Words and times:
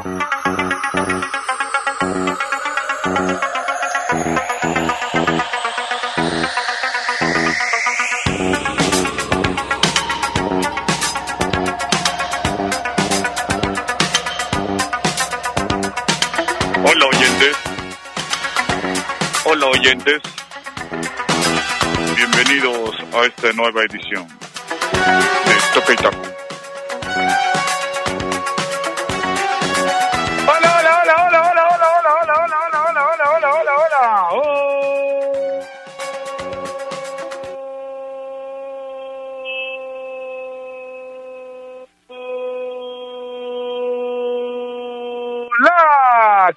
Hola 0.00 0.16
oyentes. 17.06 17.56
Hola 19.44 19.66
oyentes. 19.66 20.22
Bienvenidos 22.16 22.96
a 23.12 23.26
esta 23.26 23.52
nueva 23.52 23.82
edición 23.82 24.26
de 24.28 25.54
Toca 25.74 25.92
y 25.92 25.96
Taco. 25.96 26.29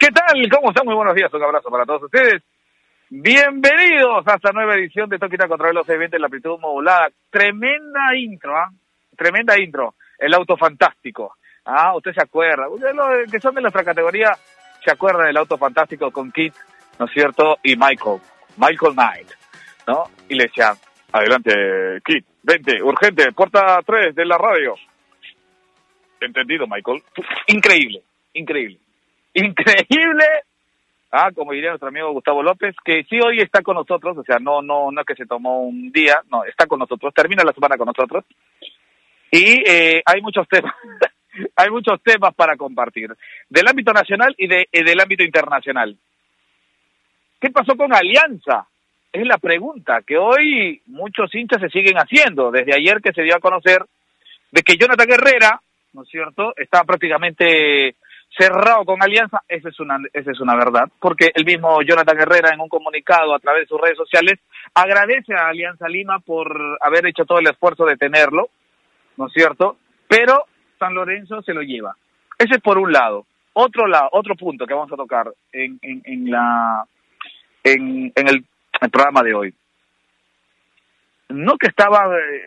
¿Qué 0.03 0.11
tal? 0.11 0.49
¿Cómo 0.49 0.69
están? 0.69 0.85
Muy 0.85 0.95
buenos 0.95 1.15
días, 1.15 1.33
un 1.33 1.43
abrazo 1.43 1.69
para 1.69 1.85
todos 1.85 2.03
ustedes. 2.03 2.43
Bienvenidos 3.09 4.27
a 4.27 4.35
esta 4.35 4.51
nueva 4.51 4.75
edición 4.75 5.09
de 5.09 5.17
Toquita 5.17 5.47
contra 5.47 5.71
los 5.71 5.87
eventos 5.87 6.17
en 6.17 6.21
la 6.21 6.27
amplitud 6.27 6.59
modulada. 6.59 7.07
Tremenda 7.29 8.13
intro, 8.13 8.57
¿ah? 8.57 8.69
Tremenda 9.15 9.57
intro. 9.57 9.95
El 10.19 10.33
auto 10.33 10.57
fantástico. 10.57 11.37
Ah, 11.63 11.95
usted 11.95 12.11
se 12.11 12.21
acuerda. 12.21 12.67
Ustedes 12.67 13.31
que 13.31 13.39
son 13.39 13.55
de 13.55 13.61
nuestra 13.61 13.85
categoría 13.85 14.33
se 14.83 14.91
acuerdan 14.91 15.27
del 15.27 15.37
auto 15.37 15.57
fantástico 15.57 16.11
con 16.11 16.33
Kit, 16.33 16.53
¿no 16.99 17.05
es 17.05 17.11
cierto? 17.13 17.57
Y 17.63 17.77
Michael. 17.77 18.19
Michael 18.57 18.95
Knight, 18.95 19.29
¿no? 19.87 20.03
Y 20.27 20.35
le 20.35 20.47
decían, 20.47 20.75
adelante, 21.13 22.01
Kit, 22.03 22.25
vente, 22.41 22.83
urgente, 22.83 23.31
puerta 23.31 23.79
3 23.85 24.13
de 24.13 24.25
la 24.25 24.37
radio. 24.37 24.75
Entendido, 26.19 26.67
Michael. 26.67 27.01
Increíble, 27.47 28.03
increíble. 28.33 28.82
Increíble 29.33 30.25
Ah, 31.15 31.29
como 31.31 31.51
diría 31.51 31.69
nuestro 31.69 31.89
amigo 31.89 32.11
Gustavo 32.11 32.41
López, 32.41 32.75
que 32.83 33.03
sí 33.03 33.19
hoy 33.21 33.37
está 33.37 33.61
con 33.61 33.75
nosotros, 33.75 34.17
o 34.17 34.23
sea, 34.23 34.39
no, 34.39 34.63
no, 34.63 34.89
no 34.91 34.99
es 34.99 35.05
que 35.05 35.13
se 35.13 35.27
tomó 35.27 35.61
un 35.61 35.91
día, 35.91 36.19
no, 36.31 36.43
está 36.43 36.65
con 36.65 36.79
nosotros, 36.79 37.13
termina 37.13 37.43
la 37.43 37.53
semana 37.53 37.77
con 37.77 37.85
nosotros. 37.85 38.25
Y 39.29 39.61
eh, 39.63 40.01
hay 40.03 40.21
muchos 40.23 40.47
temas, 40.47 40.73
hay 41.55 41.69
muchos 41.69 42.01
temas 42.01 42.33
para 42.33 42.57
compartir, 42.57 43.15
del 43.47 43.67
ámbito 43.67 43.93
nacional 43.93 44.33
y, 44.39 44.47
de, 44.47 44.67
y 44.71 44.83
del 44.83 44.99
ámbito 44.99 45.21
internacional. 45.21 45.95
¿Qué 47.39 47.51
pasó 47.51 47.75
con 47.75 47.93
Alianza? 47.93 48.65
Es 49.11 49.27
la 49.27 49.37
pregunta 49.37 50.01
que 50.01 50.17
hoy 50.17 50.81
muchos 50.87 51.29
hinchas 51.35 51.61
se 51.61 51.69
siguen 51.69 51.97
haciendo, 51.97 52.49
desde 52.49 52.73
ayer 52.73 53.01
que 53.03 53.13
se 53.13 53.21
dio 53.21 53.35
a 53.35 53.39
conocer 53.39 53.85
de 54.51 54.63
que 54.63 54.77
Jonathan 54.77 55.11
Herrera, 55.11 55.61
¿no 55.93 56.01
es 56.01 56.09
cierto?, 56.09 56.55
está 56.57 56.83
prácticamente 56.85 57.97
cerrado 58.37 58.85
con 58.85 59.01
Alianza, 59.01 59.41
esa 59.47 59.69
es 59.69 59.79
una 59.79 59.97
esa 60.11 60.31
es 60.31 60.39
una 60.39 60.55
verdad, 60.55 60.89
porque 60.99 61.31
el 61.33 61.45
mismo 61.45 61.81
Jonathan 61.81 62.19
Herrera 62.19 62.53
en 62.53 62.61
un 62.61 62.69
comunicado 62.69 63.33
a 63.33 63.39
través 63.39 63.63
de 63.63 63.67
sus 63.67 63.79
redes 63.79 63.97
sociales 63.97 64.39
agradece 64.73 65.33
a 65.35 65.47
Alianza 65.47 65.87
Lima 65.87 66.19
por 66.19 66.77
haber 66.81 67.05
hecho 67.05 67.25
todo 67.25 67.39
el 67.39 67.47
esfuerzo 67.47 67.85
de 67.85 67.97
tenerlo, 67.97 68.49
¿no 69.17 69.27
es 69.27 69.33
cierto? 69.33 69.77
Pero 70.07 70.45
San 70.79 70.93
Lorenzo 70.93 71.41
se 71.43 71.53
lo 71.53 71.61
lleva. 71.61 71.95
Ese 72.37 72.55
es 72.55 72.61
por 72.61 72.77
un 72.77 72.91
lado. 72.91 73.25
Otro 73.53 73.85
lado, 73.87 74.09
otro 74.13 74.35
punto 74.35 74.65
que 74.65 74.73
vamos 74.73 74.91
a 74.91 74.97
tocar 74.97 75.31
en, 75.51 75.79
en, 75.83 76.01
en 76.05 76.31
la 76.31 76.85
en, 77.63 78.11
en 78.15 78.27
el, 78.27 78.45
el 78.81 78.89
programa 78.89 79.21
de 79.21 79.33
hoy. 79.35 79.53
No 81.29 81.57
que 81.57 81.67
estaba 81.67 82.17
eh, 82.17 82.41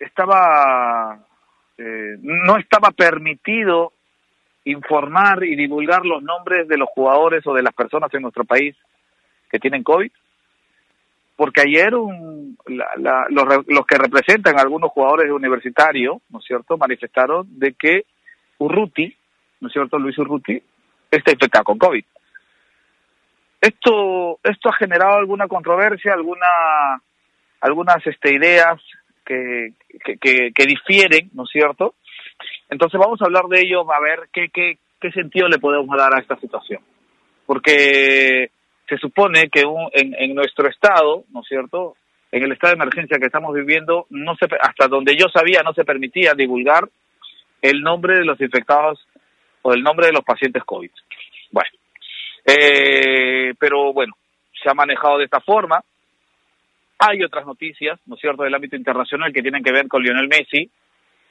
estaba 0.00 1.18
eh, 1.76 2.16
no 2.20 2.56
estaba 2.56 2.90
permitido 2.90 3.92
informar 4.66 5.44
y 5.44 5.54
divulgar 5.56 6.04
los 6.04 6.22
nombres 6.22 6.68
de 6.68 6.76
los 6.76 6.88
jugadores 6.88 7.46
o 7.46 7.54
de 7.54 7.62
las 7.62 7.72
personas 7.72 8.12
en 8.12 8.22
nuestro 8.22 8.44
país 8.44 8.76
que 9.50 9.58
tienen 9.58 9.82
COVID? 9.82 10.10
Porque 11.36 11.60
ayer 11.60 11.94
un, 11.94 12.58
la, 12.66 12.88
la, 12.96 13.26
los, 13.30 13.44
los, 13.68 13.86
que 13.86 13.96
representan 13.96 14.58
a 14.58 14.62
algunos 14.62 14.90
jugadores 14.90 15.30
universitarios, 15.30 16.16
¿no 16.30 16.40
es 16.40 16.44
cierto?, 16.44 16.76
manifestaron 16.76 17.46
de 17.58 17.74
que 17.74 18.06
Urruti, 18.58 19.14
¿no 19.60 19.68
es 19.68 19.72
cierto?, 19.72 19.98
Luis 19.98 20.18
Urruti, 20.18 20.60
está 21.10 21.30
infectado 21.30 21.64
con 21.64 21.78
COVID. 21.78 22.04
Esto, 23.60 24.40
esto 24.42 24.68
ha 24.68 24.76
generado 24.76 25.16
alguna 25.16 25.46
controversia, 25.46 26.14
alguna, 26.14 27.00
algunas 27.60 28.04
este, 28.06 28.34
ideas 28.34 28.80
que, 29.24 29.74
que, 30.04 30.16
que, 30.16 30.52
que 30.52 30.66
difieren, 30.66 31.30
¿no 31.34 31.44
es 31.44 31.50
cierto?, 31.50 31.94
entonces 32.68 32.98
vamos 32.98 33.20
a 33.20 33.26
hablar 33.26 33.44
de 33.46 33.60
ello, 33.60 33.90
a 33.92 34.00
ver 34.00 34.28
qué, 34.32 34.48
qué, 34.52 34.78
qué 35.00 35.10
sentido 35.12 35.48
le 35.48 35.58
podemos 35.58 35.96
dar 35.96 36.14
a 36.14 36.20
esta 36.20 36.36
situación. 36.36 36.80
Porque 37.46 38.50
se 38.88 38.98
supone 38.98 39.48
que 39.48 39.64
un, 39.64 39.88
en, 39.92 40.14
en 40.18 40.34
nuestro 40.34 40.68
estado, 40.68 41.24
¿no 41.30 41.40
es 41.40 41.48
cierto?, 41.48 41.96
en 42.32 42.42
el 42.42 42.52
estado 42.52 42.74
de 42.74 42.82
emergencia 42.82 43.18
que 43.18 43.26
estamos 43.26 43.54
viviendo, 43.54 44.06
no 44.10 44.34
se, 44.36 44.46
hasta 44.60 44.88
donde 44.88 45.16
yo 45.16 45.26
sabía 45.28 45.62
no 45.62 45.72
se 45.72 45.84
permitía 45.84 46.34
divulgar 46.34 46.88
el 47.62 47.80
nombre 47.80 48.18
de 48.18 48.24
los 48.24 48.40
infectados 48.40 49.06
o 49.62 49.72
el 49.72 49.82
nombre 49.82 50.06
de 50.06 50.12
los 50.12 50.24
pacientes 50.24 50.62
COVID. 50.64 50.90
Bueno, 51.50 51.70
eh, 52.44 53.54
pero 53.58 53.92
bueno, 53.92 54.14
se 54.62 54.68
ha 54.68 54.74
manejado 54.74 55.18
de 55.18 55.24
esta 55.24 55.40
forma. 55.40 55.82
Hay 56.98 57.22
otras 57.22 57.46
noticias, 57.46 57.98
¿no 58.06 58.16
es 58.16 58.20
cierto?, 58.20 58.42
del 58.42 58.54
ámbito 58.54 58.76
internacional 58.76 59.32
que 59.32 59.42
tienen 59.42 59.62
que 59.62 59.72
ver 59.72 59.86
con 59.88 60.02
Lionel 60.02 60.28
Messi. 60.28 60.70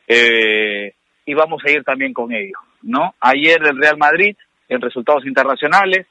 Eh, 0.08 0.94
y 1.26 1.34
vamos 1.34 1.64
a 1.66 1.72
ir 1.72 1.84
también 1.84 2.14
con 2.14 2.32
ello, 2.32 2.58
¿no? 2.84 3.16
Ayer 3.20 3.62
el 3.66 3.78
Real 3.78 3.98
Madrid, 3.98 4.36
en 4.70 4.82
resultados 4.82 5.26
internacionales, 5.26 6.08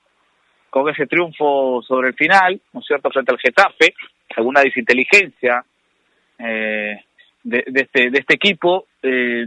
con 0.70 0.88
ese 0.88 1.06
triunfo 1.06 1.82
sobre 1.82 2.08
el 2.08 2.14
final, 2.14 2.60
¿no 2.72 2.80
es 2.80 2.86
cierto?, 2.86 3.10
frente 3.10 3.32
al 3.32 3.38
Getafe, 3.38 3.94
alguna 4.36 4.60
desinteligencia 4.60 5.64
eh, 6.38 7.00
de, 7.44 7.64
de, 7.66 7.80
este, 7.80 8.10
de 8.10 8.18
este 8.18 8.34
equipo, 8.34 8.86
eh, 9.02 9.44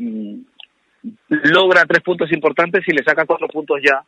logra 1.28 1.86
tres 1.86 2.02
puntos 2.02 2.31
importantes 2.31 2.84
y 2.88 2.94
le 2.94 3.03
saca 3.03 3.25
cuatro 3.25 3.47
puntos 3.47 3.80
ya 3.84 4.02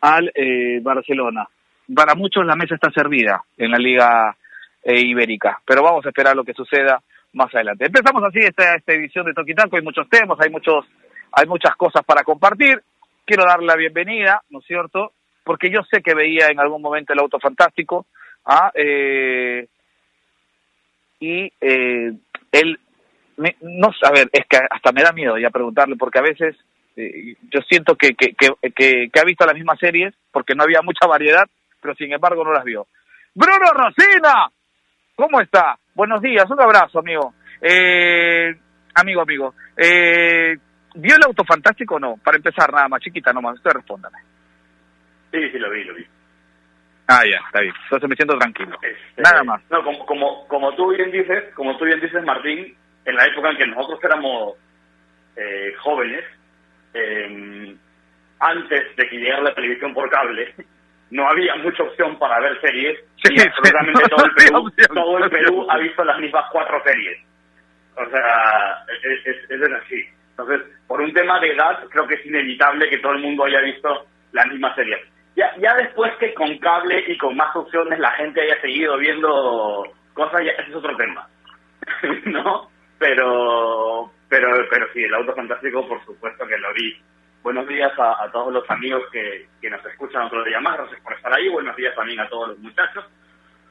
al 0.00 0.30
eh, 0.34 0.80
Barcelona. 0.82 1.46
Para 1.94 2.14
muchos 2.14 2.46
la 2.46 2.56
mesa 2.56 2.74
está 2.74 2.90
servida 2.90 3.42
en 3.58 3.70
la 3.70 3.78
Liga 3.78 4.36
eh, 4.82 5.00
Ibérica, 5.00 5.60
pero 5.66 5.82
vamos 5.82 6.04
a 6.06 6.08
esperar 6.08 6.34
lo 6.34 6.44
que 6.44 6.54
suceda 6.54 7.02
más 7.34 7.54
adelante. 7.54 7.86
Empezamos 7.86 8.22
así 8.24 8.38
esta, 8.38 8.76
esta 8.76 8.92
edición 8.92 9.26
de 9.26 9.34
Toquitaco, 9.34 9.76
hay 9.76 9.82
muchos 9.82 10.08
temas, 10.08 10.38
hay 10.40 10.50
muchos, 10.50 10.86
hay 11.32 11.46
muchas 11.46 11.74
cosas 11.76 12.02
para 12.04 12.22
compartir. 12.22 12.80
Quiero 13.26 13.44
darle 13.44 13.66
la 13.66 13.76
bienvenida, 13.76 14.42
¿no 14.50 14.60
es 14.60 14.66
cierto? 14.66 15.12
Porque 15.44 15.70
yo 15.70 15.80
sé 15.90 16.02
que 16.02 16.14
veía 16.14 16.46
en 16.48 16.60
algún 16.60 16.80
momento 16.80 17.12
el 17.12 17.18
auto 17.18 17.38
fantástico, 17.38 18.06
¿ah? 18.44 18.70
eh, 18.74 19.66
y 21.20 21.52
eh, 21.60 22.12
él, 22.52 22.80
me, 23.36 23.56
no 23.60 23.88
a 24.02 24.10
ver, 24.10 24.28
es 24.32 24.46
que 24.46 24.58
hasta 24.70 24.92
me 24.92 25.02
da 25.02 25.12
miedo 25.12 25.38
ya 25.38 25.50
preguntarle, 25.50 25.96
porque 25.96 26.18
a 26.18 26.22
veces 26.22 26.56
eh, 26.96 27.34
yo 27.50 27.60
siento 27.68 27.96
que, 27.96 28.14
que, 28.14 28.34
que, 28.34 29.10
que 29.12 29.20
ha 29.20 29.24
visto 29.24 29.44
las 29.44 29.54
mismas 29.54 29.78
series, 29.78 30.14
porque 30.30 30.54
no 30.54 30.62
había 30.62 30.82
mucha 30.82 31.06
variedad, 31.06 31.44
pero 31.80 31.94
sin 31.94 32.12
embargo 32.12 32.44
no 32.44 32.52
las 32.52 32.64
vio. 32.64 32.86
Bruno 33.34 33.70
Rosina, 33.72 34.50
¿cómo 35.16 35.40
está? 35.40 35.78
Buenos 35.94 36.20
días, 36.20 36.50
un 36.50 36.60
abrazo, 36.60 36.98
amigo. 36.98 37.34
Eh, 37.60 38.52
amigo, 38.96 39.22
amigo. 39.22 39.54
Eh, 39.76 40.56
¿Vio 40.96 41.16
el 41.16 41.22
auto 41.24 41.44
fantástico 41.44 41.94
o 41.94 42.00
no? 42.00 42.16
Para 42.16 42.36
empezar, 42.36 42.72
nada 42.72 42.88
más, 42.88 43.00
chiquita 43.00 43.32
nomás, 43.32 43.54
usted 43.54 43.70
respóndame. 43.70 44.18
Sí, 45.30 45.50
sí, 45.50 45.58
lo 45.58 45.70
vi, 45.70 45.84
lo 45.84 45.94
vi. 45.94 46.04
Ah, 47.06 47.22
ya, 47.30 47.38
está 47.46 47.60
bien. 47.60 47.74
Entonces 47.84 48.08
me 48.08 48.16
siento 48.16 48.36
tranquilo. 48.36 48.76
Este, 48.82 49.22
nada 49.22 49.44
más. 49.44 49.62
No, 49.70 49.84
como, 49.84 50.04
como, 50.04 50.48
como 50.48 50.74
tú 50.74 50.88
bien 50.90 51.12
dices, 51.12 51.54
como 51.54 51.76
tú 51.76 51.84
bien 51.84 52.00
dices, 52.00 52.24
Martín, 52.24 52.76
en 53.04 53.14
la 53.14 53.26
época 53.26 53.50
en 53.50 53.56
que 53.56 53.66
nosotros 53.66 54.00
éramos 54.02 54.54
eh, 55.36 55.74
jóvenes, 55.78 56.24
eh, 56.92 57.76
antes 58.40 58.96
de 58.96 59.08
que 59.08 59.16
llegara 59.16 59.42
la 59.42 59.54
televisión 59.54 59.94
por 59.94 60.10
cable, 60.10 60.54
no 61.14 61.28
había 61.28 61.54
mucha 61.54 61.84
opción 61.84 62.18
para 62.18 62.40
ver 62.40 62.60
series 62.60 62.98
sí, 63.22 63.32
y 63.36 63.40
absolutamente 63.40 64.02
sí, 64.04 64.10
todo 64.10 64.26
el 64.26 64.34
Perú, 64.34 64.66
opción, 64.66 64.88
todo 64.94 65.18
el 65.18 65.30
Perú 65.30 65.66
ha 65.70 65.78
visto 65.78 66.04
las 66.04 66.18
mismas 66.18 66.44
cuatro 66.50 66.82
series. 66.84 67.18
O 67.96 68.10
sea, 68.10 68.84
es, 69.00 69.26
es, 69.26 69.50
es 69.50 69.72
así. 69.72 70.04
Entonces, 70.30 70.62
por 70.88 71.00
un 71.00 71.12
tema 71.14 71.38
de 71.38 71.52
edad, 71.52 71.84
creo 71.90 72.08
que 72.08 72.14
es 72.14 72.26
inevitable 72.26 72.90
que 72.90 72.98
todo 72.98 73.12
el 73.12 73.22
mundo 73.22 73.44
haya 73.44 73.60
visto 73.60 74.06
las 74.32 74.46
mismas 74.48 74.74
series. 74.74 74.98
Ya, 75.36 75.54
ya 75.58 75.76
después 75.76 76.12
que 76.18 76.34
con 76.34 76.58
cable 76.58 77.04
y 77.06 77.16
con 77.16 77.36
más 77.36 77.54
opciones 77.54 78.00
la 78.00 78.10
gente 78.12 78.40
haya 78.40 78.60
seguido 78.60 78.98
viendo 78.98 79.84
cosas, 80.14 80.42
ya 80.44 80.50
ese 80.50 80.70
es 80.70 80.74
otro 80.74 80.96
tema. 80.96 81.28
¿No? 82.24 82.68
Pero, 82.98 84.10
pero, 84.28 84.48
pero 84.68 84.86
sí, 84.92 85.04
el 85.04 85.14
auto 85.14 85.32
fantástico, 85.32 85.86
por 85.86 86.04
supuesto 86.04 86.44
que 86.44 86.58
lo 86.58 86.72
vi. 86.74 87.00
Buenos 87.44 87.68
días 87.68 87.92
a, 87.98 88.26
todos 88.32 88.50
los 88.52 88.68
amigos 88.70 89.02
que, 89.12 89.46
que 89.60 89.68
nos 89.68 89.84
escuchan 89.84 90.22
otro 90.22 90.42
día 90.44 90.58
más, 90.60 90.78
gracias 90.78 91.00
por 91.02 91.12
estar 91.12 91.32
ahí, 91.32 91.46
buenos 91.50 91.76
días 91.76 91.94
también 91.94 92.18
a 92.18 92.28
todos 92.28 92.48
los 92.48 92.58
muchachos, 92.58 93.04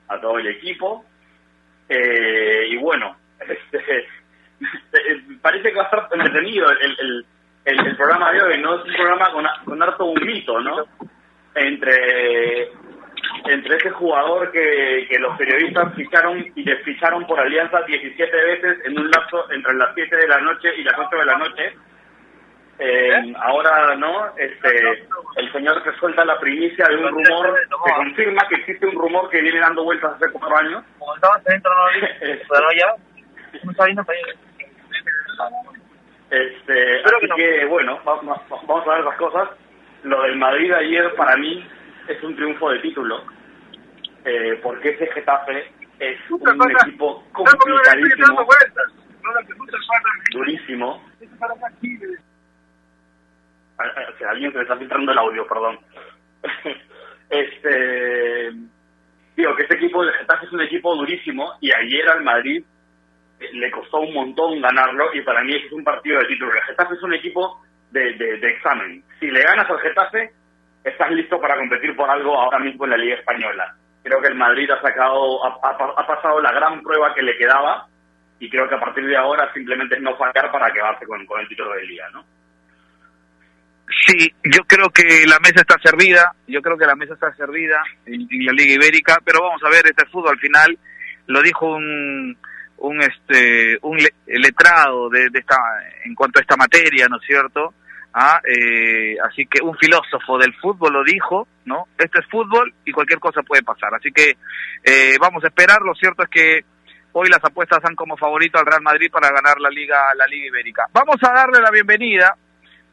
a 0.07 0.21
todo 0.21 0.37
el 0.37 0.47
equipo. 0.47 1.03
Eh, 1.89 2.67
y 2.69 2.77
bueno, 2.77 3.17
este, 3.39 4.07
parece 5.41 5.71
que 5.71 5.75
va 5.75 5.81
a 5.81 5.85
estar 5.85 6.07
entretenido 6.13 6.69
el, 6.69 7.25
el, 7.65 7.95
programa 7.97 8.31
de 8.31 8.43
hoy, 8.43 8.61
¿no? 8.61 8.75
Es 8.75 8.85
un 8.85 8.93
programa 8.93 9.31
con, 9.31 9.45
con 9.65 9.81
harto 9.81 10.05
un 10.05 10.23
mito, 10.23 10.61
¿no? 10.61 10.85
Entre 11.55 12.69
entre 13.45 13.77
ese 13.77 13.89
jugador 13.89 14.51
que, 14.51 15.07
que 15.09 15.17
los 15.17 15.35
periodistas 15.37 15.93
ficharon 15.95 16.45
y 16.55 16.63
desficharon 16.63 17.25
por 17.25 17.39
alianza 17.39 17.81
17 17.81 18.37
veces 18.37 18.85
en 18.85 18.99
un 18.99 19.09
lapso 19.09 19.51
entre 19.51 19.73
las 19.73 19.95
7 19.95 20.15
de 20.15 20.27
la 20.27 20.39
noche 20.41 20.69
y 20.77 20.83
las 20.83 20.97
8 20.97 21.17
de 21.17 21.25
la 21.25 21.37
noche. 21.37 21.73
Eh, 22.79 23.33
ahora, 23.39 23.95
¿no? 23.95 24.35
Este, 24.35 25.07
el 25.37 25.51
señor 25.51 25.83
que 25.83 25.91
suelta 25.99 26.25
la 26.25 26.39
primicia 26.39 26.87
de 26.87 26.95
un 26.97 27.09
rumor, 27.09 27.55
que 27.85 27.93
confirma 27.95 28.47
que 28.49 28.55
existe 28.55 28.87
un 28.87 28.95
rumor 28.95 29.29
que 29.29 29.41
viene 29.41 29.59
dando 29.59 29.83
vueltas 29.83 30.13
hace 30.15 30.31
cuatro 30.31 30.57
años. 30.57 30.83
Este, 36.29 37.01
así 37.03 37.27
que, 37.35 37.65
bueno, 37.65 37.99
vamos, 38.03 38.41
vamos 38.49 38.87
a 38.87 38.95
ver 38.95 39.03
las 39.03 39.17
cosas. 39.17 39.49
Lo 40.03 40.21
del 40.23 40.35
Madrid 40.37 40.73
ayer, 40.73 41.13
para 41.15 41.37
mí, 41.37 41.65
es 42.07 42.21
un 42.23 42.35
triunfo 42.35 42.71
de 42.71 42.79
título, 42.79 43.23
eh, 44.25 44.59
porque 44.61 44.89
ese 44.89 45.07
Getafe 45.07 45.71
es 45.99 46.19
un 46.31 46.71
equipo 46.81 47.23
complicadísimo, 47.31 48.47
durísimo. 50.31 51.03
O 53.83 54.29
alguien 54.29 54.51
se 54.51 54.57
le 54.57 54.63
está 54.63 54.77
filtrando 54.77 55.11
el 55.11 55.17
audio, 55.17 55.47
perdón. 55.47 55.79
este 57.29 58.51
digo 59.35 59.55
que 59.55 59.63
este 59.63 59.75
equipo 59.75 60.05
de 60.05 60.11
Getafe 60.13 60.45
es 60.45 60.51
un 60.51 60.61
equipo 60.61 60.95
durísimo 60.95 61.53
y 61.59 61.71
ayer 61.71 62.07
al 62.09 62.23
Madrid 62.23 62.63
eh, 63.39 63.49
le 63.53 63.71
costó 63.71 63.99
un 63.99 64.13
montón 64.13 64.61
ganarlo 64.61 65.13
y 65.13 65.21
para 65.21 65.43
mí 65.43 65.55
es 65.55 65.71
un 65.71 65.83
partido 65.83 66.19
de 66.19 66.27
título. 66.27 66.53
El 66.53 66.61
Getafe 66.61 66.93
es 66.95 67.03
un 67.03 67.13
equipo 67.13 67.61
de, 67.91 68.13
de, 68.13 68.37
de 68.37 68.49
examen. 68.49 69.03
Si 69.19 69.27
le 69.29 69.41
ganas 69.41 69.69
al 69.69 69.79
Getafe, 69.79 70.31
estás 70.83 71.11
listo 71.11 71.39
para 71.39 71.55
competir 71.55 71.95
por 71.95 72.09
algo 72.09 72.37
ahora 72.37 72.59
mismo 72.59 72.85
en 72.85 72.91
la 72.91 72.97
Liga 72.97 73.15
Española. 73.15 73.75
Creo 74.03 74.21
que 74.21 74.27
el 74.27 74.35
Madrid 74.35 74.69
ha 74.69 74.81
sacado, 74.81 75.45
ha, 75.45 76.05
pasado 76.07 76.41
la 76.41 76.51
gran 76.51 76.81
prueba 76.81 77.13
que 77.13 77.21
le 77.21 77.37
quedaba 77.37 77.87
y 78.39 78.49
creo 78.49 78.67
que 78.67 78.75
a 78.75 78.79
partir 78.79 79.05
de 79.05 79.15
ahora 79.15 79.51
simplemente 79.53 79.95
es 79.95 80.01
no 80.01 80.17
fallar 80.17 80.51
para 80.51 80.71
quedarse 80.71 81.05
con, 81.05 81.25
con 81.25 81.39
el 81.39 81.47
título 81.47 81.71
de 81.73 81.85
Liga, 81.85 82.09
¿no? 82.11 82.25
Sí, 84.07 84.33
yo 84.43 84.63
creo 84.65 84.89
que 84.89 85.25
la 85.27 85.39
mesa 85.39 85.61
está 85.61 85.75
servida, 85.83 86.33
yo 86.47 86.61
creo 86.61 86.77
que 86.77 86.85
la 86.85 86.95
mesa 86.95 87.13
está 87.13 87.33
servida 87.35 87.83
en, 88.05 88.27
la 88.45 88.53
Liga 88.53 88.75
Ibérica, 88.75 89.19
pero 89.23 89.41
vamos 89.41 89.61
a 89.63 89.69
ver, 89.69 89.85
este 89.85 90.05
fútbol 90.07 90.31
al 90.31 90.39
final, 90.39 90.77
lo 91.27 91.41
dijo 91.41 91.67
un, 91.67 92.37
un 92.77 93.01
este 93.01 93.77
un 93.81 93.97
letrado 94.27 95.09
de, 95.09 95.29
de, 95.29 95.39
esta 95.39 95.57
en 96.05 96.15
cuanto 96.15 96.39
a 96.39 96.41
esta 96.41 96.55
materia, 96.55 97.07
¿no 97.07 97.17
es 97.17 97.25
cierto? 97.25 97.73
Ah, 98.15 98.39
eh, 98.45 99.17
así 99.27 99.47
que 99.47 99.63
un 99.63 99.75
filósofo 99.75 100.37
del 100.37 100.53
fútbol 100.61 100.93
lo 100.93 101.03
dijo, 101.03 101.47
¿no? 101.65 101.87
Esto 101.97 102.19
es 102.19 102.27
fútbol 102.29 102.71
y 102.85 102.91
cualquier 102.91 103.19
cosa 103.19 103.41
puede 103.41 103.63
pasar. 103.63 103.95
Así 103.95 104.11
que 104.11 104.37
eh, 104.83 105.17
vamos 105.19 105.43
a 105.43 105.47
esperar. 105.47 105.81
Lo 105.81 105.95
cierto 105.95 106.21
es 106.21 106.29
que 106.29 106.59
hoy 107.13 107.27
las 107.29 107.43
apuestas 107.43 107.81
dan 107.81 107.95
como 107.95 108.15
favorito 108.15 108.59
al 108.59 108.67
Real 108.67 108.83
Madrid 108.83 109.09
para 109.11 109.31
ganar 109.31 109.59
la 109.59 109.69
Liga, 109.69 110.13
la 110.15 110.27
Liga 110.27 110.45
Ibérica. 110.45 110.85
Vamos 110.93 111.15
a 111.23 111.33
darle 111.33 111.59
la 111.59 111.71
bienvenida, 111.71 112.37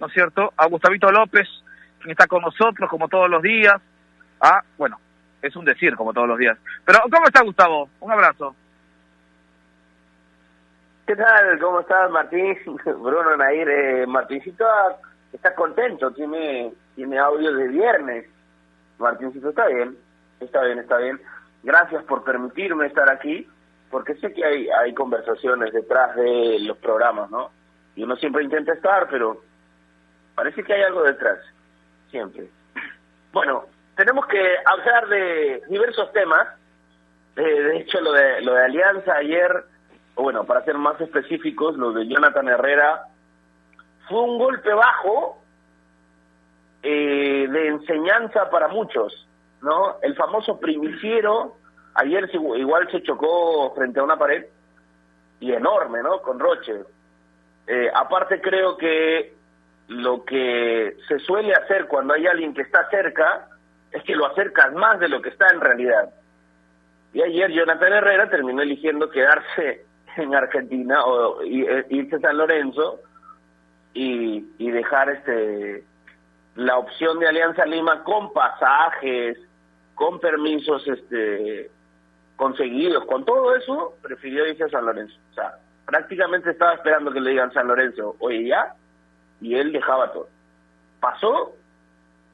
¿no 0.00 0.06
es 0.06 0.12
cierto?, 0.12 0.52
a 0.56 0.66
Gustavito 0.66 1.10
López, 1.12 1.48
quien 2.00 2.12
está 2.12 2.26
con 2.26 2.42
nosotros 2.42 2.88
como 2.88 3.08
todos 3.08 3.28
los 3.28 3.42
días. 3.42 3.80
Ah, 4.40 4.62
bueno, 4.78 4.98
es 5.42 5.54
un 5.54 5.64
decir 5.64 5.94
como 5.96 6.12
todos 6.12 6.26
los 6.26 6.38
días. 6.38 6.58
Pero, 6.84 7.00
¿cómo 7.02 7.26
está 7.26 7.42
Gustavo? 7.42 7.88
Un 8.00 8.12
abrazo. 8.12 8.54
¿Qué 11.06 11.16
tal? 11.16 11.58
¿Cómo 11.58 11.80
estás, 11.80 12.10
Martín? 12.10 12.56
Bruno 12.84 13.36
Nair. 13.36 13.68
Eh, 13.68 14.06
Martincito 14.06 14.64
está 15.32 15.54
contento, 15.54 16.10
tiene, 16.12 16.72
tiene 16.94 17.18
audio 17.18 17.52
de 17.52 17.68
viernes. 17.68 18.26
Martincito, 18.98 19.50
está 19.50 19.66
bien, 19.66 19.96
está 20.40 20.62
bien, 20.62 20.78
está 20.78 20.98
bien. 20.98 21.20
Gracias 21.62 22.04
por 22.04 22.22
permitirme 22.24 22.86
estar 22.86 23.10
aquí, 23.10 23.46
porque 23.90 24.14
sé 24.16 24.32
que 24.32 24.44
hay, 24.44 24.68
hay 24.68 24.94
conversaciones 24.94 25.72
detrás 25.72 26.14
de 26.16 26.58
los 26.60 26.76
programas, 26.78 27.30
¿no? 27.30 27.50
Y 27.96 28.04
uno 28.04 28.16
siempre 28.16 28.44
intenta 28.44 28.72
estar, 28.72 29.08
pero 29.10 29.42
parece 30.40 30.64
que 30.64 30.72
hay 30.72 30.82
algo 30.84 31.02
detrás, 31.02 31.38
siempre. 32.10 32.48
Bueno, 33.30 33.66
tenemos 33.94 34.24
que 34.26 34.42
hablar 34.64 35.06
de 35.08 35.62
diversos 35.68 36.10
temas. 36.12 36.48
Eh, 37.36 37.42
de 37.42 37.76
hecho, 37.76 38.00
lo 38.00 38.12
de, 38.12 38.40
lo 38.40 38.54
de 38.54 38.64
Alianza 38.64 39.16
ayer, 39.16 39.64
o 40.14 40.22
bueno, 40.22 40.44
para 40.44 40.64
ser 40.64 40.78
más 40.78 40.98
específicos, 40.98 41.76
lo 41.76 41.92
de 41.92 42.08
Jonathan 42.08 42.48
Herrera 42.48 43.02
fue 44.08 44.18
un 44.18 44.38
golpe 44.38 44.72
bajo 44.72 45.42
eh, 46.82 47.46
de 47.46 47.68
enseñanza 47.68 48.48
para 48.48 48.68
muchos, 48.68 49.28
¿no? 49.60 49.98
El 50.00 50.16
famoso 50.16 50.58
primiciero, 50.58 51.56
ayer 51.96 52.30
igual 52.32 52.90
se 52.90 53.02
chocó 53.02 53.74
frente 53.74 54.00
a 54.00 54.04
una 54.04 54.16
pared 54.16 54.46
y 55.38 55.52
enorme, 55.52 56.02
¿no? 56.02 56.22
Con 56.22 56.38
Roche. 56.38 56.80
Eh, 57.66 57.90
aparte 57.94 58.40
creo 58.40 58.78
que 58.78 59.38
lo 59.90 60.24
que 60.24 60.96
se 61.08 61.18
suele 61.18 61.52
hacer 61.52 61.88
cuando 61.88 62.14
hay 62.14 62.24
alguien 62.24 62.54
que 62.54 62.62
está 62.62 62.88
cerca 62.90 63.48
es 63.90 64.04
que 64.04 64.14
lo 64.14 64.24
acercas 64.24 64.72
más 64.72 65.00
de 65.00 65.08
lo 65.08 65.20
que 65.20 65.30
está 65.30 65.48
en 65.52 65.60
realidad. 65.60 66.10
Y 67.12 67.22
ayer 67.22 67.50
Jonathan 67.50 67.94
Herrera 67.94 68.30
terminó 68.30 68.62
eligiendo 68.62 69.10
quedarse 69.10 69.84
en 70.16 70.32
Argentina 70.32 71.04
o 71.04 71.42
eh, 71.42 71.86
irse 71.88 72.16
a 72.16 72.20
San 72.20 72.38
Lorenzo 72.38 73.00
y, 73.92 74.46
y 74.58 74.70
dejar 74.70 75.10
este 75.10 75.82
la 76.54 76.78
opción 76.78 77.18
de 77.18 77.26
Alianza 77.26 77.66
Lima 77.66 78.04
con 78.04 78.32
pasajes, 78.32 79.38
con 79.96 80.20
permisos 80.20 80.86
este 80.86 81.68
conseguidos, 82.36 83.06
con 83.06 83.24
todo 83.24 83.56
eso, 83.56 83.96
prefirió 84.02 84.46
irse 84.46 84.62
a 84.64 84.68
San 84.68 84.86
Lorenzo. 84.86 85.16
O 85.32 85.34
sea, 85.34 85.56
prácticamente 85.84 86.50
estaba 86.50 86.74
esperando 86.74 87.12
que 87.12 87.20
le 87.20 87.30
digan 87.30 87.52
San 87.52 87.66
Lorenzo, 87.66 88.14
oye 88.20 88.46
ya, 88.46 88.76
y 89.40 89.54
él 89.54 89.72
dejaba 89.72 90.12
todo. 90.12 90.28
Pasó, 91.00 91.52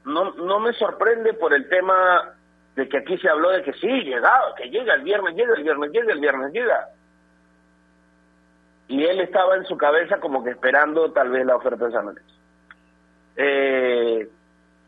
no, 0.04 0.32
no 0.32 0.60
me 0.60 0.72
sorprende 0.72 1.34
por 1.34 1.54
el 1.54 1.68
tema 1.68 2.34
de 2.74 2.88
que 2.88 2.98
aquí 2.98 3.16
se 3.18 3.28
habló 3.28 3.50
de 3.50 3.62
que 3.62 3.72
sí, 3.74 3.88
llegaba, 3.88 4.54
que 4.56 4.68
llega 4.68 4.94
el 4.94 5.02
viernes, 5.02 5.34
llega 5.34 5.54
el 5.54 5.62
viernes, 5.62 5.90
llega 5.92 6.12
el 6.12 6.20
viernes, 6.20 6.52
llega 6.52 6.88
y 8.88 9.04
él 9.04 9.20
estaba 9.20 9.56
en 9.56 9.64
su 9.64 9.76
cabeza 9.76 10.18
como 10.18 10.44
que 10.44 10.50
esperando 10.50 11.10
tal 11.12 11.30
vez 11.30 11.44
la 11.44 11.56
oferta 11.56 11.86
de 11.86 11.92
San 11.92 12.06
Lorenzo. 12.06 12.34
Eh, 13.36 14.28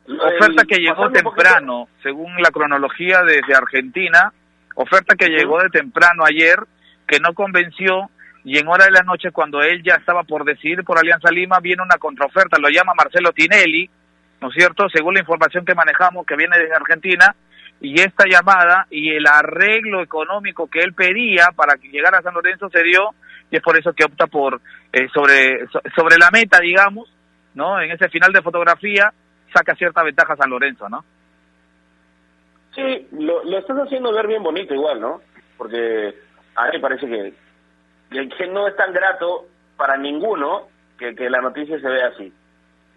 oferta 0.07 0.65
que 0.65 0.77
llegó 0.77 1.11
temprano, 1.11 1.89
según 2.03 2.41
la 2.41 2.51
cronología 2.51 3.23
desde 3.23 3.55
Argentina, 3.55 4.33
oferta 4.75 5.17
que 5.17 5.29
llegó 5.29 5.61
de 5.61 5.71
temprano 5.71 6.25
ayer, 6.25 6.59
que 7.07 7.19
no 7.19 7.35
convenció, 7.35 8.09
y 8.45 8.59
en 8.59 8.69
hora 8.69 8.87
de 8.87 8.93
la 8.93 9.03
noche, 9.03 9.31
cuando 9.31 9.61
él 9.61 9.83
ya 9.83 9.97
estaba 9.97 10.23
por 10.23 10.45
decidir 10.45 10.85
por 10.85 10.99
Alianza 10.99 11.31
Lima, 11.31 11.59
viene 11.61 11.83
una 11.83 11.99
contraoferta, 11.99 12.59
lo 12.59 12.69
llama 12.69 12.93
Marcelo 12.97 13.33
Tinelli, 13.33 13.91
¿no 14.41 14.49
es 14.49 14.55
cierto? 14.55 14.89
Según 14.89 15.15
la 15.15 15.21
información 15.21 15.65
que 15.65 15.75
manejamos, 15.75 16.25
que 16.25 16.37
viene 16.37 16.59
desde 16.59 16.75
Argentina, 16.75 17.35
y 17.81 18.01
esta 18.01 18.25
llamada 18.29 18.87
y 18.91 19.11
el 19.11 19.27
arreglo 19.27 20.03
económico 20.03 20.69
que 20.69 20.81
él 20.81 20.95
pedía 20.95 21.49
para 21.55 21.77
que 21.77 21.89
llegara 21.89 22.19
a 22.19 22.23
San 22.23 22.35
Lorenzo 22.35 22.69
se 22.71 22.83
dio 22.83 23.11
y 23.51 23.57
es 23.57 23.63
por 23.63 23.79
eso 23.79 23.93
que 23.93 24.05
opta 24.05 24.27
por 24.27 24.61
eh, 24.93 25.09
sobre 25.15 25.67
sobre 25.95 26.17
la 26.19 26.31
meta 26.33 26.59
digamos 26.59 27.09
no 27.55 27.81
en 27.81 27.93
ese 27.93 28.09
final 28.09 28.33
de 28.33 28.43
fotografía 28.43 29.13
saca 29.55 29.77
cierta 29.77 30.03
ventaja 30.03 30.35
San 30.37 30.51
Lorenzo 30.51 30.89
no 30.89 31.05
sí 32.75 33.07
lo, 33.13 33.45
lo 33.45 33.59
estás 33.59 33.79
haciendo 33.79 34.13
ver 34.13 34.27
bien 34.27 34.43
bonito 34.43 34.75
igual 34.75 35.01
no 35.01 35.21
porque 35.57 36.17
a 36.57 36.71
mí 36.71 36.81
parece 36.81 37.07
que 37.07 37.33
que 38.11 38.47
no 38.49 38.67
es 38.67 38.77
tan 38.77 38.93
grato 38.93 39.47
para 39.77 39.97
ninguno 39.97 40.69
que, 40.99 41.15
que 41.15 41.31
la 41.31 41.41
noticia 41.41 41.81
se 41.81 41.89
vea 41.89 42.09
así. 42.09 42.33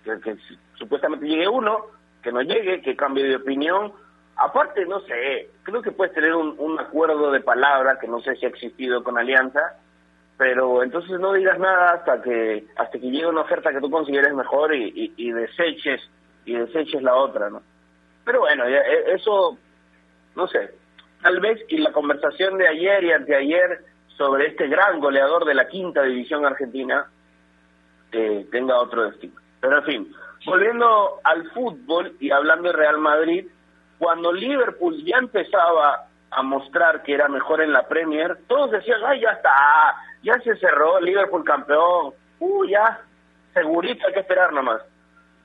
Que, 0.03 0.35
supuestamente 0.75 1.27
llegue 1.27 1.47
uno 1.47 1.85
que 2.23 2.31
no 2.31 2.41
llegue 2.41 2.81
que 2.81 2.95
cambie 2.95 3.23
de 3.23 3.35
opinión. 3.35 3.93
Aparte 4.35 4.85
no 4.85 4.99
sé 5.01 5.49
creo 5.63 5.81
que 5.81 5.91
puedes 5.91 6.13
tener 6.13 6.33
un, 6.33 6.55
un 6.57 6.79
acuerdo 6.79 7.31
de 7.31 7.41
palabra 7.41 7.99
que 7.99 8.07
no 8.07 8.19
sé 8.21 8.35
si 8.35 8.45
ha 8.45 8.49
existido 8.49 9.03
con 9.03 9.17
Alianza 9.17 9.77
pero 10.37 10.81
entonces 10.81 11.19
no 11.19 11.33
digas 11.33 11.59
nada 11.59 11.91
hasta 11.91 12.21
que 12.23 12.65
hasta 12.75 12.97
que 12.97 13.11
llegue 13.11 13.27
una 13.27 13.41
oferta 13.41 13.71
que 13.71 13.79
tú 13.79 13.91
consideres 13.91 14.33
mejor 14.33 14.73
y, 14.73 15.13
y, 15.15 15.31
deseches 15.31 16.01
y 16.45 16.53
deseches 16.55 17.03
la 17.03 17.13
otra 17.13 17.51
no 17.51 17.61
pero 18.25 18.39
bueno 18.39 18.65
e, 18.65 19.13
eso 19.13 19.59
no 20.35 20.47
sé. 20.47 20.71
Tal 21.21 21.39
vez 21.39 21.59
y 21.69 21.77
la 21.77 21.91
conversación 21.91 22.57
de 22.57 22.67
ayer 22.67 23.03
y 23.03 23.11
anteayer 23.11 23.83
sobre 24.23 24.47
este 24.47 24.67
gran 24.67 24.99
goleador 24.99 25.45
de 25.45 25.53
la 25.53 25.67
quinta 25.67 26.03
división 26.03 26.45
argentina 26.45 27.05
tenga 28.09 28.77
otro 28.77 29.09
destino 29.09 29.35
pero 29.59 29.77
en 29.77 29.83
fin 29.83 30.15
volviendo 30.45 31.19
al 31.23 31.49
fútbol 31.51 32.15
y 32.19 32.31
hablando 32.31 32.69
de 32.69 32.77
Real 32.77 32.97
Madrid, 32.97 33.47
cuando 33.99 34.33
Liverpool 34.33 35.03
ya 35.05 35.17
empezaba 35.17 36.07
a 36.31 36.43
mostrar 36.43 37.03
que 37.03 37.13
era 37.13 37.27
mejor 37.27 37.61
en 37.61 37.73
la 37.73 37.87
Premier, 37.87 38.39
todos 38.47 38.71
decían, 38.71 39.01
ay, 39.05 39.21
ya 39.21 39.31
está, 39.31 39.95
ya 40.23 40.39
se 40.41 40.55
cerró, 40.57 40.99
Liverpool 40.99 41.43
campeón, 41.43 42.13
uh, 42.39 42.65
ya, 42.65 43.01
segurito, 43.53 44.07
hay 44.07 44.13
que 44.13 44.21
esperar 44.21 44.53
nomás. 44.53 44.81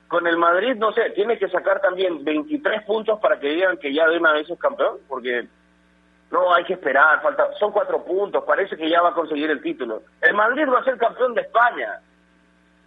Con 0.07 0.25
el 0.25 0.37
Madrid, 0.37 0.75
no 0.77 0.93
sé, 0.93 1.09
tiene 1.11 1.37
que 1.37 1.49
sacar 1.49 1.81
también 1.81 2.23
23 2.23 2.83
puntos 2.83 3.19
para 3.19 3.39
que 3.39 3.49
digan 3.49 3.77
que 3.77 3.93
ya 3.93 4.07
de 4.07 4.17
una 4.17 4.31
vez 4.31 4.49
es 4.49 4.57
campeón, 4.57 4.99
porque 5.07 5.47
no, 6.31 6.53
hay 6.53 6.63
que 6.65 6.73
esperar, 6.73 7.21
falta, 7.21 7.47
son 7.59 7.71
cuatro 7.71 8.03
puntos, 8.03 8.43
parece 8.45 8.75
que 8.75 8.89
ya 8.89 9.01
va 9.01 9.09
a 9.09 9.13
conseguir 9.13 9.49
el 9.49 9.61
título. 9.61 10.01
El 10.21 10.33
Madrid 10.35 10.63
va 10.71 10.79
a 10.79 10.83
ser 10.83 10.97
campeón 10.97 11.33
de 11.33 11.41
España, 11.41 11.99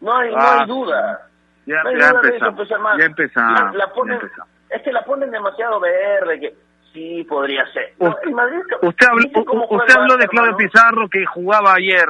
no 0.00 0.16
hay, 0.16 0.30
no 0.34 0.40
hay 0.40 0.58
Ah, 0.62 0.64
duda. 0.66 1.26
Ya, 1.66 1.82
No 1.82 1.90
hay 1.90 1.98
ya 2.00 2.10
duda 2.10 2.20
de 2.22 2.28
eso, 2.28 2.34
empezamos. 2.46 2.56
pues, 2.56 2.70
hermano. 2.70 2.98
Ya 2.98 3.04
empezamos. 3.06 3.60
La- 3.60 3.72
la 3.78 3.86
ya 3.86 3.92
ponen- 3.92 4.14
empezamos. 4.14 4.48
es 4.70 4.82
que 4.82 4.92
la 4.92 5.04
ponen 5.04 5.30
demasiado 5.30 5.80
verde, 5.80 6.40
que 6.40 6.54
sí, 6.92 7.24
podría 7.28 7.64
ser. 7.72 7.92
No, 7.98 8.08
Usted, 8.08 8.28
el 8.28 8.34
Madrid- 8.34 8.62
usted 8.82 9.06
habló, 9.06 9.22
¿viste 9.24 9.44
cómo 9.44 9.66
juega 9.66 9.84
usted 9.84 9.94
el 9.96 10.00
habló 10.02 10.16
de 10.16 10.28
Claudio? 10.28 10.56
Pizarro 10.56 11.08
que 11.08 11.26
jugaba 11.26 11.74
ayer. 11.74 12.06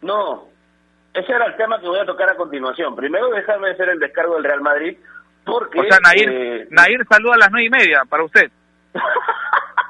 No, 0.00 0.48
ese 1.12 1.32
era 1.32 1.46
el 1.46 1.56
tema 1.56 1.78
que 1.80 1.86
voy 1.88 1.98
a 2.00 2.06
tocar 2.06 2.30
a 2.30 2.36
continuación. 2.36 2.94
Primero 2.96 3.28
déjame 3.30 3.70
hacer 3.70 3.88
el 3.90 3.98
descargo 3.98 4.34
del 4.34 4.44
Real 4.44 4.60
Madrid, 4.62 4.96
porque... 5.44 5.80
O 5.80 5.84
sea, 5.84 5.98
Nair, 6.02 6.28
eh, 6.30 6.66
Nair 6.70 7.04
saluda 7.08 7.34
a 7.34 7.38
las 7.38 7.50
nueve 7.50 7.66
y 7.66 7.70
media 7.70 8.02
para 8.08 8.24
usted. 8.24 8.50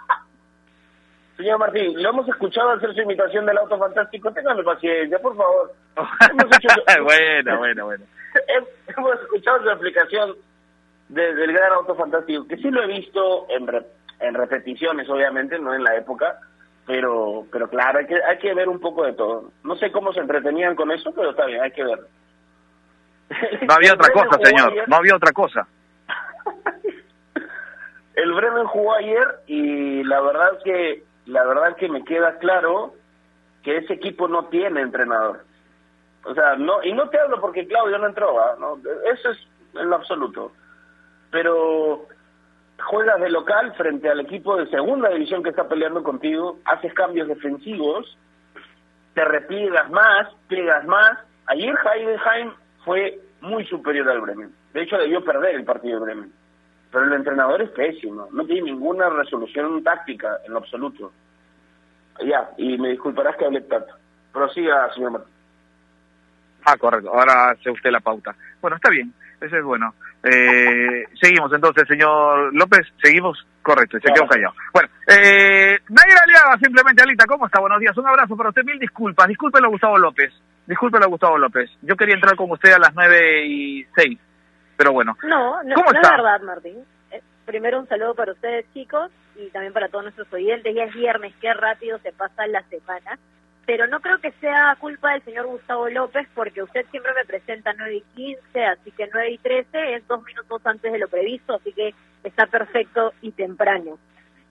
Señor 1.43 1.59
Martín, 1.59 2.01
lo 2.03 2.09
hemos 2.11 2.29
escuchado 2.29 2.71
hacer 2.71 2.95
su 2.95 3.01
imitación 3.01 3.45
del 3.47 3.59
auto 3.59 3.77
fantástico. 3.79 4.31
Téngame 4.33 4.63
paciencia, 4.63 5.19
por 5.19 5.37
favor. 5.37 5.73
Hemos 5.97 6.57
hecho- 6.57 6.83
bueno, 7.03 7.59
bueno, 7.59 7.85
bueno. 7.87 8.05
Hem- 8.49 8.67
hemos 8.97 9.21
escuchado 9.21 9.63
su 9.63 9.71
explicación 9.71 10.37
de- 11.09 11.35
del 11.35 11.53
gran 11.53 11.73
auto 11.73 11.95
fantástico, 11.97 12.47
que 12.47 12.57
sí 12.59 12.71
lo 12.71 12.83
he 12.83 12.87
visto 12.87 13.47
en, 13.51 13.67
re- 13.67 13.87
en 14.21 14.35
repeticiones, 14.35 15.09
obviamente, 15.11 15.59
no 15.59 15.75
en 15.75 15.83
la 15.85 15.97
época, 15.97 16.39
pero 16.87 17.45
pero 17.51 17.69
claro, 17.69 17.99
hay 17.99 18.07
que, 18.07 18.23
hay 18.23 18.39
que 18.39 18.55
ver 18.55 18.69
un 18.69 18.79
poco 18.81 19.05
de 19.05 19.13
todo. 19.15 19.51
No 19.65 19.75
sé 19.77 19.91
cómo 19.91 20.13
se 20.13 20.21
entretenían 20.21 20.77
con 20.77 20.91
eso, 20.93 21.13
pero 21.15 21.31
está 21.31 21.47
bien, 21.47 21.63
hay 21.63 21.73
que 21.73 21.85
ver. 21.85 21.99
No 23.67 23.75
había 23.75 23.95
otra 23.95 24.13
cosa, 24.13 24.39
señor. 24.45 24.71
ayer- 24.73 24.89
No 24.89 24.97
había 24.97 25.17
otra 25.17 25.33
cosa. 25.33 25.67
El 28.15 28.33
Bremen 28.35 28.67
jugó 28.67 28.95
ayer 28.95 29.27
y 29.47 30.05
la 30.05 30.21
verdad 30.21 30.51
que 30.65 31.03
la 31.27 31.45
verdad 31.45 31.77
que 31.77 31.89
me 31.89 32.05
queda 32.05 32.39
claro 32.39 32.95
que 33.63 33.79
ese 33.79 33.95
equipo 33.95 34.29
no 34.29 34.47
tiene 34.47 34.81
entrenador. 34.81 35.45
O 36.25 36.35
sea, 36.35 36.57
no 36.57 36.83
y 36.85 36.93
no 36.93 37.09
te 37.09 37.19
hablo 37.19 37.41
porque 37.41 37.67
Claudio 37.67 37.99
no 37.99 38.07
entró, 38.07 38.41
¿ah? 38.41 38.57
¿no? 38.59 38.79
Eso 39.13 39.31
es 39.31 39.39
en 39.75 39.89
lo 39.89 39.97
absoluto. 39.97 40.53
Pero 41.31 42.07
juegas 42.85 43.21
de 43.21 43.31
local 43.31 43.75
frente 43.75 44.09
al 44.09 44.21
equipo 44.21 44.57
de 44.57 44.69
segunda 44.69 45.09
división 45.11 45.43
que 45.43 45.51
está 45.51 45.69
peleando 45.69 46.03
contigo, 46.03 46.59
haces 46.65 46.93
cambios 46.95 47.29
defensivos, 47.29 48.17
te 49.15 49.25
repliegas 49.25 49.91
más, 49.91 50.29
pegas 50.49 50.85
más. 50.87 51.19
Ayer 51.47 51.75
Heidenheim 51.75 52.53
fue 52.85 53.21
muy 53.41 53.65
superior 53.67 54.09
al 54.09 54.21
Bremen. 54.21 54.55
De 54.73 54.83
hecho, 54.83 54.97
debió 54.97 55.25
perder 55.25 55.57
el 55.57 55.65
partido 55.65 55.99
de 55.99 56.05
Bremen. 56.05 56.33
Pero 56.93 57.07
el 57.07 57.13
entrenador 57.15 57.63
es 57.63 57.71
pésimo, 57.71 58.29
no 58.31 58.45
tiene 58.45 58.71
ninguna 58.71 59.09
resolución 59.09 59.83
táctica 59.83 60.29
en 60.47 60.53
lo 60.53 60.59
absoluto. 60.59 61.11
Ya, 62.21 62.51
y 62.59 62.77
me 62.77 62.91
disculparás 62.91 63.37
que 63.37 63.47
hable 63.47 63.63
tanto. 63.63 63.95
Prosiga, 64.33 64.93
señor 64.95 65.13
Martín. 65.13 65.33
Ah, 66.65 66.77
correcto. 66.77 67.11
Ahora 67.11 67.51
hace 67.51 67.71
usted 67.71 67.91
la 67.91 68.01
pauta. 68.01 68.35
Bueno, 68.61 68.77
está 68.77 68.91
bien. 68.91 69.13
Ese 69.41 69.59
es 69.59 69.65
bueno. 69.65 69.95
Eh, 70.23 71.05
seguimos 71.21 71.53
entonces, 71.53 71.89
señor 71.89 72.55
López. 72.55 72.87
Seguimos. 73.03 73.45
Correcto. 73.63 73.99
Se 73.99 74.13
quedó 74.13 74.27
callado. 74.27 74.55
Bueno, 74.73 74.89
eh, 75.07 75.79
Nair 75.89 76.19
Aliaga, 76.23 76.59
simplemente 76.61 77.03
Alita, 77.03 77.27
¿cómo 77.27 77.47
está? 77.47 77.61
Buenos 77.61 77.81
días. 77.81 77.97
Un 77.97 78.07
abrazo 78.07 78.37
para 78.37 78.51
usted. 78.51 78.65
Mil 78.65 78.79
disculpas. 78.79 79.29
Discúlpelo 79.29 79.67
a 79.67 79.71
Gustavo 79.71 79.99
López. 79.99 80.33
Discúlpelo 80.67 81.05
a 81.05 81.09
Gustavo 81.09 81.39
López. 81.39 81.71
Yo 81.83 81.97
quería 81.97 82.15
entrar 82.15 82.37
con 82.37 82.51
usted 82.51 82.73
a 82.73 82.79
las 82.79 82.95
nueve 82.95 83.47
y 83.47 83.85
seis. 83.97 84.19
Pero 84.77 84.93
bueno. 84.93 85.17
No, 85.23 85.63
no, 85.63 85.75
¿Cómo 85.75 85.93
no 85.93 85.99
está? 85.99 86.09
es 86.09 86.17
verdad, 86.17 86.41
Martín. 86.43 86.85
Eh, 87.11 87.23
primero 87.45 87.79
un 87.79 87.89
saludo 87.89 88.15
para 88.15 88.33
ustedes, 88.33 88.67
chicos, 88.73 89.11
y 89.37 89.49
también 89.51 89.73
para 89.73 89.89
todos 89.89 90.05
nuestros 90.05 90.33
oyentes. 90.33 90.75
Ya 90.75 90.85
es 90.85 90.95
viernes, 90.95 91.35
qué 91.41 91.53
rápido 91.55 91.99
se 91.99 92.13
pasa 92.13 92.47
la 92.47 92.63
semana. 92.65 93.19
Pero 93.65 93.87
no 93.87 94.01
creo 94.01 94.19
que 94.19 94.33
sea 94.33 94.77
culpa 94.81 95.13
del 95.13 95.23
señor 95.23 95.47
Gustavo 95.47 95.89
López, 95.89 96.27
porque 96.35 96.63
usted 96.63 96.85
siempre 96.91 97.13
me 97.15 97.25
presenta 97.25 97.73
9 97.73 97.95
y 97.95 98.01
15, 98.17 98.65
así 98.65 98.91
que 98.91 99.09
9 99.13 99.31
y 99.31 99.39
13 99.39 99.95
es 99.95 100.09
dos 100.09 100.23
minutos 100.25 100.61
antes 100.65 100.91
de 100.91 100.99
lo 100.99 101.07
previsto, 101.07 101.55
así 101.55 101.73
que 101.73 101.95
está 102.25 102.47
perfecto 102.47 103.13
y 103.21 103.31
temprano. 103.31 103.99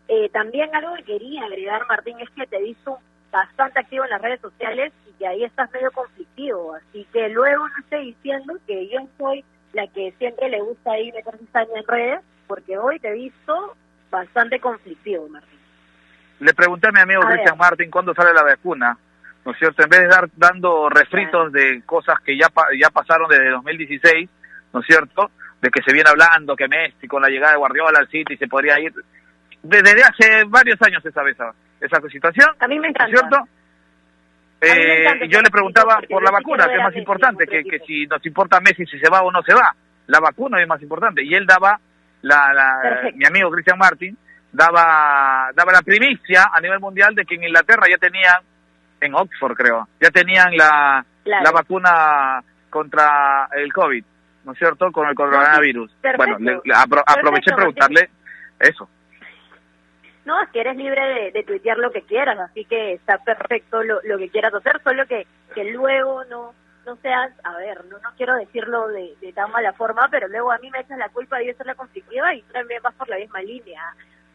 Eh, 0.07 0.29
también 0.29 0.73
algo 0.73 0.95
que 0.95 1.03
quería 1.03 1.43
agregar, 1.43 1.85
Martín, 1.87 2.19
es 2.21 2.29
que 2.31 2.47
te 2.47 2.61
visto 2.61 2.99
bastante 3.31 3.79
activo 3.79 4.03
en 4.05 4.11
las 4.11 4.21
redes 4.21 4.41
sociales 4.41 4.93
y 5.09 5.13
que 5.13 5.27
ahí 5.27 5.43
estás 5.43 5.71
medio 5.71 5.91
conflictivo. 5.91 6.75
Así 6.75 7.05
que 7.11 7.29
luego 7.29 7.67
no 7.67 7.75
estoy 7.79 8.07
diciendo 8.07 8.55
que 8.67 8.87
yo 8.89 8.99
soy 9.17 9.43
la 9.73 9.87
que 9.87 10.13
siempre 10.17 10.49
le 10.49 10.61
gusta 10.61 10.97
ir 10.99 11.13
meter 11.13 11.37
cizaña 11.39 11.77
en 11.79 11.87
redes, 11.87 12.19
porque 12.47 12.77
hoy 12.77 12.99
te 12.99 13.09
he 13.09 13.13
visto 13.13 13.75
bastante 14.09 14.59
conflictivo, 14.59 15.27
Martín. 15.29 15.59
Le 16.39 16.53
pregunté 16.53 16.87
a 16.87 16.91
mi 16.91 16.99
amigo 16.99 17.21
A. 17.23 17.55
Martín 17.55 17.89
cuándo 17.91 18.13
sale 18.13 18.33
la 18.33 18.43
vacuna, 18.43 18.97
¿no 19.45 19.51
es 19.51 19.57
cierto? 19.59 19.83
En 19.83 19.89
vez 19.89 20.01
de 20.01 20.07
dar 20.07 20.27
dando 20.35 20.89
refritos 20.89 21.51
de 21.53 21.81
cosas 21.85 22.19
que 22.21 22.37
ya 22.37 22.47
ya 22.79 22.89
pasaron 22.89 23.29
desde 23.29 23.49
2016, 23.49 24.29
¿no 24.73 24.79
es 24.81 24.85
cierto? 24.87 25.31
De 25.61 25.69
que 25.69 25.81
se 25.83 25.93
viene 25.93 26.09
hablando 26.09 26.55
que 26.55 26.67
Messi 26.67 27.07
con 27.07 27.21
la 27.21 27.29
llegada 27.29 27.53
de 27.53 27.59
Guardiola 27.59 27.99
al 27.99 28.07
City 28.09 28.35
se 28.37 28.47
podría 28.47 28.79
ir. 28.79 28.91
Desde 29.63 30.03
hace 30.03 30.43
varios 30.47 30.81
años 30.81 31.03
se 31.03 31.11
sabe 31.11 31.31
esa, 31.31 31.53
esa 31.79 32.01
situación, 32.09 32.47
A 32.59 32.67
mí 32.67 32.79
me 32.79 32.87
¿no 32.89 32.93
es 32.93 32.95
encanta. 32.95 33.19
cierto? 33.19 33.47
Eh, 34.61 35.27
yo 35.27 35.41
le 35.41 35.49
preguntaba 35.49 35.99
por 36.09 36.23
la 36.23 36.31
vacuna, 36.31 36.67
que 36.67 36.75
es 36.75 36.83
más 36.83 36.95
importante, 36.95 37.47
que, 37.47 37.63
que 37.63 37.79
si 37.79 38.05
nos 38.05 38.23
importa 38.25 38.59
Messi 38.61 38.85
si 38.85 38.99
se 38.99 39.09
va 39.09 39.21
o 39.21 39.31
no 39.31 39.41
se 39.43 39.53
va. 39.53 39.73
La 40.07 40.19
vacuna 40.19 40.61
es 40.61 40.67
más 40.67 40.81
importante. 40.81 41.23
Y 41.23 41.33
él 41.33 41.45
daba, 41.47 41.79
la, 42.21 42.53
la 42.53 43.09
mi 43.15 43.25
amigo 43.25 43.49
Cristian 43.49 43.77
Martin, 43.79 44.15
daba, 44.51 45.49
daba 45.55 45.71
la 45.71 45.81
primicia 45.81 46.49
a 46.53 46.59
nivel 46.61 46.79
mundial 46.79 47.15
de 47.15 47.25
que 47.25 47.35
en 47.35 47.43
Inglaterra 47.45 47.83
ya 47.89 47.97
tenían, 47.97 48.41
en 48.99 49.15
Oxford 49.15 49.55
creo, 49.55 49.87
ya 49.99 50.09
tenían 50.11 50.55
la, 50.55 51.05
Claro. 51.23 51.43
la 51.43 51.51
vacuna 51.51 52.43
contra 52.69 53.47
el 53.55 53.71
COVID, 53.71 54.03
¿no 54.45 54.51
es 54.53 54.57
cierto? 54.57 54.91
Con 54.91 55.07
el 55.07 55.13
coronavirus. 55.15 55.91
Perfecto. 56.01 56.17
Bueno, 56.17 56.37
le- 56.39 56.61
le 56.65 56.73
apro- 56.73 57.03
aproveché 57.05 57.51
Perfecto, 57.51 57.55
preguntarle 57.55 58.09
eso. 58.59 58.89
No, 60.25 60.39
es 60.41 60.49
que 60.49 60.61
eres 60.61 60.75
libre 60.77 61.01
de, 61.01 61.31
de 61.31 61.43
tuitear 61.43 61.77
lo 61.77 61.91
que 61.91 62.03
quieras, 62.03 62.37
así 62.39 62.65
que 62.65 62.93
está 62.93 63.17
perfecto 63.19 63.81
lo, 63.83 63.99
lo 64.03 64.17
que 64.19 64.29
quieras 64.29 64.53
hacer, 64.53 64.81
solo 64.83 65.05
que, 65.07 65.25
que 65.55 65.63
luego 65.65 66.23
no 66.25 66.53
no 66.83 66.95
seas, 66.95 67.31
a 67.43 67.55
ver, 67.57 67.85
no, 67.85 67.99
no 67.99 68.09
quiero 68.17 68.33
decirlo 68.35 68.87
de, 68.87 69.15
tan 69.35 69.51
mala 69.51 69.71
forma, 69.73 70.07
pero 70.09 70.27
luego 70.27 70.51
a 70.51 70.57
mí 70.57 70.71
me 70.71 70.79
echas 70.79 70.97
la 70.97 71.09
culpa 71.09 71.37
de 71.37 71.45
yo 71.47 71.53
ser 71.53 71.67
la 71.67 71.75
conflictiva 71.75 72.33
y 72.33 72.41
tú 72.41 72.53
también 72.53 72.81
vas 72.81 72.95
por 72.95 73.07
la 73.07 73.17
misma 73.17 73.39
línea. 73.43 73.83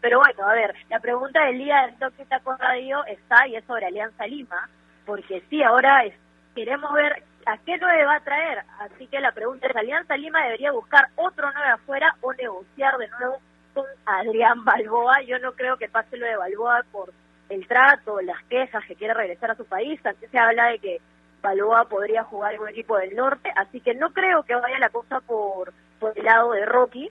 Pero 0.00 0.20
bueno, 0.20 0.48
a 0.48 0.54
ver, 0.54 0.72
la 0.88 1.00
pregunta 1.00 1.44
del 1.44 1.58
día 1.58 1.82
del 1.82 1.98
Toque 1.98 2.24
Taco 2.26 2.54
Radio 2.56 3.04
está 3.06 3.48
y 3.48 3.56
es 3.56 3.64
sobre 3.64 3.86
Alianza 3.86 4.28
Lima, 4.28 4.68
porque 5.04 5.42
sí, 5.50 5.60
ahora 5.64 6.04
es- 6.04 6.14
queremos 6.54 6.92
ver 6.92 7.20
a 7.46 7.58
qué 7.58 7.76
9 7.78 8.04
va 8.04 8.14
a 8.14 8.20
traer, 8.24 8.62
así 8.78 9.08
que 9.08 9.18
la 9.18 9.32
pregunta 9.32 9.66
es, 9.66 9.74
¿Alianza 9.74 10.16
Lima 10.16 10.44
debería 10.44 10.70
buscar 10.70 11.08
otro 11.16 11.50
9 11.52 11.68
afuera 11.70 12.14
o 12.20 12.32
negociar 12.32 12.96
de 12.98 13.08
nuevo 13.08 13.40
con 13.76 13.84
Adrián 14.06 14.64
Balboa. 14.64 15.20
Yo 15.22 15.38
no 15.38 15.52
creo 15.52 15.76
que 15.76 15.88
pase 15.88 16.16
lo 16.16 16.26
de 16.26 16.36
Balboa 16.36 16.82
por 16.90 17.12
el 17.50 17.68
trato, 17.68 18.22
las 18.22 18.42
quejas, 18.44 18.82
que 18.86 18.96
quiere 18.96 19.12
regresar 19.12 19.50
a 19.50 19.54
su 19.54 19.66
país. 19.66 20.00
Antes 20.04 20.30
se 20.30 20.38
habla 20.38 20.68
de 20.68 20.78
que 20.78 21.00
Balboa 21.42 21.84
podría 21.84 22.24
jugar 22.24 22.54
en 22.54 22.62
un 22.62 22.70
equipo 22.70 22.96
del 22.96 23.14
norte, 23.14 23.52
así 23.54 23.80
que 23.80 23.94
no 23.94 24.14
creo 24.14 24.42
que 24.44 24.54
vaya 24.54 24.78
la 24.78 24.88
cosa 24.88 25.20
por, 25.20 25.74
por 26.00 26.16
el 26.16 26.24
lado 26.24 26.52
de 26.52 26.64
Rocky, 26.64 27.10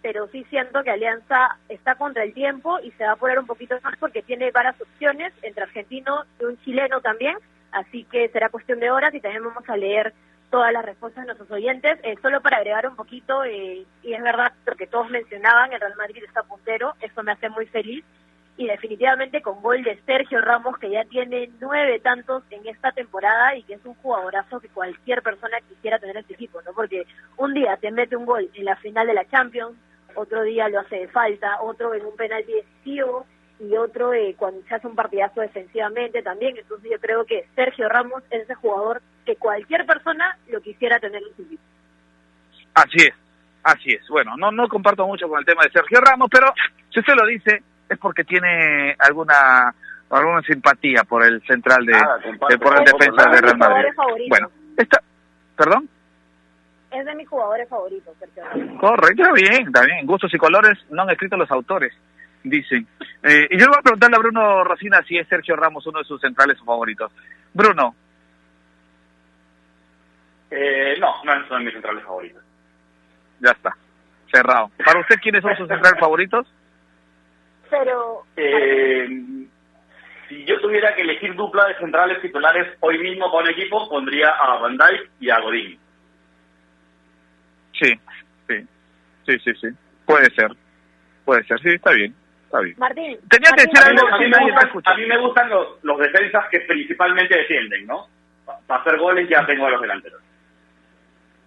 pero 0.00 0.26
sí 0.28 0.44
siento 0.48 0.82
que 0.82 0.90
Alianza 0.90 1.58
está 1.68 1.94
contra 1.96 2.24
el 2.24 2.32
tiempo 2.32 2.78
y 2.80 2.90
se 2.92 3.04
va 3.04 3.12
a 3.12 3.16
poner 3.16 3.38
un 3.38 3.46
poquito 3.46 3.76
más 3.84 3.94
porque 3.98 4.22
tiene 4.22 4.50
varias 4.50 4.80
opciones, 4.80 5.34
entre 5.42 5.64
argentino 5.64 6.24
y 6.40 6.44
un 6.44 6.58
chileno 6.62 7.02
también, 7.02 7.36
así 7.70 8.04
que 8.04 8.30
será 8.30 8.48
cuestión 8.48 8.80
de 8.80 8.90
horas 8.90 9.14
y 9.14 9.20
también 9.20 9.44
vamos 9.44 9.68
a 9.68 9.76
leer 9.76 10.14
todas 10.50 10.72
las 10.72 10.84
respuestas 10.84 11.22
de 11.22 11.26
nuestros 11.26 11.50
oyentes. 11.50 11.98
Eh, 12.02 12.16
solo 12.22 12.40
para 12.40 12.58
agregar 12.58 12.86
un 12.88 12.96
poquito, 12.96 13.44
eh, 13.44 13.84
y 14.02 14.12
es 14.12 14.22
verdad 14.22 14.52
lo 14.66 14.76
que 14.76 14.86
todos 14.86 15.10
mencionaban, 15.10 15.72
el 15.72 15.80
Real 15.80 15.96
Madrid 15.96 16.22
está 16.24 16.42
puntero, 16.42 16.94
eso 17.00 17.22
me 17.22 17.32
hace 17.32 17.48
muy 17.48 17.66
feliz. 17.66 18.04
Y 18.56 18.66
definitivamente 18.66 19.40
con 19.40 19.62
gol 19.62 19.84
de 19.84 20.00
Sergio 20.04 20.40
Ramos, 20.40 20.78
que 20.78 20.90
ya 20.90 21.04
tiene 21.04 21.48
nueve 21.60 22.00
tantos 22.00 22.42
en 22.50 22.66
esta 22.66 22.90
temporada 22.90 23.54
y 23.54 23.62
que 23.62 23.74
es 23.74 23.84
un 23.84 23.94
jugadorazo 23.94 24.58
que 24.58 24.68
cualquier 24.68 25.22
persona 25.22 25.58
quisiera 25.68 26.00
tener 26.00 26.16
en 26.16 26.22
este 26.22 26.34
equipo, 26.34 26.60
¿no? 26.62 26.72
Porque 26.72 27.06
un 27.36 27.54
día 27.54 27.76
te 27.76 27.92
mete 27.92 28.16
un 28.16 28.26
gol 28.26 28.50
en 28.52 28.64
la 28.64 28.74
final 28.76 29.06
de 29.06 29.14
la 29.14 29.28
Champions, 29.28 29.76
otro 30.16 30.42
día 30.42 30.68
lo 30.68 30.80
hace 30.80 30.96
de 30.96 31.08
falta, 31.08 31.60
otro 31.62 31.94
en 31.94 32.04
un 32.04 32.16
penalti 32.16 32.52
decisivo 32.52 33.26
y 33.60 33.76
otro 33.76 34.12
eh, 34.12 34.34
cuando 34.36 34.60
se 34.66 34.74
hace 34.74 34.88
un 34.88 34.96
partidazo 34.96 35.40
defensivamente 35.40 36.22
también. 36.22 36.56
Entonces 36.56 36.90
yo 36.90 36.98
creo 36.98 37.24
que 37.24 37.46
Sergio 37.54 37.88
Ramos 37.88 38.24
es 38.30 38.42
ese 38.42 38.54
jugador 38.54 39.02
que 39.28 39.36
cualquier 39.36 39.84
persona 39.84 40.38
lo 40.48 40.58
quisiera 40.62 40.98
tener 40.98 41.20
en 41.22 41.36
su 41.36 41.42
equipo. 41.42 41.62
Así 42.72 42.96
es, 42.96 43.14
así 43.62 43.90
es. 43.92 44.08
Bueno, 44.08 44.38
no, 44.38 44.50
no 44.50 44.66
comparto 44.68 45.06
mucho 45.06 45.28
con 45.28 45.38
el 45.38 45.44
tema 45.44 45.64
de 45.64 45.70
Sergio 45.70 46.00
Ramos, 46.00 46.30
pero 46.32 46.46
si 46.88 47.00
usted 47.00 47.12
lo 47.14 47.26
dice 47.26 47.62
es 47.90 47.98
porque 47.98 48.24
tiene 48.24 48.96
alguna 48.98 49.74
alguna 50.08 50.40
simpatía 50.40 51.04
por 51.04 51.22
el 51.24 51.42
central 51.46 51.84
de, 51.84 51.94
Ah, 51.94 52.16
por 52.58 52.78
el 52.78 52.84
defensa 52.84 53.28
de 53.30 53.40
Real 53.42 53.58
Madrid. 53.58 53.84
Jugadores 53.84 53.96
favoritos. 53.96 54.28
Bueno, 54.30 54.48
está, 54.78 55.02
perdón. 55.54 55.88
Es 56.90 57.04
de 57.04 57.14
mis 57.14 57.28
jugadores 57.28 57.68
favoritos, 57.68 58.16
Sergio 58.18 58.44
Ramos. 58.46 58.80
Correcto, 58.80 59.22
está 59.24 59.32
bien, 59.34 59.66
está 59.66 59.84
bien. 59.84 60.06
Gustos 60.06 60.32
y 60.32 60.38
colores 60.38 60.78
no 60.88 61.02
han 61.02 61.10
escrito 61.10 61.36
los 61.36 61.50
autores, 61.50 61.92
dicen. 62.42 62.86
Eh, 63.22 63.46
y 63.50 63.58
yo 63.58 63.66
le 63.66 63.68
voy 63.68 63.78
a 63.78 63.82
preguntarle 63.82 64.16
a 64.16 64.20
Bruno 64.20 64.64
Rosina 64.64 65.02
si 65.06 65.18
es 65.18 65.28
Sergio 65.28 65.54
Ramos 65.54 65.86
uno 65.86 65.98
de 65.98 66.06
sus 66.06 66.18
centrales 66.18 66.56
favoritos. 66.64 67.12
Bruno, 67.52 67.94
Eh, 70.50 70.96
no, 70.98 71.22
no 71.24 71.48
son 71.48 71.64
mis 71.64 71.72
centrales 71.74 72.02
favoritos. 72.04 72.42
ya 73.40 73.50
está, 73.50 73.76
cerrado. 74.32 74.70
¿Para 74.84 75.00
usted 75.00 75.16
quiénes 75.22 75.42
son 75.42 75.56
sus 75.56 75.68
centrales 75.68 76.00
favoritos? 76.00 76.46
Pero 77.70 78.24
Eh, 78.36 79.08
si 80.28 80.44
yo 80.44 80.60
tuviera 80.60 80.94
que 80.94 81.02
elegir 81.02 81.34
dupla 81.34 81.66
de 81.68 81.74
centrales 81.76 82.20
titulares 82.22 82.76
hoy 82.80 82.98
mismo 82.98 83.30
para 83.30 83.44
un 83.44 83.50
equipo, 83.50 83.88
pondría 83.88 84.30
a 84.30 84.56
Van 84.58 84.76
Dijk 84.76 85.10
y 85.20 85.30
a 85.30 85.38
Godín. 85.40 85.78
Sí, 87.72 87.92
sí, 88.48 88.66
sí, 89.26 89.38
sí, 89.44 89.52
sí. 89.60 89.68
Puede 90.06 90.30
ser, 90.34 90.50
puede 91.24 91.44
ser, 91.44 91.60
sí, 91.60 91.68
está 91.68 91.92
bien, 91.92 92.14
está 92.46 92.60
bien. 92.60 92.74
Martín, 92.78 93.18
Tenía 93.28 93.50
que 93.52 93.62
decir 93.62 93.78
A 93.84 93.90
mí, 93.92 93.98
algo, 93.98 94.18
mí 94.18 94.28
me 94.28 94.70
gustan, 94.72 94.92
a 94.94 94.96
mí 94.96 95.06
me 95.06 95.18
gustan 95.18 95.50
los, 95.50 95.84
los 95.84 95.98
defensas 95.98 96.46
que 96.50 96.60
principalmente 96.60 97.36
defienden, 97.36 97.86
¿no? 97.86 98.06
Para 98.66 98.80
hacer 98.80 98.98
goles 98.98 99.28
ya 99.28 99.44
tengo 99.46 99.66
a 99.66 99.70
los 99.70 99.80
delanteros. 99.82 100.22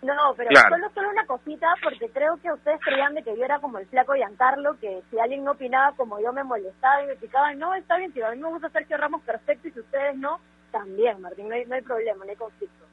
No, 0.02 0.34
pero 0.36 0.50
Claro. 0.50 0.70
solo, 0.76 0.90
solo 0.96 1.10
una 1.12 1.26
cosita, 1.28 1.76
porque 1.84 2.10
creo 2.10 2.38
que 2.42 2.52
ustedes 2.52 2.80
creían 2.84 3.14
de 3.14 3.24
que 3.24 3.38
yo 3.38 3.46
era 3.46 3.60
como 3.60 3.78
el 3.78 3.86
flaco 3.86 4.14
Giancarlo, 4.16 4.80
que 4.80 5.04
si 5.12 5.20
alguien 5.20 5.44
no 5.44 5.52
opinaba 5.52 5.96
como 5.96 6.20
yo 6.20 6.34
me 6.34 6.44
molestaba 6.44 7.04
y 7.04 7.08
me 7.08 7.16
picaba. 7.18 7.54
No, 7.54 7.76
está 7.76 7.98
bien, 7.98 8.12
si 8.12 8.22
a 8.22 8.32
mí 8.32 8.38
me 8.42 8.50
gusta 8.50 8.70
Sergio 8.70 8.98
Ramos, 8.98 9.22
perfecto, 9.22 9.68
y 9.68 9.72
si 9.72 9.80
ustedes 9.80 10.16
no, 10.18 10.40
también, 10.72 11.22
Martín, 11.22 11.50
no 11.50 11.54
hay, 11.56 11.66
no 11.66 11.76
hay 11.76 11.82
problema, 11.82 12.26
no 12.26 12.32
hay 12.32 12.36
conflicto. 12.36 12.86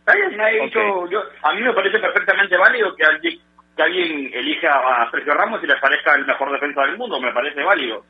Está 0.00 0.14
bien, 0.16 0.36
nadie 0.36 0.58
ha 0.58 0.62
Ok. 0.64 0.66
dicho- 0.68 1.06
yo- 1.10 1.22
a 1.42 1.52
mí 1.54 1.60
me 1.62 1.72
parece 1.74 1.98
perfectamente 2.00 2.56
válido 2.56 2.96
que 2.96 3.04
alguien, 3.04 3.38
que 3.76 3.82
alguien 3.82 4.30
elija 4.34 5.02
a 5.02 5.10
Sergio 5.12 5.32
Ramos 5.32 5.62
y 5.62 5.66
le 5.68 5.76
parezca 5.76 6.14
el 6.16 6.26
mejor 6.26 6.50
defensa 6.50 6.82
del 6.82 6.98
mundo, 6.98 7.20
me 7.20 7.32
parece 7.32 7.62
válido. 7.62 8.04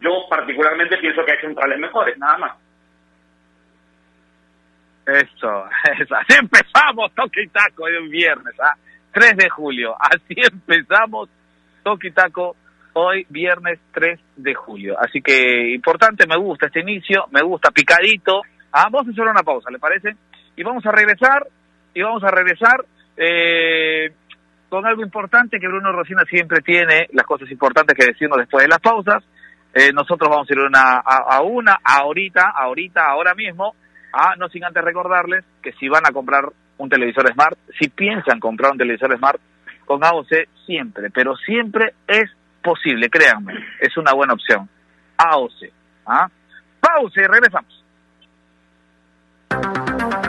Yo 0.00 0.26
particularmente 0.30 0.96
pienso 0.98 1.24
que 1.24 1.32
hay 1.32 1.38
centrales 1.40 1.78
mejores, 1.80 2.16
nada 2.18 2.38
más. 2.38 2.52
Eso, 5.06 5.64
eso. 6.00 6.14
Así 6.14 6.38
empezamos, 6.38 7.12
toque 7.14 7.42
y 7.42 7.48
taco, 7.48 7.84
hoy 7.84 8.08
viernes, 8.08 8.54
¿ah? 8.60 8.74
3 9.12 9.36
de 9.36 9.50
julio. 9.50 9.94
Así 10.00 10.34
empezamos, 10.36 11.28
toque 11.82 12.08
y 12.08 12.12
taco, 12.12 12.56
hoy 12.94 13.26
viernes 13.28 13.78
3 13.92 14.20
de 14.36 14.54
julio. 14.54 14.96
Así 14.98 15.20
que 15.20 15.72
importante, 15.74 16.26
me 16.26 16.36
gusta 16.36 16.66
este 16.66 16.80
inicio, 16.80 17.26
me 17.30 17.42
gusta 17.42 17.70
picadito. 17.70 18.42
Ah, 18.72 18.88
vamos 18.90 19.08
a 19.08 19.10
hacer 19.10 19.24
una 19.24 19.42
pausa, 19.42 19.70
¿le 19.70 19.78
parece? 19.78 20.16
Y 20.56 20.62
vamos 20.62 20.84
a 20.86 20.92
regresar, 20.92 21.46
y 21.94 22.02
vamos 22.02 22.22
a 22.24 22.30
regresar 22.30 22.84
eh, 23.16 24.12
con 24.68 24.86
algo 24.86 25.02
importante 25.02 25.58
que 25.60 25.68
Bruno 25.68 25.92
Rosina 25.92 26.24
siempre 26.24 26.60
tiene, 26.62 27.08
las 27.12 27.26
cosas 27.26 27.50
importantes 27.50 27.96
que 27.96 28.10
decirnos 28.12 28.38
después 28.38 28.64
de 28.64 28.68
las 28.68 28.80
pausas. 28.80 29.22
Eh, 29.74 29.90
nosotros 29.92 30.28
vamos 30.30 30.48
a 30.48 30.52
ir 30.52 30.58
una, 30.58 31.02
a, 31.04 31.36
a 31.36 31.42
una, 31.42 31.78
ahorita, 31.82 32.52
ahorita, 32.54 33.06
ahora 33.06 33.34
mismo. 33.34 33.74
Ah, 34.12 34.34
no 34.38 34.48
sin 34.48 34.64
antes 34.64 34.84
recordarles 34.84 35.44
que 35.62 35.72
si 35.72 35.88
van 35.88 36.06
a 36.06 36.12
comprar 36.12 36.44
un 36.78 36.88
televisor 36.88 37.32
Smart, 37.32 37.58
si 37.78 37.88
piensan 37.88 38.40
comprar 38.40 38.72
un 38.72 38.78
televisor 38.78 39.16
Smart, 39.16 39.40
con 39.84 40.04
AOC 40.04 40.48
siempre, 40.66 41.10
pero 41.10 41.36
siempre 41.36 41.94
es 42.06 42.30
posible, 42.62 43.10
créanme, 43.10 43.54
es 43.80 43.96
una 43.96 44.12
buena 44.12 44.34
opción. 44.34 44.68
AOC. 45.16 45.72
¿ah? 46.06 46.28
Pausa 46.80 47.20
y 47.20 47.26
regresamos. 47.26 47.81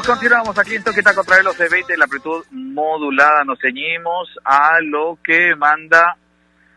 Continuamos, 0.00 0.58
aquí 0.58 0.74
en 0.74 0.82
Toqueta 0.82 1.14
contra 1.14 1.42
los 1.42 1.56
de 1.58 1.68
20 1.68 1.98
la 1.98 2.04
amplitud 2.04 2.42
modulada. 2.50 3.44
Nos 3.44 3.60
ceñimos 3.60 4.26
a 4.42 4.80
lo 4.80 5.18
que 5.22 5.54
manda 5.54 6.16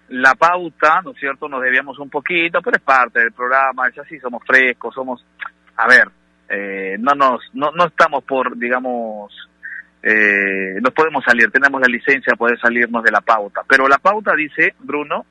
la 0.09 0.35
pauta, 0.35 0.99
¿no 1.01 1.11
es 1.11 1.17
cierto? 1.17 1.47
Nos 1.47 1.61
debíamos 1.61 1.97
un 1.97 2.09
poquito, 2.09 2.61
pero 2.61 2.75
es 2.75 2.83
parte 2.83 3.21
del 3.21 3.31
programa. 3.31 3.89
Ya 3.95 4.03
sí 4.03 4.19
somos 4.19 4.43
frescos, 4.45 4.93
somos. 4.93 5.25
A 5.77 5.87
ver, 5.87 6.09
eh, 6.49 6.97
no 6.99 7.15
nos, 7.15 7.41
no, 7.53 7.71
no 7.71 7.85
estamos 7.87 8.23
por, 8.25 8.57
digamos, 8.57 9.33
eh, 10.03 10.77
nos 10.81 10.93
podemos 10.93 11.23
salir, 11.23 11.49
tenemos 11.51 11.79
la 11.79 11.87
licencia 11.87 12.31
de 12.31 12.37
poder 12.37 12.59
salirnos 12.59 13.01
de 13.01 13.11
la 13.11 13.21
pauta. 13.21 13.61
Pero 13.67 13.87
la 13.87 13.97
pauta 13.97 14.35
dice, 14.35 14.75
Bruno, 14.79 15.25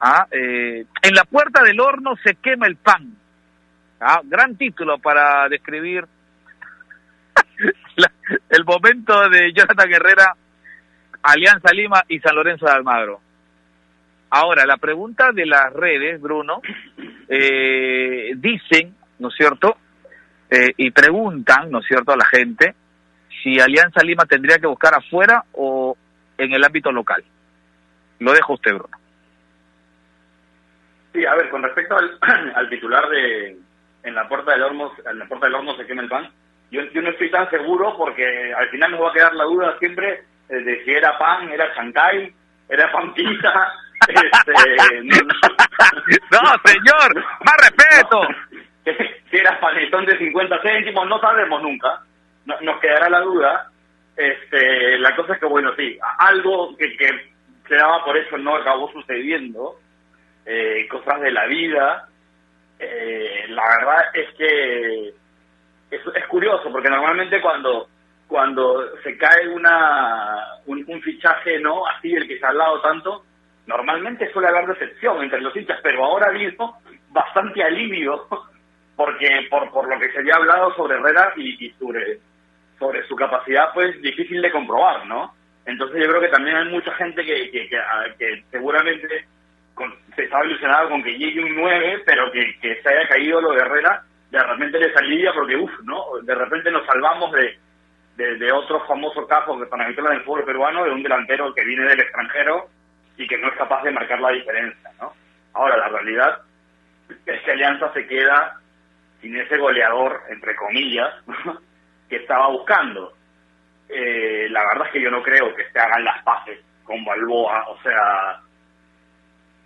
ah, 0.00 0.26
eh, 0.30 0.84
en 1.02 1.14
la 1.14 1.24
puerta 1.24 1.62
del 1.64 1.80
horno 1.80 2.14
se 2.22 2.34
quema 2.34 2.66
el 2.66 2.76
pan. 2.76 3.16
Ah, 4.00 4.20
gran 4.22 4.56
título 4.56 4.98
para 4.98 5.48
describir 5.48 6.06
la- 7.96 8.12
el 8.50 8.64
momento 8.64 9.28
de 9.28 9.52
Jonathan 9.52 9.92
Herrera, 9.92 10.34
Alianza 11.22 11.72
Lima 11.72 12.02
y 12.08 12.18
San 12.20 12.34
Lorenzo 12.34 12.66
de 12.66 12.72
Almagro. 12.72 13.20
Ahora, 14.30 14.64
la 14.64 14.78
pregunta 14.78 15.30
de 15.32 15.46
las 15.46 15.72
redes, 15.72 16.20
Bruno, 16.20 16.62
eh, 17.28 18.32
dicen, 18.36 18.94
¿no 19.18 19.28
es 19.28 19.34
cierto? 19.34 19.76
Eh, 20.50 20.72
y 20.76 20.90
preguntan, 20.90 21.70
¿no 21.70 21.80
es 21.80 21.86
cierto?, 21.86 22.12
a 22.12 22.16
la 22.16 22.26
gente 22.26 22.74
si 23.42 23.58
Alianza 23.58 24.02
Lima 24.04 24.24
tendría 24.26 24.58
que 24.58 24.66
buscar 24.66 24.94
afuera 24.94 25.44
o 25.52 25.96
en 26.38 26.52
el 26.52 26.64
ámbito 26.64 26.92
local. 26.92 27.22
Lo 28.20 28.32
dejo 28.32 28.54
usted, 28.54 28.72
Bruno. 28.72 28.96
Sí, 31.12 31.24
a 31.26 31.34
ver, 31.34 31.50
con 31.50 31.62
respecto 31.62 31.96
al, 31.96 32.18
al 32.54 32.68
titular 32.70 33.08
de 33.08 33.56
en 34.04 34.14
la 34.14 34.28
puerta 34.28 34.52
del 34.52 34.62
horno, 34.62 34.92
en 35.10 35.18
la 35.18 35.26
puerta 35.26 35.46
del 35.46 35.54
horno 35.54 35.76
se 35.76 35.86
quema 35.86 36.02
el 36.02 36.08
pan. 36.08 36.28
Yo, 36.72 36.82
yo 36.92 37.02
no 37.02 37.10
estoy 37.10 37.30
tan 37.30 37.48
seguro 37.50 37.94
porque 37.96 38.52
al 38.54 38.68
final 38.70 38.90
nos 38.92 39.02
va 39.02 39.10
a 39.10 39.12
quedar 39.12 39.34
la 39.34 39.44
duda 39.44 39.78
siempre 39.78 40.22
eh, 40.48 40.54
de 40.56 40.84
si 40.84 40.90
era 40.90 41.16
pan, 41.18 41.48
era 41.50 41.72
chancay, 41.74 42.32
era 42.68 42.90
pan 42.90 43.12
pizza. 43.14 43.72
este, 44.08 45.02
no, 45.04 45.16
No, 46.32 46.40
señor, 46.64 47.24
más 47.44 47.56
respeto. 47.60 48.26
si 49.30 49.36
era 49.36 49.60
panetón 49.60 50.06
de 50.06 50.16
50 50.18 50.62
céntimos, 50.62 51.06
no 51.08 51.20
sabemos 51.20 51.62
nunca. 51.62 52.00
No- 52.46 52.60
nos 52.62 52.80
quedará 52.80 53.08
la 53.10 53.20
duda. 53.20 53.68
Este, 54.16 54.98
la 54.98 55.14
cosa 55.14 55.34
es 55.34 55.40
que, 55.40 55.46
bueno, 55.46 55.72
sí, 55.76 55.98
algo 56.18 56.76
que, 56.76 56.96
que 56.96 57.32
se 57.68 57.76
daba 57.76 58.04
por 58.04 58.16
eso 58.16 58.36
no 58.38 58.56
acabó 58.56 58.90
sucediendo, 58.92 59.78
eh, 60.46 60.86
cosas 60.90 61.20
de 61.20 61.30
la 61.30 61.46
vida. 61.46 62.08
Eh, 62.78 63.44
la 63.50 63.62
verdad 63.62 64.04
es 64.14 64.34
que 64.36 65.14
es, 65.96 66.00
es 66.14 66.26
curioso, 66.28 66.70
porque 66.72 66.88
normalmente 66.90 67.40
cuando 67.40 67.88
cuando 68.26 68.96
se 69.02 69.18
cae 69.18 69.46
una 69.48 70.54
un, 70.66 71.02
fichaje 71.02 71.58
no 71.60 71.86
así 71.86 72.14
el 72.14 72.26
que 72.26 72.38
se 72.38 72.46
ha 72.46 72.48
hablado 72.48 72.80
tanto, 72.80 73.24
normalmente 73.66 74.32
suele 74.32 74.48
haber 74.48 74.66
decepción 74.68 75.22
entre 75.22 75.40
los 75.42 75.54
hinchas, 75.54 75.80
pero 75.82 76.04
ahora 76.04 76.32
mismo 76.32 76.80
bastante 77.10 77.62
alivio 77.62 78.26
porque 78.96 79.46
por, 79.50 79.70
por 79.70 79.88
lo 79.88 79.98
que 80.00 80.10
se 80.12 80.20
había 80.20 80.36
hablado 80.36 80.74
sobre 80.76 80.96
Herrera 80.96 81.32
y, 81.36 81.70
sobre 81.78 82.20
sobre 82.78 83.06
su 83.06 83.14
capacidad 83.14 83.72
pues 83.74 84.00
difícil 84.02 84.42
de 84.42 84.50
comprobar, 84.50 85.06
¿no? 85.06 85.34
Entonces 85.66 86.02
yo 86.02 86.08
creo 86.08 86.20
que 86.20 86.28
también 86.28 86.56
hay 86.56 86.68
mucha 86.70 86.92
gente 86.94 87.24
que, 87.24 87.50
que, 87.50 87.68
que, 87.68 87.78
que 88.18 88.44
seguramente 88.50 89.26
con- 89.74 89.94
se 90.16 90.24
estaba 90.24 90.44
ilusionado 90.44 90.88
con 90.88 91.02
que 91.02 91.16
llegue 91.16 91.44
un 91.44 91.54
9, 91.54 92.02
pero 92.04 92.32
que, 92.32 92.58
que 92.60 92.82
se 92.82 92.88
haya 92.88 93.08
caído 93.08 93.40
lo 93.40 93.52
de 93.52 93.60
Herrera, 93.60 94.02
de 94.32 94.42
repente 94.42 94.78
les 94.80 94.96
alivia 94.96 95.32
porque, 95.34 95.56
uff, 95.56 95.72
¿no? 95.84 96.04
De 96.22 96.34
repente 96.34 96.70
nos 96.70 96.86
salvamos 96.86 97.30
de, 97.32 97.58
de, 98.16 98.36
de 98.38 98.50
otro 98.52 98.84
famoso 98.86 99.26
caso 99.26 99.58
que 99.58 99.66
para 99.66 99.86
en 99.88 99.90
el 99.90 100.22
fútbol 100.24 100.44
peruano, 100.44 100.84
de 100.84 100.90
un 100.90 101.02
delantero 101.02 101.52
que 101.54 101.64
viene 101.64 101.84
del 101.84 102.00
extranjero 102.00 102.68
y 103.18 103.26
que 103.28 103.36
no 103.36 103.48
es 103.48 103.54
capaz 103.58 103.82
de 103.82 103.90
marcar 103.90 104.20
la 104.20 104.30
diferencia, 104.30 104.90
¿no? 105.00 105.12
Ahora, 105.52 105.76
la 105.76 105.88
realidad 105.88 106.40
es 107.26 107.42
que 107.42 107.52
Alianza 107.52 107.92
se 107.92 108.06
queda 108.06 108.58
sin 109.20 109.36
ese 109.36 109.58
goleador, 109.58 110.22
entre 110.30 110.56
comillas, 110.56 111.12
que 112.08 112.16
estaba 112.16 112.48
buscando. 112.48 113.12
Eh, 113.90 114.48
la 114.50 114.62
verdad 114.68 114.86
es 114.86 114.92
que 114.94 115.02
yo 115.02 115.10
no 115.10 115.22
creo 115.22 115.54
que 115.54 115.70
se 115.70 115.78
hagan 115.78 116.04
las 116.04 116.22
paces 116.24 116.58
con 116.84 117.04
Balboa, 117.04 117.68
o 117.68 117.78
sea, 117.82 118.40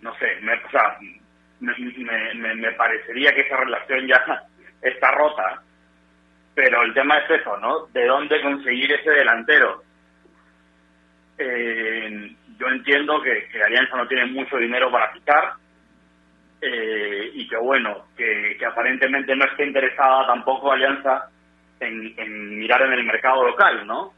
no 0.01 0.13
sé, 0.17 0.37
me, 0.41 0.53
o 0.55 0.69
sea, 0.69 0.97
me- 1.61 2.33
me- 2.35 2.55
me 2.55 2.71
parecería 2.73 3.33
que 3.33 3.41
esa 3.41 3.57
relación 3.57 4.05
ya 4.07 4.17
está 4.81 5.11
rota, 5.11 5.61
pero 6.53 6.83
el 6.83 6.93
tema 6.93 7.17
es 7.19 7.29
eso, 7.41 7.57
¿no? 7.57 7.87
¿De 7.87 8.05
dónde 8.05 8.41
conseguir 8.41 8.91
ese 8.91 9.11
delantero? 9.11 9.83
Eh, 11.37 12.35
yo 12.57 12.67
entiendo 12.67 13.21
que, 13.21 13.47
Alianza 13.63 13.97
no 13.97 14.07
tiene 14.07 14.25
mucho 14.25 14.57
dinero 14.57 14.91
para 14.91 15.11
fichar 15.11 15.53
eh, 16.61 17.29
y 17.33 17.47
que 17.47 17.57
bueno, 17.57 18.07
que, 18.15 18.55
que 18.57 18.65
aparentemente 18.65 19.35
no 19.35 19.45
esté 19.45 19.65
interesada 19.65 20.25
tampoco 20.25 20.71
Alianza 20.71 21.29
en, 21.79 22.57
mirar 22.57 22.81
en 22.81 22.93
el 22.93 23.03
mercado 23.03 23.45
local, 23.45 23.85
¿no? 23.85 24.13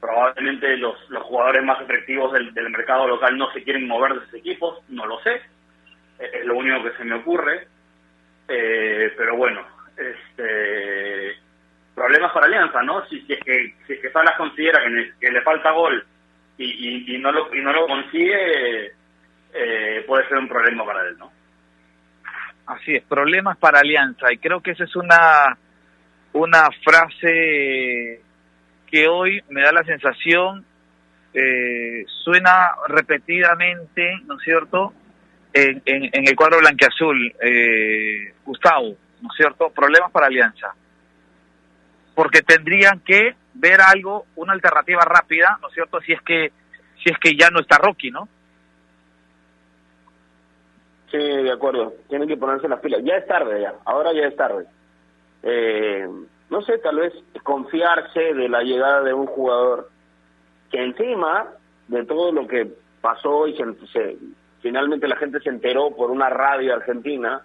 Probablemente 0.00 0.76
los, 0.76 1.08
los 1.10 1.22
jugadores 1.24 1.64
más 1.64 1.80
efectivos 1.80 2.32
del, 2.32 2.52
del 2.52 2.70
mercado 2.70 3.06
local 3.06 3.36
no 3.36 3.50
se 3.52 3.62
quieren 3.62 3.86
mover 3.86 4.14
de 4.14 4.26
sus 4.26 4.34
equipos, 4.34 4.82
no 4.88 5.06
lo 5.06 5.18
sé, 5.20 5.40
es 6.18 6.44
lo 6.44 6.56
único 6.56 6.82
que 6.82 6.96
se 6.96 7.04
me 7.04 7.16
ocurre, 7.16 7.66
eh, 8.48 9.12
pero 9.16 9.36
bueno, 9.36 9.64
este 9.96 11.36
problemas 11.94 12.32
para 12.32 12.46
Alianza, 12.46 12.82
¿no? 12.82 13.06
Si, 13.06 13.24
es 13.28 13.40
que 13.44 13.74
si 13.86 13.92
es 13.92 14.00
que 14.00 14.10
Salas 14.10 14.36
considera 14.36 14.80
que, 15.20 15.30
le 15.30 15.42
falta 15.42 15.70
gol 15.72 16.04
y, 16.56 16.64
y, 16.64 17.14
y 17.16 17.18
no 17.18 17.30
lo 17.30 17.54
y 17.54 17.60
no 17.60 17.72
lo 17.72 17.86
consigue, 17.86 18.92
eh, 19.52 20.04
puede 20.06 20.26
ser 20.28 20.38
un 20.38 20.48
problema 20.48 20.84
para 20.84 21.06
él, 21.08 21.18
¿no? 21.18 21.30
Así 22.66 22.94
es, 22.94 23.02
problemas 23.04 23.58
para 23.58 23.80
Alianza. 23.80 24.32
Y 24.32 24.38
creo 24.38 24.60
que 24.60 24.70
esa 24.70 24.84
es 24.84 24.94
una, 24.94 25.58
una 26.32 26.68
frase 26.84 28.22
que 28.86 29.08
hoy 29.08 29.42
me 29.48 29.62
da 29.62 29.72
la 29.72 29.84
sensación, 29.84 30.64
eh, 31.34 32.04
suena 32.24 32.72
repetidamente, 32.88 34.20
¿no 34.24 34.36
es 34.36 34.42
cierto?, 34.42 34.92
en, 35.52 35.82
en, 35.84 36.04
en 36.12 36.28
el 36.28 36.36
cuadro 36.36 36.60
blanqueazul, 36.60 37.34
eh, 37.42 38.34
Gustavo, 38.44 38.96
¿no 39.20 39.28
es 39.30 39.36
cierto?, 39.36 39.70
problemas 39.70 40.10
para 40.10 40.26
Alianza. 40.26 40.74
Porque 42.14 42.42
tendrían 42.42 43.00
que 43.00 43.34
ver 43.54 43.80
algo, 43.80 44.26
una 44.36 44.52
alternativa 44.52 45.02
rápida, 45.04 45.58
¿no 45.60 45.68
es 45.68 45.74
cierto?, 45.74 46.00
si 46.00 46.12
es 46.12 46.20
que, 46.22 46.52
si 47.02 47.10
es 47.10 47.18
que 47.18 47.36
ya 47.36 47.50
no 47.50 47.60
está 47.60 47.78
Rocky, 47.78 48.10
¿no? 48.10 48.28
Sí, 51.10 51.18
de 51.18 51.50
acuerdo. 51.52 51.94
Tienen 52.08 52.28
que 52.28 52.36
ponerse 52.36 52.68
las 52.68 52.80
pilas. 52.80 53.00
Ya 53.04 53.16
es 53.16 53.26
tarde, 53.26 53.60
ya. 53.60 53.74
Ahora 53.84 54.12
ya 54.12 54.26
es 54.28 54.36
tarde. 54.36 54.64
Eh, 55.42 56.06
no 56.50 56.62
sé, 56.62 56.78
tal 56.78 56.96
vez 56.96 57.12
confiarse 57.42 58.34
de 58.34 58.48
la 58.48 58.62
llegada 58.62 59.02
de 59.02 59.12
un 59.14 59.26
jugador 59.26 59.90
que 60.70 60.82
encima 60.82 61.48
de 61.88 62.04
todo 62.04 62.30
lo 62.30 62.46
que 62.46 62.70
pasó 63.00 63.48
y 63.48 63.56
se, 63.56 63.64
se- 63.92 64.16
finalmente 64.60 65.08
la 65.08 65.16
gente 65.16 65.40
se 65.40 65.48
enteró 65.48 65.90
por 65.96 66.10
una 66.10 66.28
radio 66.28 66.74
argentina, 66.74 67.42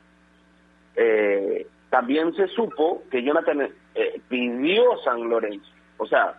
eh, 0.96 1.68
también 1.90 2.34
se 2.36 2.48
supo 2.48 3.04
que 3.10 3.24
Jonathan 3.24 3.70
eh, 3.96 4.22
pidió 4.28 4.98
San 5.04 5.30
Lorenzo. 5.30 5.70
O 5.98 6.06
sea, 6.06 6.36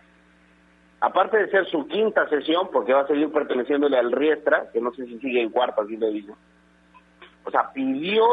aparte 0.99 1.37
de 1.37 1.49
ser 1.49 1.65
su 1.67 1.87
quinta 1.87 2.27
sesión, 2.29 2.69
porque 2.71 2.93
va 2.93 3.01
a 3.01 3.07
seguir 3.07 3.31
perteneciéndole 3.31 3.97
al 3.97 4.11
Riestra, 4.11 4.69
que 4.71 4.81
no 4.81 4.91
sé 4.93 5.05
si 5.05 5.19
sigue 5.19 5.41
en 5.41 5.49
cuarta, 5.49 5.81
así 5.81 5.97
le 5.97 6.11
digo. 6.11 6.37
O 7.43 7.51
sea, 7.51 7.71
pidió 7.73 8.23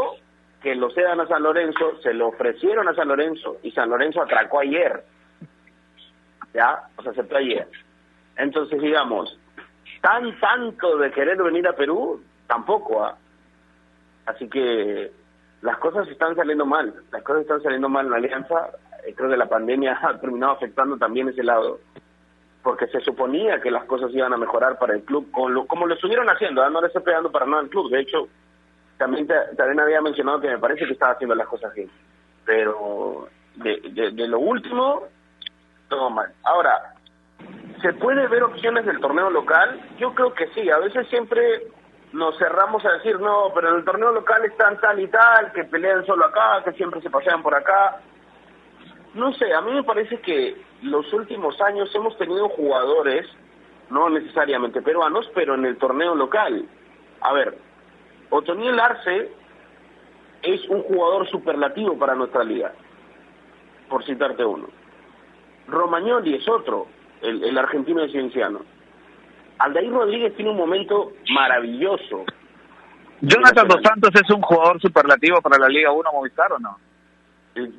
que 0.62 0.74
lo 0.74 0.90
cedan 0.90 1.20
a 1.20 1.26
San 1.26 1.42
Lorenzo, 1.42 2.00
se 2.02 2.14
lo 2.14 2.28
ofrecieron 2.28 2.88
a 2.88 2.94
San 2.94 3.08
Lorenzo 3.08 3.58
y 3.62 3.70
San 3.70 3.90
Lorenzo 3.90 4.22
atracó 4.22 4.60
ayer. 4.60 5.04
¿Ya? 6.52 6.88
O 6.96 7.02
sea, 7.02 7.12
aceptó 7.12 7.36
ayer. 7.36 7.68
Entonces, 8.36 8.80
digamos, 8.80 9.38
tan 10.00 10.38
tanto 10.40 10.96
de 10.98 11.10
querer 11.12 11.42
venir 11.42 11.66
a 11.68 11.74
Perú, 11.74 12.22
tampoco. 12.46 13.04
¿ah? 13.04 13.16
Así 14.26 14.48
que 14.48 15.10
las 15.64 15.78
cosas 15.78 16.06
están 16.08 16.36
saliendo 16.36 16.64
mal. 16.66 16.94
Las 17.10 17.22
cosas 17.22 17.42
están 17.42 17.62
saliendo 17.62 17.88
mal 17.88 18.04
en 18.06 18.10
la 18.12 18.16
Alianza. 18.18 18.68
Eh, 19.06 19.14
Creo 19.16 19.30
que 19.30 19.36
la 19.36 19.48
pandemia 19.48 19.98
ha 20.02 20.18
terminado 20.20 20.52
afectando 20.52 20.96
también 20.96 21.28
ese 21.28 21.42
lado. 21.42 21.80
Porque 22.62 22.86
se 22.86 23.00
suponía 23.00 23.60
que 23.60 23.70
las 23.70 23.84
cosas 23.84 24.10
iban 24.14 24.32
a 24.32 24.36
mejorar 24.38 24.78
para 24.78 24.94
el 24.94 25.02
club, 25.02 25.30
con 25.30 25.52
lo, 25.52 25.66
como 25.66 25.86
lo 25.86 25.94
estuvieron 25.94 26.28
haciendo. 26.28 26.62
¿ah? 26.62 26.70
No 26.70 26.80
le 26.80 26.86
estoy 26.86 27.02
pegando 27.02 27.32
para 27.32 27.46
nada 27.46 27.62
al 27.62 27.68
club. 27.68 27.90
De 27.90 28.00
hecho, 28.00 28.28
también 28.98 29.26
te- 29.26 29.34
había 29.82 30.00
mencionado 30.00 30.40
que 30.40 30.48
me 30.48 30.58
parece 30.58 30.86
que 30.86 30.92
estaba 30.92 31.12
haciendo 31.12 31.34
las 31.34 31.48
cosas 31.48 31.74
bien 31.74 31.90
pero 32.46 33.28
de, 33.56 34.10
de 34.12 34.28
lo 34.28 34.38
último 34.38 35.04
todo 35.88 36.10
mal 36.10 36.30
ahora 36.44 36.94
se 37.80 37.92
puede 37.94 38.26
ver 38.28 38.42
opciones 38.42 38.84
del 38.84 39.00
torneo 39.00 39.30
local 39.30 39.80
yo 39.98 40.14
creo 40.14 40.34
que 40.34 40.46
sí 40.48 40.68
a 40.70 40.78
veces 40.78 41.08
siempre 41.08 41.40
nos 42.14 42.38
cerramos 42.38 42.84
a 42.84 42.92
decir 42.92 43.20
no 43.20 43.52
pero 43.54 43.70
en 43.70 43.76
el 43.76 43.84
torneo 43.84 44.12
local 44.12 44.44
están 44.44 44.80
tal 44.80 45.00
y 45.00 45.08
tal 45.08 45.52
que 45.52 45.64
pelean 45.64 46.06
solo 46.06 46.24
acá 46.24 46.62
que 46.64 46.72
siempre 46.72 47.00
se 47.00 47.10
pasean 47.10 47.42
por 47.42 47.54
acá 47.54 48.00
no 49.14 49.32
sé 49.34 49.52
a 49.52 49.60
mí 49.60 49.72
me 49.72 49.84
parece 49.84 50.20
que 50.20 50.56
los 50.82 51.12
últimos 51.12 51.60
años 51.60 51.94
hemos 51.94 52.16
tenido 52.16 52.48
jugadores 52.48 53.26
no 53.90 54.08
necesariamente 54.08 54.82
peruanos 54.82 55.30
pero 55.34 55.54
en 55.54 55.66
el 55.66 55.76
torneo 55.76 56.14
local 56.14 56.66
a 57.20 57.32
ver 57.32 57.58
Otoniel 58.30 58.80
Arce 58.80 59.30
es 60.42 60.68
un 60.68 60.82
jugador 60.82 61.28
superlativo 61.30 61.98
para 61.98 62.14
nuestra 62.14 62.44
liga, 62.44 62.72
por 63.88 64.04
citarte 64.04 64.44
uno. 64.44 64.68
Romagnoli 65.68 66.34
es 66.34 66.48
otro, 66.48 66.86
el, 67.22 67.42
el 67.44 67.56
argentino 67.56 68.02
de 68.02 68.10
Cienciano. 68.10 68.60
Aldair 69.58 69.90
Rodríguez 69.90 70.34
tiene 70.36 70.50
un 70.50 70.56
momento 70.56 71.12
maravilloso. 71.32 72.24
Jonathan 73.20 73.68
Dos 73.68 73.80
Santos 73.82 74.10
es 74.14 74.30
un 74.30 74.42
jugador 74.42 74.80
superlativo 74.80 75.40
para 75.40 75.58
la 75.58 75.68
Liga 75.68 75.92
1 75.92 76.10
Movistar 76.12 76.52
o 76.52 76.58
no? 76.58 76.76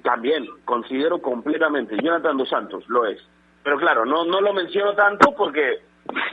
También, 0.03 0.45
considero 0.63 1.21
completamente. 1.21 1.97
Jonathan 2.01 2.37
Dos 2.37 2.49
Santos 2.49 2.83
lo 2.87 3.05
es. 3.05 3.21
Pero 3.63 3.77
claro, 3.77 4.05
no, 4.05 4.23
no 4.25 4.39
lo 4.41 4.53
menciono 4.53 4.93
tanto 4.93 5.33
porque, 5.35 5.79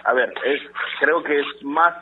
a 0.05 0.12
ver, 0.12 0.33
es, 0.44 0.61
creo 1.00 1.22
que 1.22 1.40
es 1.40 1.46
más 1.62 1.94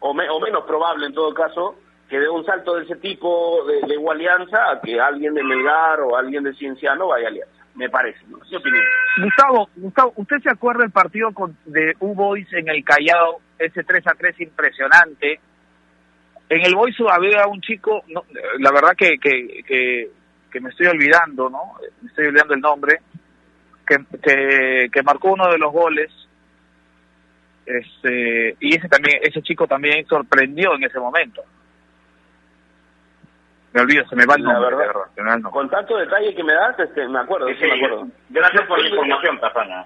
o, 0.00 0.14
me- 0.14 0.28
o 0.30 0.38
menos 0.38 0.64
probable 0.64 1.06
en 1.06 1.14
todo 1.14 1.34
caso 1.34 1.74
que 2.08 2.20
dé 2.20 2.28
un 2.28 2.44
salto 2.44 2.76
de 2.76 2.84
ese 2.84 2.96
tipo 2.96 3.64
de, 3.66 3.80
de 3.88 4.08
Alianza 4.10 4.70
a 4.70 4.80
que 4.80 5.00
alguien 5.00 5.34
de 5.34 5.42
Melgar 5.42 6.00
o 6.02 6.16
alguien 6.16 6.44
de 6.44 6.54
Cienciano 6.54 7.08
vaya 7.08 7.26
a 7.26 7.30
Alianza. 7.30 7.55
Me 7.76 7.90
parece, 7.90 8.18
¿no? 8.28 8.38
Mi 8.38 8.56
opinión. 8.56 8.84
Gustavo, 9.22 9.68
Gustavo, 9.76 10.12
¿usted 10.16 10.36
se 10.42 10.50
acuerda 10.50 10.82
del 10.82 10.90
partido 10.90 11.30
con, 11.32 11.56
de 11.66 11.94
U-Boys 12.00 12.50
en 12.54 12.68
el 12.68 12.82
Callao, 12.82 13.40
ese 13.58 13.84
3 13.84 14.06
a 14.06 14.14
3 14.14 14.40
impresionante? 14.40 15.40
En 16.48 16.64
el 16.64 16.74
Boys 16.74 16.96
había 17.10 17.46
un 17.46 17.60
chico, 17.60 18.02
no, 18.08 18.24
la 18.60 18.72
verdad 18.72 18.92
que, 18.96 19.18
que, 19.18 19.62
que, 19.66 20.10
que 20.50 20.60
me 20.60 20.70
estoy 20.70 20.86
olvidando, 20.86 21.50
¿no? 21.50 21.74
Me 22.00 22.08
estoy 22.08 22.26
olvidando 22.26 22.54
el 22.54 22.60
nombre, 22.60 23.00
que, 23.86 23.96
que, 24.22 24.88
que 24.90 25.02
marcó 25.02 25.32
uno 25.32 25.50
de 25.50 25.58
los 25.58 25.72
goles. 25.72 26.10
Este, 27.66 28.56
y 28.60 28.76
ese 28.76 28.88
también, 28.88 29.18
ese 29.22 29.42
chico 29.42 29.66
también 29.66 30.06
sorprendió 30.06 30.74
en 30.76 30.84
ese 30.84 30.98
momento. 30.98 31.42
Me 33.76 33.82
olvido, 33.82 34.06
se 34.08 34.16
me 34.16 34.24
va 34.24 34.36
el 34.36 34.42
La 34.42 34.52
nombre, 34.54 34.70
verdad. 34.70 34.80
de 34.80 34.86
verdad, 34.88 35.10
se 35.14 35.22
me 35.22 35.28
va 35.28 35.34
el 35.36 35.42
nombre. 35.42 35.60
Con 35.60 35.68
tanto 35.68 35.96
detalle 35.98 36.34
que 36.34 36.42
me 36.42 36.54
das, 36.54 36.78
este, 36.78 37.06
me 37.08 37.18
acuerdo, 37.20 37.46
Sí, 37.48 37.54
sí, 37.56 37.66
me 37.66 37.72
sí, 37.78 37.84
acuerdo. 37.84 38.06
gracias 38.30 38.66
por 38.66 38.78
la 38.80 38.88
información, 38.88 39.38
Tafana. 39.40 39.84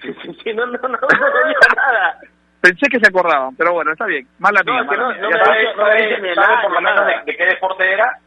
Sí, 0.00 0.14
sí, 0.22 0.38
sí, 0.44 0.54
no, 0.54 0.64
no, 0.66 0.78
no, 0.78 0.88
no 0.88 0.98
digo 0.98 1.74
nada. 1.76 2.18
Pensé 2.60 2.88
que 2.88 3.00
se 3.00 3.08
acordaban, 3.08 3.56
pero 3.56 3.72
bueno, 3.72 3.90
está 3.92 4.06
bien. 4.06 4.28
Mala 4.38 4.60
No, 4.64 4.72
mía, 4.74 4.82
mala 4.84 5.02
no- 5.02 5.08
mía. 5.08 5.18
no 5.22 5.28
no 5.76 5.84
me 5.88 6.02
dice 6.06 6.20
ni 6.22 6.28
el 6.28 6.34
¿Sabe 6.36 6.52
año, 6.54 6.62
por 6.62 6.72
lo 6.72 6.80
menos 6.82 7.06
de, 7.06 7.12
de 7.24 7.36
qué 7.36 7.46
deporte 7.46 7.92
era? 7.92 8.18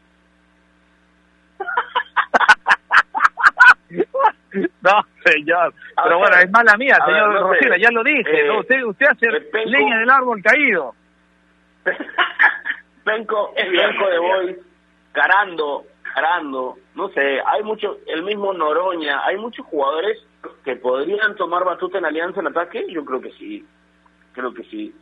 No, 4.80 5.04
señor. 5.24 5.72
A 5.96 6.02
Pero 6.04 6.20
ver, 6.20 6.28
bueno, 6.28 6.36
es 6.42 6.50
mala 6.50 6.76
mía, 6.76 6.96
ver, 7.06 7.14
señor 7.14 7.28
no 7.34 7.40
sé. 7.40 7.46
Rosera, 7.54 7.76
ya 7.78 7.90
lo 7.90 8.02
dije. 8.02 8.40
Eh, 8.40 8.48
¿no? 8.48 8.60
Usted, 8.60 8.82
usted 8.84 9.06
hace 9.06 9.26
eh, 9.26 9.50
leña 9.66 9.98
del 9.98 10.10
árbol 10.10 10.42
caído. 10.42 10.94
Penco, 13.08 13.52
Es 13.56 13.66
Penco 13.66 14.08
de. 14.08 14.18
Boys, 14.18 14.56
Carando, 15.12 15.84
Carando, 16.14 16.76
no 16.94 17.08
sé, 17.08 17.40
hay 17.44 17.62
mucho, 17.62 17.98
el 18.06 18.22
mismo 18.22 18.52
Noroña, 18.52 19.24
hay 19.24 19.36
muchos 19.36 19.64
jugadores 19.66 20.18
que 20.64 20.76
podrían 20.76 21.34
tomar 21.36 21.64
batuta 21.64 21.98
en 21.98 22.04
Alianza 22.04 22.40
en 22.40 22.48
ataque, 22.48 22.84
yo 22.88 23.04
creo 23.04 23.20
que 23.20 23.32
sí, 23.32 23.66
creo 24.32 24.52
que 24.52 24.62
sí. 24.64 24.94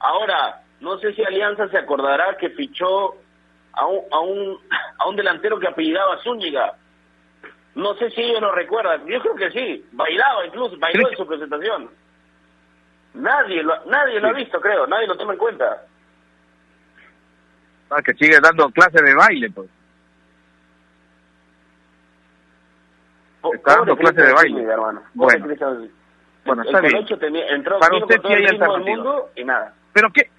Ahora, 0.00 0.62
no 0.80 0.98
sé 0.98 1.14
si 1.14 1.24
Alianza 1.24 1.68
se 1.68 1.78
acordará 1.78 2.36
que 2.36 2.50
fichó 2.50 3.14
a 3.72 3.86
un, 3.86 4.00
a 4.12 4.20
un, 4.20 4.58
a 4.98 5.08
un 5.08 5.16
delantero 5.16 5.58
que 5.58 5.68
apellidaba 5.68 6.22
Zúñiga. 6.22 6.74
No 7.74 7.94
sé 7.94 8.10
si 8.10 8.22
ellos 8.22 8.40
lo 8.40 8.52
recuerdan, 8.52 9.06
yo 9.06 9.20
creo 9.20 9.34
que 9.34 9.50
sí, 9.50 9.84
bailaba 9.92 10.46
incluso, 10.46 10.76
bailó 10.78 11.08
en 11.08 11.16
su 11.16 11.26
presentación. 11.26 11.90
Nadie 13.14 13.62
lo, 13.62 13.84
nadie 13.86 14.20
lo 14.20 14.28
ha 14.28 14.32
visto, 14.32 14.60
creo, 14.60 14.86
nadie 14.86 15.06
lo 15.06 15.16
toma 15.16 15.32
en 15.32 15.38
cuenta. 15.38 15.86
Ah, 17.90 18.02
que 18.02 18.14
sigue 18.14 18.38
dando 18.40 18.68
clases 18.70 19.02
de 19.02 19.14
baile, 19.14 19.50
pues. 19.50 19.68
Po- 23.40 23.54
Está 23.54 23.76
dando 23.76 23.96
pobre 23.96 24.12
clase 24.12 24.22
de 24.28 24.32
baile. 24.32 24.62
Hermano. 24.64 25.02
Bueno. 25.14 25.46
Bueno, 26.44 26.62
El 26.62 26.68
está 26.68 26.80
bien. 26.80 27.06
Tenía- 27.18 27.48
entró 27.48 27.78
Para 27.80 27.96
usted 27.96 28.20
sí 28.22 28.32
hay 28.32 28.44
alternativa. 28.46 29.14
y 29.34 29.44
nada. 29.44 29.72
Pero 29.92 30.10
qué, 30.12 30.30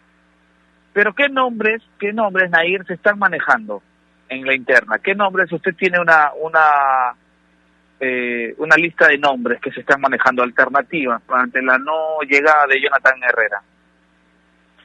pero 0.94 1.14
qué 1.14 1.28
nombres, 1.30 1.84
qué 2.00 2.14
nombres, 2.14 2.50
Nair, 2.50 2.86
se 2.86 2.94
están 2.94 3.20
manejando 3.20 3.82
en 4.30 4.46
la 4.46 4.54
interna. 4.56 5.00
¿Qué 5.00 5.16
nombres? 5.16 5.52
Usted 5.52 5.76
tiene 5.76 6.00
una, 6.00 6.32
una, 6.40 7.14
eh, 8.00 8.54
una 8.58 8.76
lista 8.78 9.08
de 9.08 9.18
nombres 9.18 9.60
que 9.60 9.72
se 9.72 9.82
están 9.82 10.00
manejando 10.00 10.44
alternativas 10.44 11.22
ante 11.30 11.62
la 11.62 11.78
no 11.78 12.20
llegada 12.22 12.68
de 12.68 12.82
Jonathan 12.82 13.22
Herrera. 13.24 13.62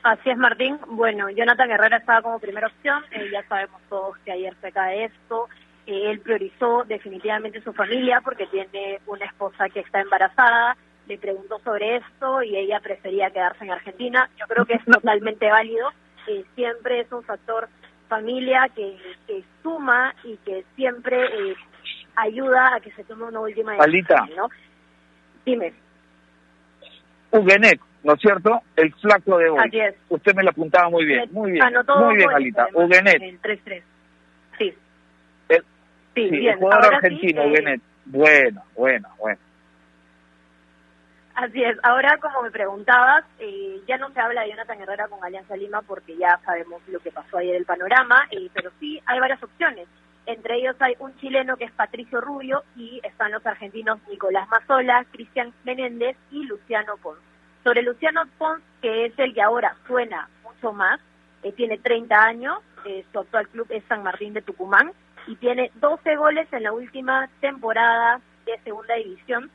Así 0.02 0.30
es, 0.30 0.36
Martín. 0.36 0.78
Bueno, 0.88 1.30
Jonathan 1.30 1.70
Herrera 1.70 1.98
estaba 1.98 2.22
como 2.22 2.38
primera 2.40 2.66
opción. 2.66 3.04
Eh, 3.12 3.28
ya 3.32 3.42
sabemos 3.44 3.80
todos 3.88 4.18
que 4.18 4.32
ayer 4.32 4.54
se 4.60 4.72
cae 4.72 5.04
esto. 5.04 5.48
Eh, 5.86 6.10
él 6.10 6.20
priorizó 6.20 6.84
definitivamente 6.84 7.60
su 7.62 7.72
familia 7.72 8.20
porque 8.20 8.46
tiene 8.46 9.00
una 9.06 9.26
esposa 9.26 9.68
que 9.68 9.80
está 9.80 10.00
embarazada. 10.00 10.76
Le 11.06 11.18
preguntó 11.18 11.60
sobre 11.60 11.96
esto 11.96 12.42
y 12.42 12.56
ella 12.56 12.80
prefería 12.80 13.30
quedarse 13.30 13.64
en 13.64 13.70
Argentina. 13.70 14.28
Yo 14.38 14.46
creo 14.46 14.64
que 14.64 14.74
es 14.74 14.84
totalmente 14.84 15.48
válido. 15.48 15.90
Eh, 16.26 16.44
siempre 16.54 17.00
es 17.00 17.12
un 17.12 17.22
factor 17.22 17.68
familia 18.08 18.68
que, 18.74 18.96
que 19.26 19.42
suma 19.62 20.14
y 20.24 20.36
que 20.38 20.64
siempre 20.76 21.24
eh, 21.24 21.56
ayuda 22.16 22.74
a 22.74 22.80
que 22.80 22.92
se 22.92 23.04
tome 23.04 23.24
una 23.24 23.40
última 23.40 23.72
decisión, 23.74 24.30
¿no? 24.36 24.48
Dime. 25.46 25.72
Huguenet, 27.30 27.80
¿no 28.04 28.14
es 28.14 28.20
cierto? 28.20 28.60
El 28.76 28.92
flaco 28.94 29.38
de 29.38 29.48
hoy. 29.50 29.58
Así 29.58 29.80
es. 29.80 29.94
Usted 30.08 30.34
me 30.34 30.42
lo 30.42 30.50
apuntaba 30.50 30.88
muy 30.90 31.04
bien, 31.04 31.28
muy 31.32 31.52
bien. 31.52 31.64
anotó 31.64 31.96
Muy 32.00 32.16
bien, 32.16 32.30
Alita. 32.30 32.66
El 32.74 33.40
3-3. 33.40 33.82
Sí. 34.58 34.74
El- 35.48 35.64
Sí, 36.14 36.28
Sí, 36.28 36.30
bien. 36.36 36.52
el 36.52 36.58
jugador 36.58 36.84
Ahora 36.84 37.00
sí, 37.00 37.06
argentino, 37.06 37.42
eh. 37.42 37.80
Bueno, 38.04 38.62
bueno, 38.76 39.08
bueno. 39.18 39.38
Así 41.34 41.64
es. 41.64 41.78
Ahora, 41.82 42.18
como 42.18 42.42
me 42.42 42.50
preguntabas, 42.50 43.24
eh, 43.38 43.80
ya 43.88 43.96
no 43.96 44.10
se 44.10 44.20
habla 44.20 44.42
de 44.42 44.50
Jonathan 44.50 44.80
Herrera 44.82 45.08
con 45.08 45.24
Alianza 45.24 45.56
Lima 45.56 45.80
porque 45.82 46.16
ya 46.16 46.38
sabemos 46.44 46.82
lo 46.88 46.98
que 47.00 47.10
pasó 47.10 47.38
ayer 47.38 47.56
el 47.56 47.64
panorama, 47.64 48.26
eh, 48.30 48.50
pero 48.52 48.70
sí 48.78 49.00
hay 49.06 49.18
varias 49.18 49.42
opciones. 49.42 49.88
Entre 50.26 50.56
ellos 50.56 50.76
hay 50.80 50.94
un 50.98 51.16
chileno 51.16 51.56
que 51.56 51.64
es 51.64 51.72
Patricio 51.72 52.20
Rubio 52.20 52.62
y 52.76 53.00
están 53.02 53.32
los 53.32 53.44
argentinos 53.46 53.98
Nicolás 54.08 54.46
Mazola, 54.50 55.04
Cristian 55.10 55.52
Menéndez 55.64 56.16
y 56.30 56.44
Luciano 56.44 56.96
Pons. 56.98 57.18
Sobre 57.64 57.82
Luciano 57.82 58.22
Pons, 58.38 58.62
que 58.80 59.06
es 59.06 59.18
el 59.18 59.34
que 59.34 59.42
ahora 59.42 59.76
suena 59.86 60.28
mucho 60.42 60.72
más, 60.72 61.00
eh, 61.42 61.52
tiene 61.52 61.78
30 61.78 62.24
años, 62.24 62.58
eh, 62.84 63.04
su 63.12 63.20
actual 63.20 63.48
club 63.48 63.66
es 63.70 63.84
San 63.88 64.02
Martín 64.02 64.34
de 64.34 64.42
Tucumán 64.42 64.92
y 65.26 65.36
tiene 65.36 65.70
12 65.76 66.16
goles 66.16 66.48
en 66.52 66.64
la 66.64 66.72
última 66.72 67.28
temporada 67.40 68.20
de 68.44 68.58
Segunda 68.64 68.94
División. 68.96 69.50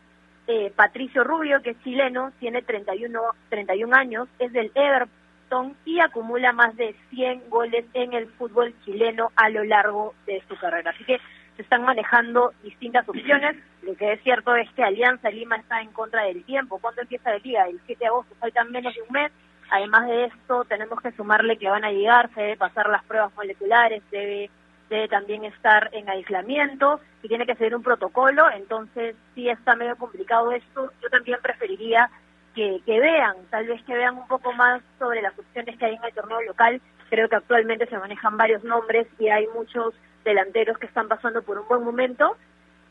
Eh, 0.47 0.71
Patricio 0.73 1.25
Rubio, 1.25 1.61
que 1.61 1.71
es 1.71 1.83
chileno, 1.83 2.31
tiene 2.39 2.61
31, 2.61 3.21
31 3.49 3.95
años, 3.95 4.29
es 4.39 4.53
del 4.53 4.71
Everton 4.75 5.75
y 5.83 5.99
acumula 5.99 6.53
más 6.53 6.75
de 6.77 6.95
100 7.09 7.49
goles 7.49 7.85
en 7.93 8.13
el 8.13 8.27
fútbol 8.27 8.73
chileno 8.85 9.31
a 9.35 9.49
lo 9.49 9.65
largo 9.65 10.13
de 10.25 10.41
su 10.47 10.57
carrera. 10.57 10.91
Así 10.91 11.03
que 11.03 11.19
se 11.57 11.63
están 11.63 11.83
manejando 11.83 12.53
distintas 12.63 13.09
opciones. 13.09 13.57
Lo 13.81 13.95
que 13.95 14.13
es 14.13 14.21
cierto 14.21 14.55
es 14.55 14.69
que 14.73 14.83
Alianza 14.83 15.31
Lima 15.31 15.57
está 15.57 15.81
en 15.81 15.91
contra 15.91 16.23
del 16.23 16.43
tiempo. 16.43 16.77
¿Cuándo 16.77 17.01
empieza 17.01 17.31
la 17.31 17.39
liga? 17.39 17.67
El 17.67 17.81
7 17.85 17.99
de 17.99 18.07
agosto, 18.07 18.35
faltan 18.39 18.71
menos 18.71 18.93
de 18.93 19.01
un 19.01 19.11
mes. 19.11 19.31
Además 19.71 20.07
de 20.07 20.25
esto, 20.25 20.63
tenemos 20.65 21.01
que 21.01 21.11
sumarle 21.11 21.57
que 21.57 21.69
van 21.69 21.83
a 21.83 21.91
llegar, 21.91 22.29
se 22.33 22.41
debe 22.41 22.57
pasar 22.57 22.87
las 22.89 23.03
pruebas 23.03 23.33
moleculares, 23.35 24.01
debe, 24.11 24.49
debe 24.89 25.07
también 25.09 25.43
estar 25.43 25.89
en 25.91 26.07
aislamiento 26.09 27.01
y 27.21 27.27
tiene 27.27 27.45
que 27.45 27.55
seguir 27.55 27.75
un 27.75 27.83
protocolo, 27.83 28.49
entonces 28.51 29.15
sí 29.35 29.49
está 29.49 29.75
medio 29.75 29.97
complicado 29.97 30.53
esto. 30.53 30.93
Yo 31.01 31.09
también 31.09 31.39
preferiría 31.41 32.09
que, 32.55 32.81
que 32.85 32.99
vean, 32.99 33.35
tal 33.49 33.67
vez 33.67 33.83
que 33.83 33.93
vean 33.93 34.15
un 34.15 34.27
poco 34.27 34.53
más 34.53 34.81
sobre 34.99 35.21
las 35.21 35.37
opciones 35.37 35.77
que 35.77 35.85
hay 35.85 35.95
en 35.95 36.03
el 36.03 36.13
torneo 36.13 36.41
local. 36.43 36.79
Creo 37.09 37.27
que 37.27 37.35
actualmente 37.35 37.87
se 37.87 37.97
manejan 37.97 38.37
varios 38.37 38.63
nombres 38.63 39.07
y 39.19 39.27
hay 39.27 39.47
muchos 39.53 39.93
delanteros 40.27 40.77
que 40.77 40.85
están 40.85 41.07
pasando 41.07 41.41
por 41.41 41.57
un 41.57 41.67
buen 41.67 41.83
momento. 41.83 42.37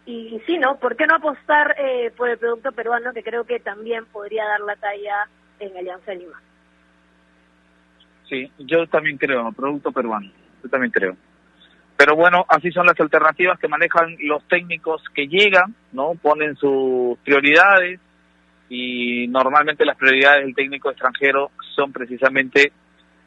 Y 0.06 0.40
sí, 0.46 0.56
¿no? 0.58 0.78
¿Por 0.78 0.96
qué 0.96 1.06
no 1.06 1.16
apostar 1.16 1.74
eh, 1.78 2.12
por 2.16 2.28
el 2.28 2.38
producto 2.38 2.72
peruano 2.72 3.12
que 3.12 3.22
creo 3.22 3.44
que 3.44 3.60
también 3.60 4.06
podría 4.06 4.44
dar 4.44 4.60
la 4.60 4.76
talla 4.76 5.28
en 5.58 5.76
Alianza 5.76 6.14
Lima? 6.14 6.40
Sí, 8.28 8.50
yo 8.58 8.86
también 8.86 9.18
creo, 9.18 9.52
producto 9.52 9.92
peruano, 9.92 10.30
yo 10.62 10.68
también 10.68 10.92
creo. 10.92 11.16
Pero 11.96 12.14
bueno, 12.14 12.44
así 12.48 12.70
son 12.70 12.86
las 12.86 12.98
alternativas 13.00 13.58
que 13.58 13.68
manejan 13.68 14.16
los 14.20 14.46
técnicos 14.48 15.02
que 15.14 15.26
llegan, 15.26 15.74
¿no? 15.92 16.12
Ponen 16.14 16.56
sus 16.56 17.18
prioridades 17.18 18.00
y 18.68 19.26
normalmente 19.28 19.84
las 19.84 19.96
prioridades 19.96 20.44
del 20.44 20.54
técnico 20.54 20.90
extranjero 20.90 21.50
son 21.74 21.92
precisamente 21.92 22.72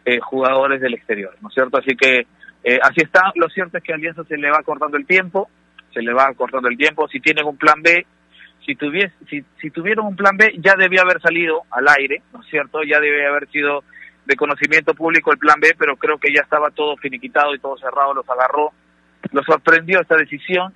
eh, 0.06 0.20
jugadores 0.20 0.82
del 0.82 0.94
exterior, 0.94 1.36
¿no 1.42 1.50
es 1.50 1.54
cierto? 1.54 1.78
Así 1.78 1.96
que 1.96 2.28
eh, 2.64 2.80
así 2.82 3.02
está. 3.02 3.32
Lo 3.36 3.50
cierto 3.50 3.78
es 3.78 3.84
que 3.84 3.94
a 3.94 3.96
Alianza 3.96 4.24
se 4.26 4.38
le 4.38 4.50
va 4.50 4.64
cortando 4.64 4.98
el 4.98 5.06
tiempo, 5.06 5.50
se 5.94 6.02
le 6.02 6.14
va 6.14 6.34
cortando 6.34 6.68
el 6.68 6.78
tiempo. 6.78 7.08
Si 7.08 7.20
tienen 7.20 7.46
un 7.46 7.58
plan 7.58 7.82
B, 7.82 8.06
si, 8.66 8.76
tuvies, 8.76 9.12
si, 9.30 9.72
tuvieron 9.72 10.06
un 10.06 10.16
plan 10.16 10.38
B, 10.38 10.56
ya 10.60 10.76
debía 10.76 11.02
haber 11.02 11.22
salido 11.22 11.64
al 11.72 11.88
aire, 11.88 12.22
¿no 12.34 12.42
es 12.42 12.48
cierto? 12.50 12.84
Ya 12.84 13.00
debía 13.00 13.30
haber 13.30 13.50
sido 13.50 13.84
de 14.26 14.36
conocimiento 14.36 14.94
público 14.94 15.32
el 15.32 15.40
plan 15.40 15.60
B, 15.60 15.76
pero 15.78 15.96
creo 15.96 16.20
que 16.20 16.34
ya 16.34 16.42
estaba 16.42 16.70
todo 16.70 16.96
finiquitado 16.98 17.56
y 17.56 17.60
todo 17.60 17.78
cerrado, 17.78 18.14
los 18.14 18.30
agarró, 18.30 18.72
los 19.32 19.46
sorprendió 19.46 20.02
esta 20.02 20.16
decisión 20.16 20.74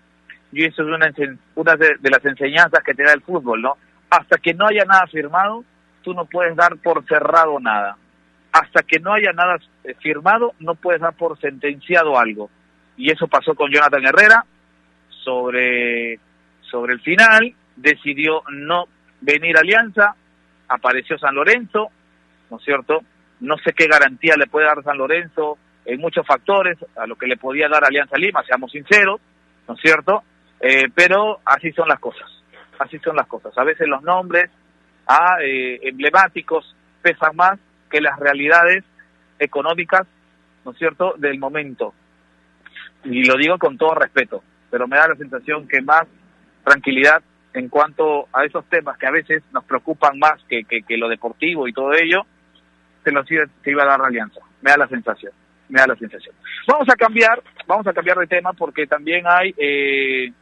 y 0.51 0.65
eso 0.65 0.81
es 0.81 0.87
una, 0.87 1.11
una 1.55 1.75
de, 1.75 1.97
de 1.99 2.09
las 2.09 2.25
enseñanzas 2.25 2.83
que 2.83 2.95
te 2.95 3.03
da 3.03 3.13
el 3.13 3.21
fútbol, 3.21 3.61
¿no? 3.61 3.77
Hasta 4.09 4.37
que 4.37 4.53
no 4.53 4.65
haya 4.65 4.85
nada 4.85 5.05
firmado, 5.07 5.63
tú 6.01 6.13
no 6.13 6.25
puedes 6.25 6.55
dar 6.55 6.77
por 6.77 7.05
cerrado 7.05 7.59
nada. 7.59 7.97
Hasta 8.53 8.83
que 8.83 8.99
no 8.99 9.13
haya 9.13 9.33
nada 9.33 9.57
eh, 9.83 9.95
firmado, 10.01 10.53
no 10.59 10.75
puedes 10.75 11.01
dar 11.01 11.13
por 11.13 11.39
sentenciado 11.39 12.17
algo. 12.17 12.49
Y 12.95 13.11
eso 13.11 13.27
pasó 13.27 13.55
con 13.55 13.71
Jonathan 13.71 14.05
Herrera 14.05 14.45
sobre, 15.23 16.19
sobre 16.61 16.93
el 16.93 17.01
final, 17.01 17.53
decidió 17.75 18.43
no 18.51 18.85
venir 19.21 19.57
a 19.57 19.61
Alianza, 19.61 20.15
apareció 20.67 21.17
San 21.17 21.35
Lorenzo, 21.35 21.89
¿no 22.49 22.57
es 22.57 22.63
cierto? 22.63 22.99
No 23.39 23.57
sé 23.57 23.73
qué 23.73 23.87
garantía 23.87 24.35
le 24.37 24.47
puede 24.47 24.67
dar 24.67 24.83
San 24.83 24.97
Lorenzo 24.97 25.57
en 25.85 25.99
muchos 25.99 26.25
factores 26.25 26.77
a 26.95 27.07
lo 27.07 27.15
que 27.15 27.27
le 27.27 27.37
podía 27.37 27.67
dar 27.67 27.83
Alianza 27.83 28.17
Lima, 28.17 28.43
seamos 28.43 28.71
sinceros, 28.71 29.19
¿no 29.67 29.73
es 29.73 29.81
cierto? 29.81 30.23
Eh, 30.59 30.89
pero 30.93 31.39
así 31.45 31.71
son 31.71 31.87
las 31.87 31.99
cosas, 31.99 32.29
así 32.79 32.99
son 32.99 33.15
las 33.15 33.27
cosas. 33.27 33.57
A 33.57 33.63
veces 33.63 33.87
los 33.87 34.01
nombres 34.03 34.49
ah, 35.07 35.37
eh, 35.41 35.79
emblemáticos 35.83 36.75
pesan 37.01 37.35
más 37.35 37.59
que 37.93 38.01
las 38.01 38.19
realidades 38.19 38.83
económicas, 39.37 40.07
¿no 40.65 40.71
es 40.71 40.77
cierto?, 40.79 41.13
del 41.17 41.37
momento. 41.37 41.93
Y 43.03 43.23
lo 43.23 43.37
digo 43.37 43.59
con 43.59 43.77
todo 43.77 43.93
respeto, 43.93 44.43
pero 44.71 44.87
me 44.87 44.97
da 44.97 45.09
la 45.09 45.15
sensación 45.15 45.67
que 45.67 45.79
más 45.79 46.07
tranquilidad 46.63 47.21
en 47.53 47.69
cuanto 47.69 48.27
a 48.33 48.45
esos 48.45 48.65
temas 48.65 48.97
que 48.97 49.05
a 49.05 49.11
veces 49.11 49.43
nos 49.53 49.63
preocupan 49.65 50.17
más 50.17 50.43
que, 50.49 50.63
que, 50.63 50.97
lo 50.97 51.07
deportivo 51.07 51.67
y 51.67 51.73
todo 51.73 51.93
ello, 51.93 52.25
se 53.03 53.11
los 53.11 53.29
iba, 53.29 53.43
se 53.63 53.69
iba 53.69 53.83
a 53.83 53.87
dar 53.87 53.99
la 53.99 54.07
alianza. 54.07 54.39
Me 54.63 54.71
da 54.71 54.77
la 54.77 54.87
sensación, 54.87 55.31
me 55.69 55.79
da 55.79 55.85
la 55.85 55.95
sensación. 55.95 56.33
Vamos 56.67 56.89
a 56.89 56.95
cambiar, 56.95 57.43
vamos 57.67 57.85
a 57.85 57.93
cambiar 57.93 58.17
de 58.17 58.25
tema 58.25 58.53
porque 58.53 58.87
también 58.87 59.25
hay 59.27 59.53
eh, 59.55 60.33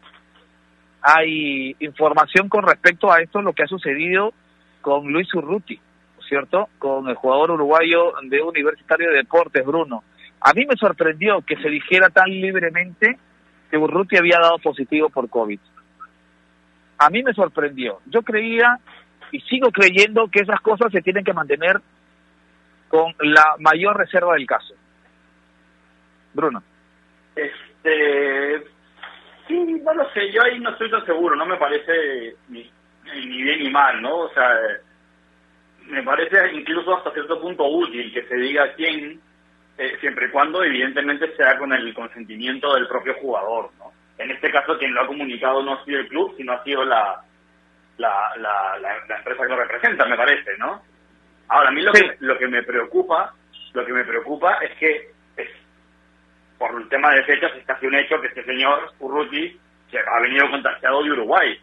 hay 1.02 1.76
información 1.80 2.48
con 2.48 2.66
respecto 2.66 3.12
a 3.12 3.20
esto, 3.20 3.42
lo 3.42 3.52
que 3.52 3.64
ha 3.64 3.68
sucedido 3.68 4.34
con 4.82 5.12
Luis 5.12 5.34
Urruti, 5.34 5.82
¿cierto? 6.32 6.70
Con 6.80 7.10
el 7.10 7.16
jugador 7.16 7.52
uruguayo 7.52 8.14
de 8.24 8.42
Universitario 8.42 9.10
de 9.10 9.18
Deportes, 9.18 9.66
Bruno. 9.66 10.02
A 10.40 10.54
mí 10.54 10.66
me 10.66 10.78
sorprendió 10.78 11.42
que 11.42 11.58
se 11.58 11.68
dijera 11.68 12.10
tan 12.10 12.30
libremente 12.30 13.18
que 13.70 13.78
Urruti 13.78 14.16
había 14.16 14.40
dado 14.40 14.58
positivo 14.60 15.10
por 15.10 15.30
COVID. 15.30 15.60
A 17.00 17.10
mí 17.10 17.22
me 17.22 17.34
sorprendió. 17.34 18.00
Yo 18.06 18.22
creía 18.22 18.80
y 19.34 19.42
sigo 19.42 19.72
creyendo 19.72 20.30
que 20.30 20.40
esas 20.40 20.62
cosas 20.62 20.90
se 20.94 21.02
tienen 21.02 21.26
que 21.26 21.34
mantener 21.34 21.82
con 22.88 23.14
la 23.20 23.56
mayor 23.60 23.98
reserva 23.98 24.36
del 24.36 24.48
caso. 24.48 24.74
Bruno. 26.34 26.64
Este, 27.36 28.64
sí, 29.50 29.82
no 29.84 29.94
lo 29.94 30.10
sé, 30.12 30.32
yo 30.32 30.42
ahí 30.44 30.58
no 30.62 30.70
estoy 30.70 30.90
tan 30.90 31.06
seguro, 31.06 31.36
no 31.36 31.46
me 31.46 31.58
parece 31.58 32.38
ni, 32.48 32.72
ni 33.04 33.44
bien 33.44 33.64
ni 33.64 33.70
mal, 33.70 34.02
¿no? 34.02 34.20
O 34.20 34.30
sea, 34.34 34.48
me 35.88 36.04
parece 36.04 36.54
incluso 36.54 36.96
hasta 36.96 37.12
cierto 37.12 37.40
punto 37.42 37.66
útil 37.66 38.14
que 38.14 38.24
se 38.24 38.36
diga 38.36 38.74
quién, 38.74 39.20
eh, 39.78 39.98
siempre 40.00 40.28
y 40.28 40.30
cuando 40.30 40.64
evidentemente 40.64 41.36
sea 41.36 41.58
con 41.58 41.74
el 41.74 41.94
consentimiento 41.94 42.74
del 42.76 42.88
propio 42.88 43.14
jugador, 43.16 43.72
¿no? 43.80 43.92
En 44.18 44.30
este 44.32 44.52
caso 44.52 44.78
quien 44.78 44.94
lo 44.94 45.02
ha 45.02 45.08
comunicado 45.08 45.64
no 45.64 45.74
ha 45.74 45.86
sido 45.86 46.00
el 46.00 46.08
club, 46.08 46.36
sino 46.38 46.54
ha 46.54 46.64
sido 46.64 46.86
la, 46.86 47.22
la, 47.98 48.34
la, 48.38 48.78
la, 48.80 49.18
empresa 49.18 49.44
que 49.44 49.50
lo 49.50 49.58
representa, 49.58 50.06
me 50.06 50.18
parece, 50.18 50.58
¿no? 50.58 50.82
Ahora, 51.48 51.70
a 51.70 51.72
mí 51.72 51.82
lo, 51.82 51.92
que, 51.92 52.16
lo 52.20 52.38
que 52.38 52.48
me 52.48 52.64
preocupa, 52.64 53.34
lo 53.74 53.86
que 53.86 53.94
me 53.94 54.04
preocupa 54.04 54.54
es 54.62 54.78
que 54.78 55.12
es, 55.38 55.50
por 56.58 56.80
el 56.80 56.88
tema 56.90 57.12
de 57.14 57.24
fechas 57.24 57.52
es 57.58 57.66
casi 57.66 57.88
un 57.88 57.96
hecho 57.96 58.22
que 58.22 58.28
este 58.28 58.46
señor 58.46 58.92
Urruti 59.00 59.60
se 59.90 60.00
ha 60.00 60.20
venido 60.22 60.50
contagiado 60.50 61.04
de 61.04 61.12
Uruguay 61.12 61.60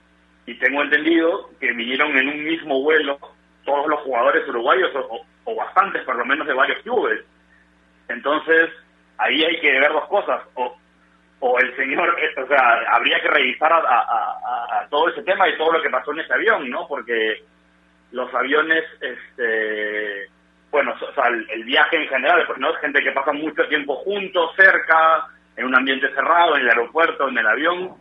y 0.46 0.54
tengo 0.58 0.82
entendido 0.82 1.50
que 1.60 1.72
vinieron 1.72 2.16
en 2.16 2.28
un 2.28 2.44
mismo 2.44 2.82
vuelo 2.82 3.18
todos 3.68 3.86
los 3.86 4.00
jugadores 4.00 4.48
uruguayos 4.48 4.90
o, 4.94 5.54
bastantes 5.54 6.02
por 6.04 6.16
lo 6.16 6.24
menos 6.24 6.46
de 6.46 6.54
varios 6.54 6.80
clubes. 6.82 7.24
Entonces, 8.08 8.70
ahí 9.18 9.44
hay 9.44 9.60
que 9.60 9.70
ver 9.78 9.92
dos 9.92 10.06
cosas. 10.08 10.40
O 10.54 10.76
o 11.40 11.58
el 11.58 11.74
señor, 11.76 12.16
o 12.36 12.46
sea, 12.48 12.80
habría 12.90 13.20
que 13.20 13.28
revisar 13.28 13.72
a, 13.72 14.86
todo 14.90 15.08
ese 15.08 15.22
tema 15.22 15.48
y 15.48 15.56
todo 15.56 15.72
lo 15.72 15.82
que 15.82 15.90
pasó 15.90 16.12
en 16.12 16.20
ese 16.20 16.32
avión, 16.32 16.68
¿no? 16.68 16.88
Porque 16.88 17.44
los 18.10 18.32
aviones, 18.34 18.84
este, 19.00 20.28
bueno, 20.70 20.94
o 21.00 21.12
sea, 21.12 21.26
el, 21.28 21.64
viaje 21.64 21.96
en 21.96 22.08
general, 22.08 22.44
pues 22.46 22.58
no 22.58 22.72
gente 22.74 23.02
que 23.02 23.12
pasa 23.12 23.32
mucho 23.32 23.68
tiempo 23.68 23.96
juntos, 23.96 24.52
cerca, 24.56 25.26
en 25.56 25.66
un 25.66 25.76
ambiente 25.76 26.12
cerrado, 26.14 26.56
en 26.56 26.62
el 26.62 26.70
aeropuerto, 26.70 27.28
en 27.28 27.38
el 27.38 27.46
avión, 27.46 27.94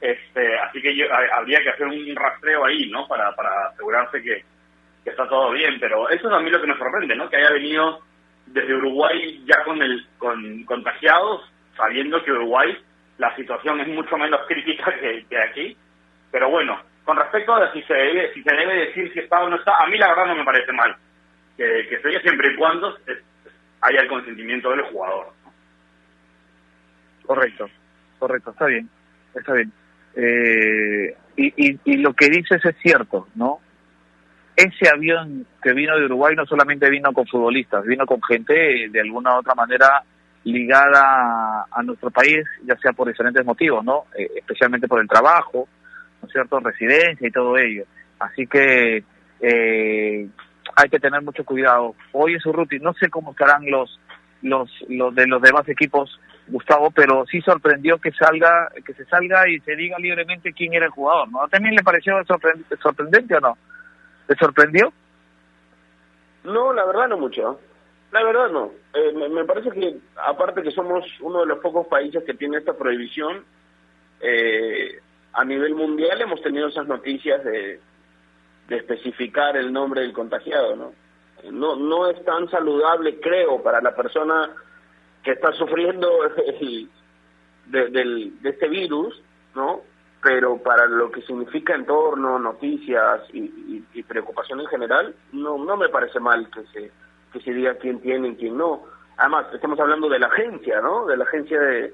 este, 0.00 0.58
así 0.58 0.80
que 0.82 0.94
yo, 0.94 1.06
habría 1.32 1.62
que 1.62 1.70
hacer 1.70 1.86
un 1.86 2.14
rastreo 2.14 2.64
ahí, 2.64 2.90
¿no? 2.90 3.08
Para, 3.08 3.34
para 3.34 3.68
asegurarse 3.68 4.22
que, 4.22 4.44
que 5.04 5.10
está 5.10 5.28
todo 5.28 5.52
bien, 5.52 5.78
pero 5.78 6.08
eso 6.08 6.28
es 6.28 6.34
a 6.34 6.40
mí 6.40 6.50
lo 6.50 6.60
que 6.60 6.66
me 6.66 6.78
sorprende, 6.78 7.14
¿no? 7.14 7.28
Que 7.28 7.36
haya 7.36 7.52
venido 7.52 8.00
desde 8.46 8.74
Uruguay 8.74 9.44
ya 9.46 9.62
con 9.64 9.80
el 9.82 10.06
con 10.18 10.64
contagiados 10.64 11.50
sabiendo 11.76 12.22
que 12.24 12.32
Uruguay 12.32 12.76
la 13.18 13.34
situación 13.36 13.80
es 13.80 13.88
mucho 13.88 14.16
menos 14.16 14.40
crítica 14.48 14.92
que, 14.98 15.38
aquí. 15.38 15.76
Pero 16.30 16.50
bueno, 16.50 16.80
con 17.04 17.16
respecto 17.16 17.54
a 17.54 17.72
si 17.72 17.82
se 17.82 17.94
debe 17.94 18.32
si 18.32 18.42
se 18.42 18.54
debe 18.54 18.86
decir 18.86 19.12
si 19.12 19.20
está 19.20 19.42
o 19.42 19.48
no 19.48 19.56
está, 19.56 19.76
a 19.76 19.86
mí 19.86 19.98
la 19.98 20.08
verdad 20.08 20.26
no 20.26 20.36
me 20.36 20.44
parece 20.44 20.72
mal. 20.72 20.96
Que, 21.56 21.86
que 21.88 22.00
se 22.00 22.20
siempre 22.20 22.52
y 22.52 22.56
cuando 22.56 22.98
haya 23.82 24.00
el 24.00 24.08
consentimiento 24.08 24.70
del 24.70 24.82
jugador. 24.82 25.28
Correcto, 27.24 27.70
correcto, 28.18 28.50
está 28.50 28.66
bien, 28.66 28.88
está 29.34 29.52
bien. 29.52 29.72
Eh, 30.16 31.16
y, 31.36 31.70
y, 31.70 31.80
y 31.84 31.96
lo 31.98 32.12
que 32.12 32.28
dices 32.28 32.64
es 32.64 32.76
cierto, 32.82 33.28
¿no? 33.36 33.60
Ese 34.56 34.88
avión 34.88 35.46
que 35.62 35.72
vino 35.72 35.96
de 35.98 36.04
Uruguay 36.04 36.36
no 36.36 36.46
solamente 36.46 36.88
vino 36.88 37.12
con 37.12 37.26
futbolistas, 37.26 37.84
vino 37.84 38.06
con 38.06 38.22
gente 38.22 38.88
de 38.90 39.00
alguna 39.00 39.34
u 39.34 39.38
otra 39.38 39.54
manera 39.54 40.04
ligada 40.44 41.66
a 41.70 41.82
nuestro 41.82 42.10
país, 42.10 42.44
ya 42.64 42.76
sea 42.76 42.92
por 42.92 43.08
diferentes 43.08 43.44
motivos, 43.44 43.84
¿no? 43.84 44.04
Eh, 44.16 44.28
especialmente 44.36 44.86
por 44.86 45.00
el 45.00 45.08
trabajo, 45.08 45.68
¿no 46.22 46.28
cierto? 46.28 46.60
Residencia 46.60 47.26
y 47.26 47.32
todo 47.32 47.56
ello. 47.56 47.84
Así 48.18 48.46
que 48.46 49.02
eh, 49.40 50.28
hay 50.76 50.88
que 50.88 51.00
tener 51.00 51.22
mucho 51.22 51.44
cuidado. 51.44 51.94
Hoy 52.12 52.34
es 52.34 52.46
Urruti, 52.46 52.78
no 52.78 52.92
sé 52.94 53.08
cómo 53.08 53.32
estarán 53.32 53.68
los, 53.70 53.98
los, 54.42 54.70
los 54.88 55.14
de 55.14 55.26
los 55.26 55.42
demás 55.42 55.68
equipos, 55.68 56.20
Gustavo, 56.46 56.90
pero 56.90 57.24
sí 57.26 57.40
sorprendió 57.40 57.98
que 57.98 58.12
salga, 58.12 58.70
que 58.84 58.92
se 58.92 59.04
salga 59.06 59.48
y 59.48 59.60
se 59.60 59.74
diga 59.76 59.98
libremente 59.98 60.52
quién 60.52 60.74
era 60.74 60.86
el 60.86 60.92
jugador, 60.92 61.30
¿no? 61.30 61.48
¿También 61.48 61.74
le 61.74 61.82
pareció 61.82 62.14
sorprendente 62.80 63.36
o 63.36 63.40
no? 63.40 63.56
¿Le 64.28 64.36
sorprendió? 64.36 64.92
No, 66.44 66.72
la 66.72 66.84
verdad 66.84 67.08
no 67.08 67.18
mucho. 67.18 67.58
La 68.12 68.22
verdad 68.22 68.50
no. 68.50 68.70
Eh, 68.94 69.12
me, 69.12 69.44
parece 69.44 69.70
que, 69.70 69.96
aparte 70.16 70.62
que 70.62 70.70
somos 70.70 71.04
uno 71.20 71.40
de 71.40 71.46
los 71.46 71.58
pocos 71.58 71.86
países 71.88 72.22
que 72.24 72.34
tiene 72.34 72.58
esta 72.58 72.74
prohibición, 72.74 73.44
eh, 74.20 75.00
a 75.32 75.44
nivel 75.44 75.74
mundial 75.74 76.20
hemos 76.20 76.40
tenido 76.42 76.68
esas 76.68 76.86
noticias 76.86 77.42
de, 77.44 77.80
especificar 78.68 79.56
el 79.56 79.72
nombre 79.72 80.02
del 80.02 80.12
contagiado, 80.12 80.76
¿no? 80.76 80.92
No, 81.50 81.76
no 81.76 82.08
es 82.08 82.24
tan 82.24 82.48
saludable, 82.48 83.20
creo, 83.20 83.62
para 83.62 83.82
la 83.82 83.94
persona 83.94 84.50
que 85.22 85.32
está 85.32 85.52
sufriendo 85.52 86.08
de, 87.66 87.88
del, 87.88 88.40
de 88.40 88.48
este 88.48 88.68
virus, 88.68 89.20
¿no? 89.54 89.82
Pero 90.24 90.56
para 90.56 90.86
lo 90.86 91.12
que 91.12 91.20
significa 91.22 91.74
entorno, 91.74 92.38
noticias 92.38 93.20
y, 93.32 93.84
y, 93.92 94.02
preocupación 94.02 94.60
en 94.60 94.66
general, 94.66 95.14
no, 95.32 95.58
no 95.58 95.76
me 95.76 95.90
parece 95.90 96.18
mal 96.18 96.48
que 96.50 96.64
se 96.72 96.90
que 97.32 97.40
se 97.40 97.52
diga 97.52 97.74
quién 97.74 98.00
tiene 98.00 98.28
y 98.28 98.36
quién 98.36 98.56
no. 98.56 98.84
Además, 99.16 99.46
estamos 99.52 99.78
hablando 99.80 100.08
de 100.08 100.18
la 100.18 100.28
agencia, 100.28 100.80
¿no? 100.80 101.04
De 101.04 101.16
la 101.16 101.24
agencia 101.24 101.60
de, 101.60 101.92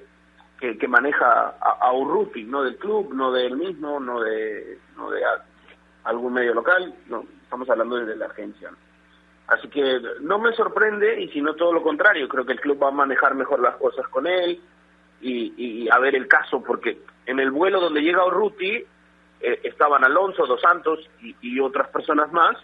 que, 0.61 0.89
maneja 0.89 1.55
a, 1.59 1.93
Urruti, 1.93 2.45
no 2.45 2.63
del 2.63 2.77
club, 2.77 3.15
no 3.15 3.33
del 3.33 3.57
mismo, 3.57 3.99
no 3.99 4.21
de, 4.21 4.79
no 4.97 5.11
de 5.11 5.23
algún 6.05 6.35
medio 6.35 6.55
local, 6.55 6.95
no, 7.09 7.25
estamos 7.43 7.69
hablando 7.71 7.97
de, 7.97 8.17
la 8.17 8.27
agencia. 8.27 8.71
Así 9.47 9.69
que 9.69 10.01
no 10.21 10.39
me 10.39 10.53
sorprende 10.53 11.21
y 11.23 11.29
sino 11.31 11.55
todo 11.55 11.73
lo 11.73 11.83
contrario, 11.83 12.29
creo 12.29 12.45
que 12.45 12.53
el 12.53 12.61
club 12.61 12.81
va 12.83 12.89
a 12.89 12.93
manejar 12.93 13.35
mejor 13.35 13.61
las 13.61 13.77
cosas 13.77 14.07
con 14.09 14.27
él 14.27 14.61
y, 15.21 15.55
y 15.57 15.89
a 15.91 15.99
ver 15.99 16.15
el 16.15 16.27
caso, 16.29 16.63
porque 16.63 16.99
en 17.27 17.41
el 17.41 17.51
vuelo 17.51 17.81
donde 17.81 18.01
llega 18.01 18.27
Urruti 18.27 18.85
eh, 19.41 19.61
estaban 19.65 20.05
Alonso, 20.05 20.47
Dos 20.47 20.61
Santos 20.61 20.99
y, 21.23 21.37
y 21.41 21.61
otras 21.61 21.89
personas 21.89 22.33
más, 22.33 22.57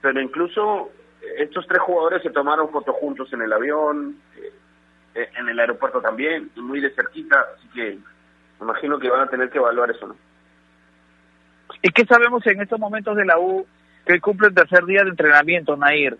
pero 0.00 0.20
incluso 0.20 0.90
estos 1.36 1.66
tres 1.66 1.80
jugadores 1.80 2.22
se 2.22 2.30
tomaron 2.30 2.70
fotos 2.70 2.94
juntos 2.96 3.32
en 3.32 3.42
el 3.42 3.52
avión, 3.52 4.16
eh, 4.36 4.52
eh, 5.14 5.30
en 5.38 5.48
el 5.48 5.58
aeropuerto 5.58 6.00
también, 6.00 6.50
muy 6.56 6.80
de 6.80 6.90
cerquita, 6.90 7.44
así 7.56 7.68
que 7.68 7.98
me 8.60 8.64
imagino 8.64 8.98
que 8.98 9.10
van 9.10 9.22
a 9.22 9.30
tener 9.30 9.50
que 9.50 9.58
evaluar 9.58 9.90
eso, 9.90 10.06
¿no? 10.06 10.16
¿Y 11.82 11.90
qué 11.90 12.04
sabemos 12.06 12.46
en 12.46 12.60
estos 12.60 12.78
momentos 12.78 13.16
de 13.16 13.24
la 13.24 13.38
U 13.38 13.66
que 14.06 14.20
cumple 14.20 14.48
el 14.48 14.54
tercer 14.54 14.84
día 14.86 15.02
de 15.02 15.10
entrenamiento, 15.10 15.76
Nair? 15.76 16.16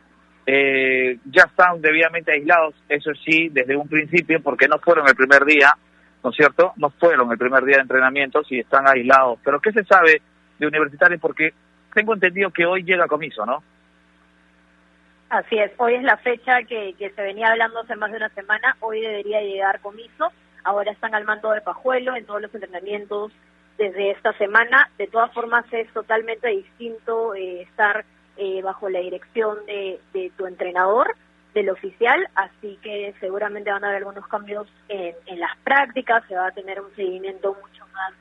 Eh, 0.48 1.18
ya 1.24 1.42
están 1.42 1.80
debidamente 1.80 2.30
aislados, 2.30 2.74
eso 2.88 3.10
sí, 3.24 3.48
desde 3.48 3.76
un 3.76 3.88
principio, 3.88 4.40
porque 4.40 4.68
no 4.68 4.78
fueron 4.78 5.08
el 5.08 5.16
primer 5.16 5.44
día, 5.44 5.76
¿no 6.22 6.30
es 6.30 6.36
cierto? 6.36 6.72
No 6.76 6.90
fueron 6.90 7.30
el 7.32 7.38
primer 7.38 7.64
día 7.64 7.76
de 7.76 7.82
entrenamiento, 7.82 8.44
si 8.44 8.60
están 8.60 8.86
aislados. 8.86 9.40
Pero 9.44 9.60
¿qué 9.60 9.72
se 9.72 9.84
sabe 9.84 10.22
de 10.58 10.66
universitarios? 10.66 11.20
Porque 11.20 11.52
tengo 11.92 12.14
entendido 12.14 12.50
que 12.50 12.64
hoy 12.64 12.84
llega 12.84 13.08
comiso, 13.08 13.44
¿no? 13.44 13.62
Así 15.28 15.58
es, 15.58 15.72
hoy 15.78 15.94
es 15.94 16.04
la 16.04 16.16
fecha 16.18 16.62
que, 16.62 16.94
que 16.96 17.10
se 17.10 17.22
venía 17.22 17.48
hablando 17.48 17.80
hace 17.80 17.96
más 17.96 18.12
de 18.12 18.18
una 18.18 18.28
semana, 18.28 18.76
hoy 18.78 19.00
debería 19.00 19.40
llegar 19.40 19.80
comiso, 19.80 20.30
ahora 20.62 20.92
están 20.92 21.16
al 21.16 21.24
mando 21.24 21.50
de 21.50 21.62
Pajuelo 21.62 22.14
en 22.14 22.24
todos 22.24 22.42
los 22.42 22.54
entrenamientos 22.54 23.32
desde 23.76 24.12
esta 24.12 24.32
semana, 24.34 24.88
de 24.98 25.08
todas 25.08 25.32
formas 25.34 25.64
es 25.72 25.92
totalmente 25.92 26.48
distinto 26.48 27.34
eh, 27.34 27.62
estar 27.62 28.04
eh, 28.36 28.62
bajo 28.62 28.88
la 28.88 29.00
dirección 29.00 29.64
de, 29.66 30.00
de 30.12 30.30
tu 30.36 30.46
entrenador, 30.46 31.14
del 31.54 31.70
oficial, 31.70 32.28
así 32.34 32.78
que 32.82 33.14
seguramente 33.18 33.70
van 33.70 33.82
a 33.82 33.88
haber 33.88 33.98
algunos 33.98 34.26
cambios 34.28 34.68
en, 34.88 35.14
en 35.24 35.40
las 35.40 35.56
prácticas, 35.64 36.22
se 36.28 36.34
va 36.34 36.48
a 36.48 36.52
tener 36.52 36.80
un 36.80 36.94
seguimiento 36.94 37.54
mucho 37.54 37.86
más, 37.94 38.12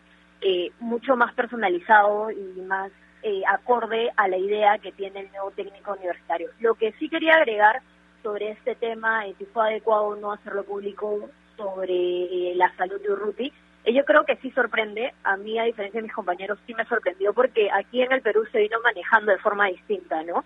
eh, 0.42 0.72
mucho 0.80 1.18
más 1.18 1.34
personalizado 1.34 2.32
y 2.32 2.62
más 2.62 2.92
eh, 3.24 3.42
acorde 3.48 4.12
a 4.16 4.28
la 4.28 4.38
idea 4.38 4.78
que 4.78 4.92
tiene 4.92 5.22
el 5.22 5.32
nuevo 5.32 5.52
técnico 5.52 5.94
universitario. 5.94 6.50
Lo 6.60 6.76
que 6.76 6.94
sí 6.94 7.10
quería 7.10 7.34
agregar 7.34 7.82
sobre 8.24 8.52
este 8.52 8.76
tema, 8.76 9.24
si 9.38 9.46
fue 9.46 9.68
adecuado 9.70 10.16
no 10.16 10.32
hacerlo 10.32 10.64
público 10.64 11.30
sobre 11.58 11.94
eh, 11.94 12.54
la 12.56 12.72
salud 12.76 13.02
de 13.02 13.12
Urruti, 13.12 13.48
eh, 13.48 13.54
yo 13.94 14.06
creo 14.06 14.26
que 14.26 14.36
sí 14.38 14.52
sorprende, 14.52 15.14
a 15.24 15.38
mí 15.38 15.60
a 15.60 15.64
diferencia 15.64 16.00
de 16.00 16.08
mis 16.08 16.14
compañeros 16.14 16.60
sí 16.66 16.74
me 16.74 16.86
sorprendió 16.86 17.34
porque 17.34 17.70
aquí 17.72 18.02
en 18.02 18.12
el 18.12 18.22
Perú 18.22 18.46
se 18.52 18.60
vino 18.60 18.80
manejando 18.84 19.32
de 19.32 19.38
forma 19.40 19.68
distinta, 19.68 20.24
¿no? 20.24 20.44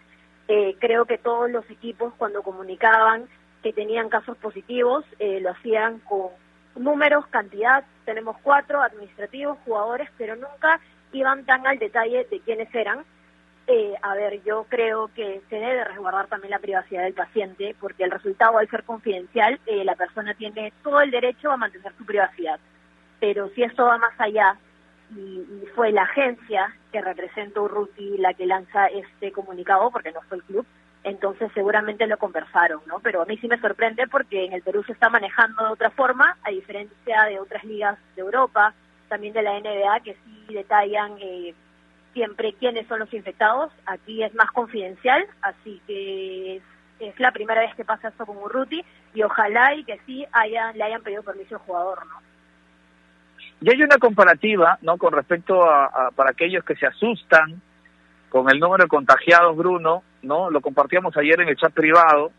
creo 0.80 1.06
que 1.06 1.20
todos 1.20 1.52
los 1.52 1.70
equipos 1.70 2.12
cuando 2.18 2.42
comunicaban 2.42 3.30
que 3.62 3.72
tenían 3.72 4.10
casos 4.10 4.36
positivos 4.38 5.06
lo 5.20 5.52
hacían 5.52 6.00
con 6.00 6.30
números, 6.76 7.28
cantidad, 7.28 7.84
tenemos 8.06 8.38
cuatro 8.42 8.82
administrativos, 8.82 9.58
jugadores, 9.66 10.10
pero 10.18 10.36
nunca 10.36 10.80
iban 11.12 11.46
tan 11.46 11.66
al 11.68 11.80
detalle 11.80 12.26
de 12.30 12.40
quiénes 12.40 12.74
eran. 12.74 13.04
Eh, 13.68 13.94
a 14.02 14.16
ver, 14.16 14.42
yo 14.44 14.66
creo 14.68 15.12
que 15.14 15.42
se 15.50 15.56
debe 15.56 15.84
resguardar 15.84 16.28
también 16.28 16.52
la 16.52 16.60
privacidad 16.60 17.04
del 17.04 17.14
paciente, 17.14 17.76
porque 17.80 18.04
el 18.04 18.12
resultado 18.12 18.58
al 18.58 18.70
ser 18.70 18.84
confidencial, 18.84 19.60
eh, 19.68 19.84
la 19.84 19.96
persona 19.96 20.34
tiene 20.34 20.74
todo 20.82 21.02
el 21.02 21.12
derecho 21.12 21.52
a 21.52 21.58
mantener 21.58 21.94
su 21.96 22.06
privacidad. 22.06 22.60
Pero 23.20 23.50
si 23.50 23.64
esto 23.64 23.86
va 23.86 23.98
más 23.98 24.20
allá 24.20 24.58
y, 25.16 25.46
fue 25.76 25.92
la 25.92 26.04
agencia 26.04 26.74
que 26.92 27.02
representa 27.02 27.62
Urruti 27.62 28.18
la 28.18 28.34
que 28.34 28.46
lanza 28.46 28.88
este 28.88 29.32
comunicado, 29.32 29.92
porque 29.92 30.12
no 30.12 30.22
fue 30.22 30.38
el 30.38 30.44
club, 30.44 30.66
entonces 31.04 31.52
seguramente 31.54 32.08
lo 32.08 32.18
conversaron, 32.18 32.82
¿no? 32.86 33.00
Pero 33.00 33.22
a 33.22 33.26
mí 33.26 33.38
sí 33.38 33.48
me 33.48 33.60
sorprende 33.60 34.08
porque 34.08 34.46
en 34.46 34.54
el 34.54 34.62
Perú 34.62 34.84
se 34.84 34.92
está 34.92 35.10
manejando 35.10 35.66
de 35.66 35.72
otra 35.72 35.90
forma, 35.92 36.38
a 36.44 36.50
diferencia 36.50 37.24
de 37.24 37.40
otras 37.40 37.64
ligas 37.64 37.98
de 38.16 38.22
Europa, 38.22 38.74
también 39.08 39.34
de 39.34 39.42
la 39.42 39.60
NBA, 39.60 40.02
que 40.02 40.14
sí 40.14 40.54
detallan 40.54 41.16
eh, 41.20 41.54
siempre 42.14 42.54
quiénes 42.54 42.88
son 42.88 43.00
los 43.00 43.14
infectados. 43.14 43.72
Aquí 43.86 44.24
es 44.24 44.34
más 44.36 44.52
confidencial, 44.52 45.26
así 45.42 45.82
que 45.88 46.58
es, 46.58 46.64
es 47.00 47.20
la 47.20 47.32
primera 47.32 47.62
vez 47.62 47.74
que 47.76 47.86
pasa 47.86 48.10
esto 48.10 48.26
con 48.26 48.38
Urruti 48.38 48.84
y 49.14 49.24
ojalá 49.24 49.74
y 49.76 49.84
que 49.86 50.00
sí 50.06 50.26
hayan, 50.32 50.78
le 50.78 50.84
hayan 50.84 51.02
pedido 51.02 51.24
permiso 51.24 51.56
al 51.56 51.62
jugador, 51.62 52.06
¿no? 52.06 52.30
Y 53.62 53.70
hay 53.70 53.82
una 53.82 53.98
comparativa, 53.98 54.78
¿no? 54.82 54.98
Con 54.98 55.14
respecto 55.14 55.64
a, 55.70 56.12
para 56.16 56.32
aquellos 56.32 56.64
que 56.64 56.76
se 56.76 56.86
asustan 56.86 57.62
con 58.30 58.50
el 58.50 58.60
número 58.60 58.84
de 58.84 58.90
contagiados, 58.90 59.58
Bruno, 59.58 60.04
¿no? 60.22 60.50
Lo 60.50 60.62
compartíamos 60.62 61.16
ayer 61.18 61.42
en 61.42 61.50
el 61.50 61.58
chat 61.58 61.74
privado, 61.74 62.32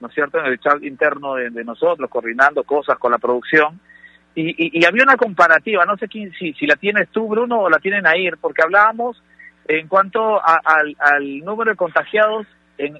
¿no 0.00 0.08
es 0.08 0.14
cierto? 0.14 0.38
En 0.38 0.46
el 0.46 0.58
chat 0.58 0.82
interno 0.82 1.36
de, 1.36 1.64
nosotros, 1.64 2.10
coordinando 2.10 2.64
cosas 2.64 2.98
con 2.98 3.12
la 3.12 3.18
producción. 3.18 3.80
Y, 4.34 4.50
y, 4.50 4.80
y, 4.80 4.84
había 4.84 5.02
una 5.02 5.16
comparativa, 5.16 5.84
no 5.86 5.96
sé 5.96 6.08
quién, 6.08 6.32
si, 6.32 6.52
si 6.52 6.66
la 6.66 6.76
tienes 6.76 7.08
tú, 7.08 7.28
Bruno, 7.28 7.60
o 7.60 7.70
la 7.70 7.78
tienen 7.78 8.06
ahí, 8.06 8.28
porque 8.40 8.62
hablábamos 8.62 9.20
en 9.66 9.88
cuanto 9.88 10.36
a, 10.36 10.60
al, 10.64 10.96
al 10.98 11.38
número 11.38 11.70
de 11.70 11.76
contagiados 11.76 12.46
en, 12.78 12.98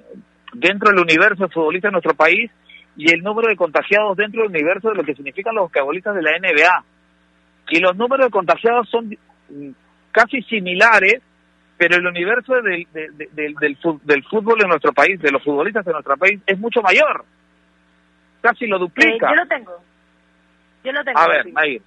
dentro 0.53 0.89
del 0.89 0.99
universo 0.99 1.43
de 1.43 1.53
futbolistas 1.53 1.89
de 1.89 1.93
nuestro 1.93 2.13
país 2.13 2.51
y 2.95 3.11
el 3.11 3.23
número 3.23 3.47
de 3.49 3.55
contagiados 3.55 4.17
dentro 4.17 4.41
del 4.41 4.51
universo 4.51 4.89
de 4.89 4.95
lo 4.95 5.03
que 5.03 5.15
significan 5.15 5.55
los 5.55 5.71
futbolistas 5.71 6.15
de 6.15 6.21
la 6.21 6.31
NBA. 6.37 6.83
Y 7.71 7.79
los 7.79 7.95
números 7.95 8.27
de 8.27 8.31
contagiados 8.31 8.89
son 8.89 9.17
casi 10.11 10.41
similares, 10.43 11.21
pero 11.77 11.95
el 11.95 12.05
universo 12.05 12.53
del, 12.61 12.85
del, 12.91 13.17
del, 13.33 13.55
del, 14.03 14.23
fútbol 14.25 14.61
en 14.61 14.67
nuestro 14.67 14.93
país, 14.93 15.19
de 15.21 15.31
los 15.31 15.43
futbolistas 15.43 15.85
de 15.85 15.93
nuestro 15.93 16.17
país, 16.17 16.39
es 16.45 16.59
mucho 16.59 16.81
mayor. 16.81 17.25
Casi 18.41 18.67
lo 18.67 18.77
duplica. 18.77 19.27
Eh, 19.27 19.29
yo 19.31 19.35
lo 19.35 19.47
tengo. 19.47 19.71
Yo 20.83 20.91
lo 20.91 21.03
tengo. 21.03 21.19
A 21.19 21.27
ver, 21.27 21.45
ahí. 21.55 21.81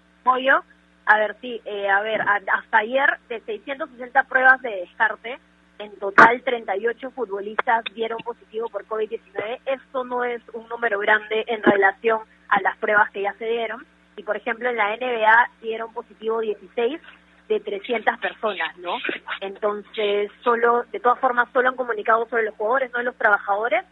A 1.07 1.19
ver, 1.19 1.37
sí, 1.43 1.61
eh, 1.67 1.89
a 1.91 2.01
ver, 2.01 2.23
hasta 2.23 2.79
ayer 2.79 3.19
de 3.29 3.41
660 3.41 4.25
pruebas 4.25 4.63
de 4.63 4.71
descarte, 4.71 5.39
en 5.79 5.95
total 5.99 6.41
38 6.43 7.11
futbolistas 7.11 7.85
dieron 7.95 8.19
positivo 8.21 8.69
por 8.71 8.87
COVID-19. 8.87 9.59
Esto 9.67 10.05
no 10.05 10.25
es 10.25 10.41
un 10.55 10.67
número 10.69 10.99
grande 11.01 11.45
en 11.47 11.63
relación 11.63 12.21
a 12.49 12.61
las 12.63 12.77
pruebas 12.79 13.11
que 13.11 13.23
ya 13.23 13.35
se 13.35 13.45
dieron. 13.45 13.85
Y 14.17 14.23
por 14.23 14.37
ejemplo, 14.37 14.69
en 14.69 14.77
la 14.77 14.97
NBA 14.97 15.51
dieron 15.61 15.93
positivo 15.93 16.41
16 16.41 17.01
de 17.49 17.61
300 17.61 18.19
personas, 18.19 18.77
¿no? 18.79 18.97
Entonces, 19.41 20.31
solo, 20.43 20.85
de 20.93 21.01
todas 21.01 21.19
formas, 21.19 21.49
solo 21.53 21.69
han 21.69 21.77
comunicado 21.77 22.27
sobre 22.29 22.45
los 22.45 22.55
jugadores, 22.55 22.93
no 22.93 23.03
los 23.03 23.17
trabajadores, 23.17 23.85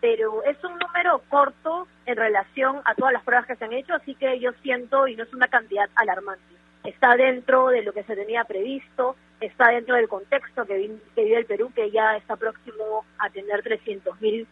pero 0.00 0.42
es 0.44 0.62
un 0.64 0.78
número 0.78 1.22
corto 1.28 1.86
en 2.06 2.16
relación 2.16 2.80
a 2.84 2.94
todas 2.94 3.12
las 3.12 3.22
pruebas 3.22 3.46
que 3.46 3.56
se 3.56 3.64
han 3.64 3.72
hecho, 3.72 3.94
así 3.94 4.14
que 4.14 4.38
yo 4.38 4.52
siento, 4.62 5.06
y 5.06 5.16
no 5.16 5.24
es 5.24 5.34
una 5.34 5.48
cantidad 5.48 5.88
alarmante, 5.94 6.54
está 6.84 7.16
dentro 7.16 7.68
de 7.68 7.82
lo 7.82 7.92
que 7.92 8.04
se 8.04 8.16
tenía 8.16 8.44
previsto, 8.44 9.16
está 9.40 9.68
dentro 9.68 9.96
del 9.96 10.08
contexto 10.08 10.64
que, 10.64 10.96
que 11.14 11.24
vive 11.24 11.38
el 11.38 11.46
Perú, 11.46 11.72
que 11.74 11.90
ya 11.90 12.16
está 12.16 12.36
próximo 12.36 13.04
a 13.18 13.28
tener 13.30 13.62
300.000 13.62 14.46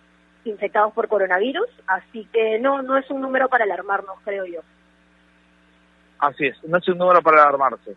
infectados 0.45 0.93
por 0.93 1.09
coronavirus, 1.09 1.69
así 1.87 2.27
que 2.33 2.59
no, 2.59 2.83
no 2.83 2.97
es 2.97 3.09
un 3.11 3.21
número 3.21 3.49
para 3.49 3.65
alarmarnos, 3.65 4.19
creo 4.25 4.45
yo. 4.47 4.61
Así 6.19 6.47
es, 6.47 6.57
no 6.65 6.79
es 6.79 6.89
un 6.89 6.99
número 6.99 7.23
para 7.23 7.43
alarmarse, 7.43 7.95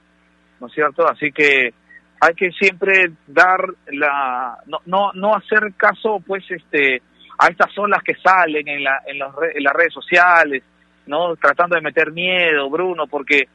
¿no 0.60 0.68
es 0.68 0.74
cierto? 0.74 1.08
Así 1.08 1.32
que 1.32 1.74
hay 2.20 2.36
que 2.36 2.52
siempre 2.52 3.12
dar 3.26 3.62
la, 3.88 4.60
no, 4.68 4.80
no, 4.86 5.12
no 5.14 5.36
hacer 5.36 5.74
caso, 5.76 6.22
pues, 6.26 6.44
este, 6.50 7.02
a 7.40 7.48
estas 7.48 7.76
olas 7.80 8.04
que 8.04 8.14
salen 8.16 8.68
en, 8.68 8.84
la, 8.84 9.02
en, 9.08 9.18
los 9.18 9.34
en 9.56 9.64
las 9.64 9.74
redes 9.74 9.94
sociales, 9.94 10.64
¿no? 11.08 11.36
Tratando 11.36 11.76
de 11.76 11.82
meter 11.82 12.12
miedo, 12.12 12.70
Bruno, 12.70 13.08
porque, 13.08 13.48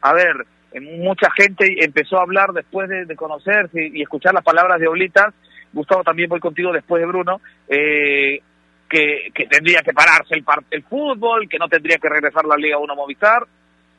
a 0.00 0.12
ver, 0.12 0.34
mucha 0.80 1.30
gente 1.30 1.84
empezó 1.84 2.18
a 2.18 2.22
hablar 2.22 2.52
después 2.52 2.88
de, 2.88 3.04
de 3.04 3.14
conocerse 3.14 3.90
y, 3.92 4.02
escuchar 4.02 4.34
las 4.34 4.44
palabras 4.44 4.80
de 4.80 4.88
Oblitas, 4.88 5.32
Gustavo 5.72 6.02
también 6.02 6.28
voy 6.28 6.40
contigo 6.40 6.72
después 6.72 7.00
de 7.00 7.06
Bruno, 7.06 7.40
eh, 7.68 8.40
que, 8.88 9.30
que 9.32 9.46
tendría 9.46 9.82
que 9.82 9.92
pararse 9.92 10.34
el, 10.34 10.44
el 10.72 10.82
fútbol, 10.82 11.48
que 11.48 11.58
no 11.58 11.68
tendría 11.68 11.98
que 11.98 12.08
regresar 12.08 12.44
la 12.46 12.56
Liga 12.56 12.78
1 12.78 12.96
Movistar, 12.96 13.46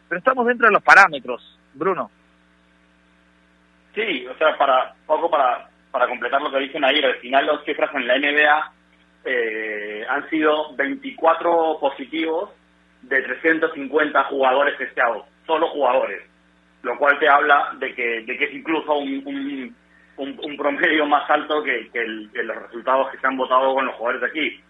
pero 0.10 0.20
estamos 0.20 0.46
dentro 0.46 0.68
de 0.68 0.74
los 0.74 0.84
parámetros, 0.84 1.58
Bruno. 1.74 2.12
Sí, 3.96 4.28
o 4.28 4.36
sea, 4.38 4.58
para 4.58 4.94
poco 5.06 5.30
para, 5.30 5.70
para 5.92 6.08
completar 6.08 6.42
lo 6.42 6.52
que 6.52 6.60
dicen 6.60 6.84
ayer, 6.84 7.06
al 7.06 7.18
final 7.18 7.46
las 7.46 7.64
cifras 7.64 7.94
en 7.96 8.08
la 8.08 8.18
NBA 8.18 8.72
eh, 9.26 10.06
han 10.10 10.30
sido 10.30 10.76
24 10.76 11.78
positivos 11.80 12.50
de 13.04 13.22
350 13.22 14.24
jugadores 14.26 14.78
testeados, 14.78 15.26
solo 15.46 15.70
jugadores, 15.70 16.22
lo 16.82 16.98
cual 16.98 17.18
te 17.20 17.30
habla 17.30 17.72
de 17.80 17.94
que, 17.96 18.22
de 18.22 18.38
que 18.38 18.46
es 18.46 18.54
incluso 18.54 18.98
un, 18.98 19.76
un 20.20 20.58
promedio 20.58 21.06
más 21.06 21.30
alto 21.30 21.64
que, 21.64 21.90
que, 21.92 22.00
el, 22.00 22.30
que, 22.34 22.44
los 22.44 22.56
resultados 22.58 23.10
que 23.10 23.18
se 23.18 23.28
han 23.28 23.38
votado 23.38 23.74
con 23.74 23.86
los 23.86 23.96
jugadores 23.96 24.22
de 24.22 24.28
aquí. 24.28 24.64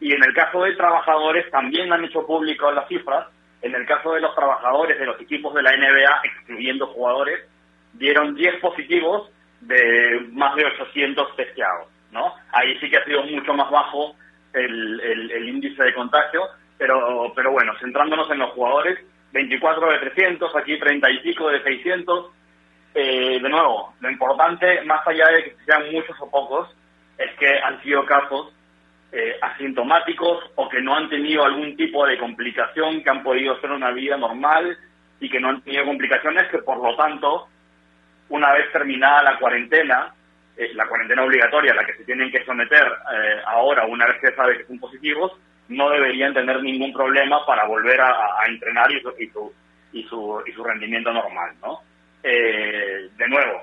Y 0.00 0.12
en 0.12 0.22
el 0.24 0.34
caso 0.34 0.62
de 0.62 0.74
trabajadores 0.76 1.50
también 1.50 1.92
han 1.92 2.04
hecho 2.04 2.26
público 2.26 2.70
las 2.70 2.88
cifras. 2.88 3.26
En 3.62 3.74
el 3.74 3.86
caso 3.86 4.12
de 4.12 4.20
los 4.20 4.34
trabajadores 4.34 4.98
de 4.98 5.06
los 5.06 5.20
equipos 5.20 5.54
de 5.54 5.62
la 5.62 5.76
NBA, 5.76 6.20
excluyendo 6.24 6.86
jugadores, 6.88 7.40
dieron 7.92 8.34
10 8.34 8.60
positivos 8.60 9.30
de 9.60 10.28
más 10.32 10.54
de 10.56 10.64
800 10.64 11.36
testeados. 11.36 11.88
¿no? 12.12 12.34
Ahí 12.52 12.78
sí 12.80 12.90
que 12.90 12.96
ha 12.96 13.04
sido 13.04 13.22
mucho 13.24 13.54
más 13.54 13.70
bajo 13.70 14.14
el, 14.52 15.00
el, 15.00 15.48
índice 15.48 15.82
de 15.82 15.94
contagio, 15.94 16.42
pero, 16.76 17.32
pero 17.36 17.52
bueno, 17.52 17.72
centrándonos 17.80 18.30
en 18.30 18.38
los 18.38 18.50
jugadores, 18.50 18.98
24 19.32 19.92
de 19.92 19.98
300, 19.98 20.56
aquí 20.56 20.78
30 20.78 21.10
y 21.10 21.18
pico 21.20 21.48
de 21.48 21.62
600. 21.62 22.30
Eh, 22.94 23.38
de 23.40 23.48
nuevo, 23.48 23.94
lo 24.00 24.10
importante, 24.10 24.82
más 24.82 25.06
allá 25.06 25.28
de 25.28 25.44
que 25.44 25.56
sean 25.64 25.92
muchos 25.92 26.16
o 26.20 26.30
pocos, 26.30 26.68
es 27.18 27.32
que 27.38 27.58
han 27.58 27.80
sido 27.82 28.04
casos 28.04 28.52
eh, 29.12 29.36
asintomáticos 29.42 30.52
o 30.54 30.68
que 30.68 30.80
no 30.80 30.96
han 30.96 31.08
tenido 31.08 31.44
algún 31.44 31.76
tipo 31.76 32.06
de 32.06 32.16
complicación, 32.18 33.02
que 33.02 33.10
han 33.10 33.22
podido 33.22 33.54
hacer 33.54 33.70
una 33.70 33.90
vida 33.90 34.16
normal 34.16 34.76
y 35.18 35.28
que 35.28 35.40
no 35.40 35.48
han 35.48 35.62
tenido 35.62 35.84
complicaciones, 35.84 36.48
que 36.48 36.58
por 36.58 36.78
lo 36.78 36.96
tanto, 36.96 37.48
una 38.28 38.52
vez 38.52 38.70
terminada 38.72 39.22
la 39.22 39.38
cuarentena, 39.38 40.14
eh, 40.56 40.70
la 40.74 40.86
cuarentena 40.86 41.24
obligatoria 41.24 41.72
a 41.72 41.74
la 41.74 41.84
que 41.84 41.96
se 41.96 42.04
tienen 42.04 42.30
que 42.30 42.44
someter 42.44 42.86
eh, 42.86 43.40
ahora, 43.46 43.84
una 43.86 44.06
vez 44.06 44.20
que 44.20 44.28
se 44.28 44.36
sabe 44.36 44.58
que 44.58 44.66
son 44.66 44.78
positivos, 44.78 45.32
no 45.68 45.90
deberían 45.90 46.32
tener 46.32 46.62
ningún 46.62 46.92
problema 46.92 47.44
para 47.46 47.64
volver 47.66 48.00
a, 48.00 48.44
entrenar 48.46 48.90
y 48.92 49.00
su, 49.00 49.12
y 49.18 49.26
su, 49.28 49.52
y, 49.92 50.02
su, 50.04 50.42
y 50.46 50.52
su 50.52 50.64
rendimiento 50.64 51.12
normal, 51.12 51.52
¿no? 51.62 51.80
Eh, 52.22 53.08
de 53.16 53.28
nuevo, 53.28 53.62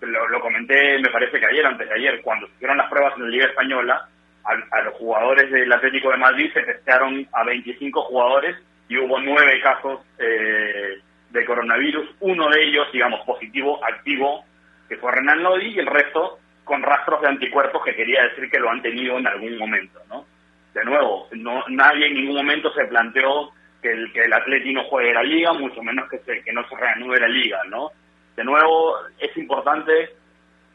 lo, 0.00 0.28
lo, 0.28 0.40
comenté, 0.40 0.98
me 0.98 1.08
parece 1.08 1.38
que 1.40 1.46
ayer, 1.46 1.64
antes 1.64 1.88
de 1.88 1.94
ayer, 1.94 2.20
cuando 2.22 2.46
se 2.46 2.54
hicieron 2.54 2.76
las 2.76 2.90
pruebas 2.90 3.14
en 3.16 3.22
la 3.22 3.28
Liga 3.28 3.46
Española, 3.46 4.08
a, 4.46 4.76
a 4.76 4.82
los 4.82 4.94
jugadores 4.94 5.50
del 5.50 5.72
Atlético 5.72 6.10
de 6.10 6.16
Madrid 6.16 6.50
se 6.52 6.62
testearon 6.62 7.26
a 7.32 7.44
25 7.44 8.02
jugadores 8.02 8.56
y 8.88 8.98
hubo 8.98 9.20
nueve 9.20 9.60
casos 9.60 10.00
eh, 10.18 11.00
de 11.30 11.44
coronavirus, 11.44 12.08
uno 12.20 12.48
de 12.48 12.62
ellos, 12.62 12.86
digamos, 12.92 13.20
positivo, 13.26 13.84
activo, 13.84 14.44
que 14.88 14.96
fue 14.96 15.12
Renan 15.12 15.42
Lodi, 15.42 15.74
y 15.74 15.78
el 15.78 15.86
resto 15.86 16.38
con 16.64 16.82
rastros 16.82 17.20
de 17.20 17.28
anticuerpos 17.28 17.82
que 17.84 17.94
quería 17.94 18.22
decir 18.24 18.50
que 18.50 18.58
lo 18.58 18.70
han 18.70 18.82
tenido 18.82 19.18
en 19.18 19.26
algún 19.26 19.58
momento, 19.58 20.00
¿no? 20.08 20.24
De 20.72 20.84
nuevo, 20.84 21.28
no, 21.32 21.64
nadie 21.68 22.06
en 22.06 22.14
ningún 22.14 22.36
momento 22.36 22.72
se 22.72 22.84
planteó 22.84 23.52
que 23.82 23.90
el, 23.90 24.12
que 24.12 24.20
el 24.20 24.32
Atleti 24.32 24.72
no 24.72 24.84
juegue 24.84 25.14
la 25.14 25.22
liga, 25.22 25.52
mucho 25.52 25.82
menos 25.82 26.08
que, 26.08 26.18
se, 26.18 26.42
que 26.42 26.52
no 26.52 26.66
se 26.68 26.76
reanude 26.76 27.20
la 27.20 27.28
liga, 27.28 27.62
¿no? 27.68 27.90
De 28.36 28.44
nuevo, 28.44 28.96
es 29.18 29.34
importante 29.36 30.10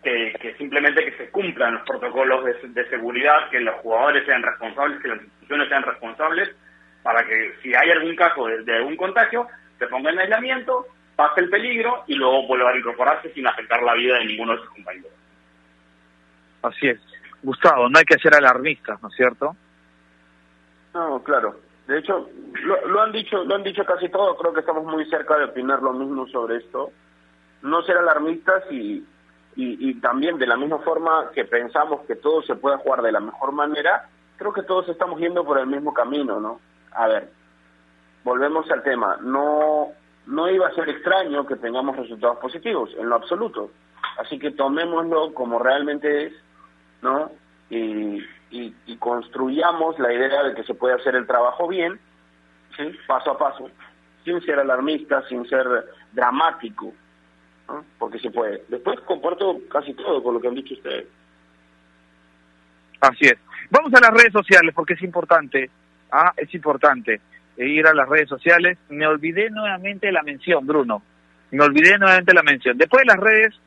que, 0.04 0.34
que 0.42 0.56
simplemente 0.56 1.06
que 1.06 1.18
se 1.18 1.30
cumplan 1.30 1.76
los 1.76 1.84
protocolos 1.84 2.44
de, 2.46 2.54
de, 2.70 2.90
seguridad, 2.90 3.50
que 3.50 3.60
los 3.60 3.76
jugadores 3.76 4.26
sean 4.26 4.42
responsables, 4.42 5.02
que 5.02 5.08
las 5.10 5.22
instituciones 5.22 5.70
sean 5.70 5.84
responsables, 5.84 6.50
para 7.04 7.26
que 7.26 7.54
si 7.62 7.74
hay 7.74 7.92
algún 7.92 8.16
caso 8.16 8.48
de, 8.48 8.64
de 8.64 8.78
algún 8.78 8.96
contagio, 8.96 9.48
se 9.78 9.88
ponga 9.88 10.12
en 10.12 10.20
aislamiento, 10.20 10.88
pase 11.16 11.42
el 11.42 11.50
peligro 11.50 12.04
y 12.08 12.16
luego 12.16 12.48
vuelva 12.48 12.72
a 12.72 12.78
incorporarse 12.78 13.32
sin 13.34 13.48
afectar 13.48 13.82
la 13.84 13.94
vida 13.94 14.18
de 14.18 14.26
ninguno 14.26 14.54
de 14.54 14.60
sus 14.60 14.70
compañeros. 14.70 15.12
Así 16.64 16.88
es. 16.88 17.00
Gustavo, 17.44 17.90
no 17.90 17.98
hay 17.98 18.06
que 18.06 18.20
ser 18.20 18.36
alarmistas, 18.36 19.02
¿no 19.02 19.10
es 19.10 19.16
cierto? 19.16 19.56
No, 20.94 21.24
claro. 21.24 21.60
De 21.88 21.98
hecho, 21.98 22.30
lo, 22.64 22.88
lo, 22.88 23.02
han 23.02 23.12
dicho, 23.12 23.44
lo 23.44 23.56
han 23.56 23.64
dicho 23.64 23.84
casi 23.84 24.10
todos. 24.10 24.38
Creo 24.40 24.54
que 24.54 24.60
estamos 24.60 24.84
muy 24.86 25.06
cerca 25.10 25.38
de 25.38 25.46
opinar 25.46 25.82
lo 25.82 25.94
mismo 25.94 26.28
sobre 26.28 26.58
esto. 26.58 26.92
No 27.64 27.82
ser 27.84 27.98
alarmistas 27.98 28.64
y, 28.72 29.04
y, 29.56 29.90
y 29.90 29.94
también 29.96 30.38
de 30.38 30.48
la 30.48 30.58
misma 30.58 30.80
forma 30.80 31.32
que 31.34 31.46
pensamos 31.46 32.02
que 32.08 32.16
todo 32.16 32.42
se 32.44 32.56
puede 32.56 32.78
jugar 32.78 33.02
de 33.02 33.12
la 33.12 33.20
mejor 33.20 33.52
manera, 33.52 34.08
creo 34.38 34.54
que 34.54 34.64
todos 34.64 34.88
estamos 34.90 35.20
yendo 35.20 35.46
por 35.46 35.60
el 35.60 35.68
mismo 35.68 35.94
camino, 35.94 36.40
¿no? 36.40 36.60
A 36.94 37.08
ver, 37.08 37.30
volvemos 38.24 38.70
al 38.72 38.84
tema. 38.84 39.18
No, 39.22 39.90
no 40.26 40.50
iba 40.50 40.68
a 40.68 40.74
ser 40.74 40.90
extraño 40.90 41.46
que 41.46 41.56
tengamos 41.58 41.96
resultados 41.98 42.38
positivos, 42.38 42.90
en 42.98 43.10
lo 43.10 43.16
absoluto. 43.16 43.72
Así 44.18 44.40
que 44.40 44.52
tomémoslo 44.52 45.34
como 45.34 45.60
realmente 45.60 46.26
es, 46.26 46.34
¿no? 47.02 47.32
Y, 47.70 48.20
y, 48.52 48.76
y 48.86 48.98
construyamos 48.98 49.98
la 50.00 50.14
idea 50.14 50.44
de 50.44 50.54
que 50.54 50.64
se 50.64 50.74
puede 50.74 50.96
hacer 50.96 51.16
el 51.16 51.28
trabajo 51.28 51.68
bien, 51.68 52.00
¿sí? 52.76 52.92
Paso 53.08 53.32
a 53.32 53.38
paso, 53.38 53.70
sin 54.24 54.42
ser 54.42 54.60
alarmista, 54.60 55.22
sin 55.28 55.48
ser 55.48 55.68
dramático, 56.12 56.94
¿no? 57.72 57.86
Porque 57.98 58.20
se 58.20 58.30
puede. 58.30 58.64
Después 58.68 59.00
comparto 59.02 59.60
casi 59.70 59.94
todo 59.94 60.22
con 60.22 60.34
lo 60.34 60.42
que 60.42 60.48
han 60.48 60.56
dicho 60.56 60.74
ustedes. 60.74 61.08
Así 63.00 63.26
es. 63.26 63.38
Vamos 63.70 63.94
a 63.94 64.02
las 64.02 64.12
redes 64.12 64.34
sociales 64.34 64.74
porque 64.76 64.94
es 64.94 65.02
importante, 65.02 65.70
ah, 66.12 66.34
es 66.38 66.54
importante 66.54 67.22
ir 67.58 67.86
a 67.88 67.94
las 67.94 68.08
redes 68.08 68.30
sociales. 68.30 68.78
Me 68.90 69.08
olvidé 69.08 69.50
nuevamente 69.50 70.12
la 70.12 70.24
mención, 70.24 70.66
Bruno. 70.66 71.02
Me 71.52 71.64
olvidé 71.64 71.98
nuevamente 71.98 72.34
la 72.34 72.44
mención. 72.44 72.78
Después 72.78 73.02
de 73.02 73.14
las 73.14 73.18
redes, 73.18 73.60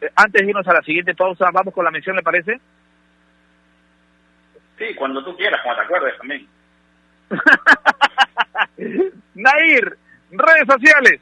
eh, 0.00 0.10
antes 0.16 0.42
de 0.42 0.48
irnos 0.48 0.66
a 0.66 0.74
la 0.74 0.82
siguiente 0.82 1.14
pausa, 1.14 1.50
vamos 1.52 1.74
con 1.74 1.84
la 1.84 1.90
mención, 1.90 2.16
¿le 2.16 2.22
parece? 2.22 2.60
Sí, 4.78 4.94
cuando 4.96 5.22
tú 5.22 5.36
quieras, 5.36 5.60
cuando 5.62 5.82
te 5.82 5.86
acuerdes 5.86 6.18
también. 6.18 6.46
Nair, 9.34 9.98
redes 10.30 10.66
sociales. 10.66 11.20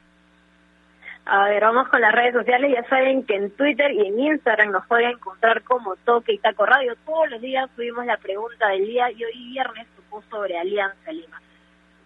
A 1.31 1.47
ver, 1.51 1.63
vamos 1.63 1.87
con 1.89 2.01
las 2.01 2.15
redes 2.15 2.33
sociales. 2.33 2.73
Ya 2.75 2.89
saben 2.89 3.23
que 3.23 3.37
en 3.37 3.51
Twitter 3.51 3.93
y 3.93 4.07
en 4.07 4.19
Instagram 4.19 4.71
nos 4.71 4.87
pueden 4.87 5.11
encontrar 5.11 5.63
como 5.63 5.95
Toque 5.97 6.33
y 6.33 6.39
Taco 6.39 6.65
Radio. 6.65 6.97
Todos 7.05 7.29
los 7.29 7.43
días 7.43 7.69
subimos 7.77 8.07
la 8.07 8.17
pregunta 8.17 8.69
del 8.69 8.87
día 8.87 9.11
y 9.11 9.23
hoy 9.23 9.49
viernes 9.53 9.87
tocó 9.95 10.23
sobre 10.31 10.57
Alianza 10.57 11.13
Lima. 11.13 11.39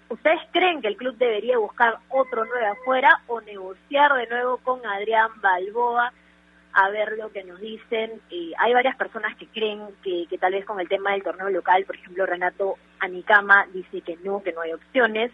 ¿Ustedes 0.09 0.41
creen 0.51 0.83
que 0.83 0.89
el 0.89 0.97
club 0.97 1.17
debería 1.19 1.57
buscar 1.57 1.99
otro 2.09 2.45
nueve 2.45 2.67
afuera 2.67 3.21
o 3.29 3.41
negociar 3.43 4.13
de 4.15 4.27
nuevo 4.27 4.57
con 4.57 4.85
Adrián 4.85 5.31
Balboa? 5.41 6.13
A 6.73 6.91
ver 6.91 7.17
lo 7.17 7.31
que 7.31 7.45
nos 7.45 7.61
dicen. 7.61 8.21
Eh, 8.29 8.51
hay 8.59 8.75
varias 8.75 8.97
personas 8.97 9.37
que 9.37 9.47
creen 9.47 9.83
que, 10.03 10.27
que 10.29 10.37
tal 10.37 10.53
vez 10.53 10.65
con 10.65 10.81
el 10.81 10.89
tema 10.89 11.13
del 11.13 11.23
torneo 11.23 11.49
local, 11.49 11.85
por 11.85 11.95
ejemplo, 11.95 12.27
Renato 12.27 12.75
Anicama 12.99 13.67
dice 13.73 14.01
que 14.01 14.17
no, 14.25 14.43
que 14.43 14.53
no 14.53 14.63
hay 14.63 14.73
opciones 14.73 15.31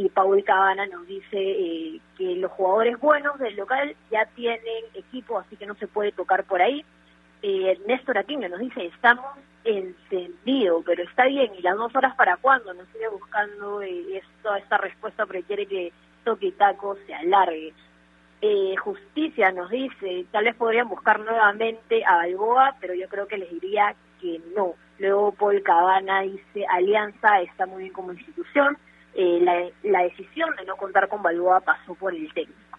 y 0.00 0.08
Paul 0.08 0.42
Cabana 0.44 0.86
nos 0.86 1.06
dice 1.06 1.36
eh, 1.36 2.00
que 2.16 2.36
los 2.36 2.50
jugadores 2.52 2.98
buenos 2.98 3.38
del 3.38 3.54
local 3.56 3.94
ya 4.10 4.24
tienen 4.34 4.84
equipo, 4.94 5.38
así 5.38 5.56
que 5.56 5.66
no 5.66 5.74
se 5.74 5.88
puede 5.88 6.10
tocar 6.12 6.44
por 6.44 6.62
ahí. 6.62 6.82
Eh, 7.42 7.78
Néstor 7.86 8.16
Aquino 8.16 8.48
nos 8.48 8.60
dice, 8.60 8.86
estamos 8.86 9.26
encendidos, 9.62 10.82
pero 10.86 11.02
está 11.02 11.26
bien, 11.26 11.52
¿y 11.54 11.60
las 11.60 11.76
dos 11.76 11.94
horas 11.94 12.14
para 12.16 12.38
cuándo? 12.38 12.72
Nos 12.72 12.88
sigue 12.88 13.08
buscando 13.08 13.82
eh, 13.82 14.16
esto, 14.16 14.54
esta 14.54 14.78
respuesta 14.78 15.26
porque 15.26 15.42
quiere 15.42 15.66
que 15.66 15.92
Toque 16.24 16.46
y 16.46 16.52
Taco 16.52 16.96
se 17.06 17.14
alargue. 17.14 17.74
Eh, 18.40 18.74
Justicia 18.76 19.52
nos 19.52 19.68
dice, 19.68 20.24
tal 20.30 20.44
vez 20.44 20.56
podrían 20.56 20.88
buscar 20.88 21.20
nuevamente 21.20 22.02
a 22.06 22.16
Balboa, 22.16 22.74
pero 22.80 22.94
yo 22.94 23.06
creo 23.08 23.28
que 23.28 23.36
les 23.36 23.50
diría 23.50 23.94
que 24.18 24.40
no. 24.56 24.76
Luego 24.98 25.32
Paul 25.32 25.62
Cabana 25.62 26.22
dice, 26.22 26.64
Alianza 26.70 27.42
está 27.42 27.66
muy 27.66 27.82
bien 27.82 27.92
como 27.92 28.12
institución, 28.12 28.78
eh, 29.14 29.38
la, 29.42 29.68
la, 29.82 30.02
decisión 30.02 30.54
de 30.56 30.64
no 30.64 30.76
contar 30.76 31.08
con 31.08 31.22
Balboa 31.22 31.60
pasó 31.60 31.94
por 31.94 32.14
el 32.14 32.32
técnico. 32.32 32.78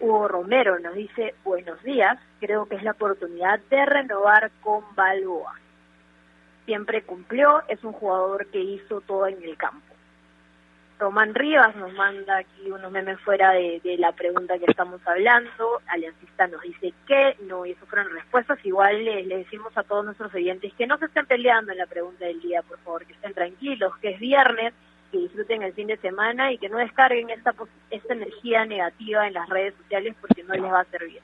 Hugo 0.00 0.28
Romero 0.28 0.78
nos 0.78 0.94
dice, 0.94 1.34
buenos 1.44 1.82
días, 1.82 2.18
creo 2.40 2.66
que 2.66 2.76
es 2.76 2.82
la 2.82 2.92
oportunidad 2.92 3.58
de 3.68 3.84
renovar 3.84 4.50
con 4.60 4.84
Balboa. 4.94 5.54
Siempre 6.66 7.02
cumplió, 7.02 7.62
es 7.68 7.82
un 7.82 7.92
jugador 7.92 8.46
que 8.46 8.60
hizo 8.60 9.00
todo 9.00 9.26
en 9.26 9.42
el 9.42 9.56
campo. 9.56 9.88
Román 10.98 11.34
Rivas 11.34 11.76
nos 11.76 11.92
manda 11.92 12.38
aquí 12.38 12.70
unos 12.70 12.90
memes 12.90 13.20
fuera 13.20 13.52
de, 13.52 13.96
la 13.98 14.12
pregunta 14.12 14.58
que 14.58 14.64
estamos 14.66 15.00
hablando. 15.06 15.80
Aliancista 15.86 16.48
nos 16.48 16.60
dice 16.62 16.92
que 17.06 17.36
no, 17.42 17.64
y 17.64 17.70
eso 17.72 17.86
fueron 17.86 18.12
respuestas. 18.12 18.58
Igual 18.64 19.04
les, 19.04 19.26
les 19.26 19.38
decimos 19.44 19.76
a 19.78 19.84
todos 19.84 20.04
nuestros 20.04 20.34
oyentes 20.34 20.72
que 20.74 20.88
no 20.88 20.98
se 20.98 21.04
estén 21.06 21.26
peleando 21.26 21.70
en 21.70 21.78
la 21.78 21.86
pregunta 21.86 22.24
del 22.24 22.40
día, 22.40 22.62
por 22.62 22.78
favor, 22.80 23.06
que 23.06 23.12
estén 23.12 23.32
tranquilos, 23.32 23.96
que 23.98 24.10
es 24.10 24.18
viernes, 24.18 24.74
que 25.10 25.18
disfruten 25.18 25.62
el 25.62 25.72
fin 25.72 25.86
de 25.86 25.96
semana 25.98 26.52
y 26.52 26.58
que 26.58 26.68
no 26.68 26.78
descarguen 26.78 27.30
esta, 27.30 27.54
esta 27.90 28.14
energía 28.14 28.64
negativa 28.64 29.26
en 29.26 29.34
las 29.34 29.48
redes 29.48 29.74
sociales 29.74 30.14
porque 30.20 30.42
no 30.44 30.54
les 30.54 30.64
va 30.64 30.80
a 30.80 30.84
servir. 30.84 31.20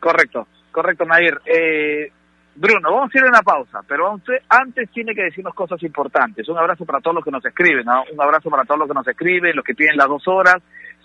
Correcto, 0.00 0.48
correcto, 0.72 1.04
Nair. 1.04 1.40
Eh, 1.46 2.10
Bruno, 2.54 2.92
vamos 2.92 3.14
a 3.14 3.18
ir 3.18 3.24
a 3.24 3.28
una 3.28 3.42
pausa, 3.42 3.80
pero 3.86 4.20
antes 4.48 4.90
tiene 4.90 5.14
que 5.14 5.22
decirnos 5.22 5.54
cosas 5.54 5.82
importantes. 5.82 6.48
Un 6.48 6.58
abrazo 6.58 6.84
para 6.84 7.00
todos 7.00 7.14
los 7.14 7.24
que 7.24 7.30
nos 7.30 7.44
escriben, 7.44 7.84
¿no? 7.86 8.04
un 8.12 8.20
abrazo 8.20 8.50
para 8.50 8.64
todos 8.64 8.80
los 8.80 8.88
que 8.88 8.94
nos 8.94 9.08
escriben, 9.08 9.56
los 9.56 9.64
que 9.64 9.74
piden 9.74 9.96
las 9.96 10.08
dos 10.08 10.26
horas, 10.28 10.56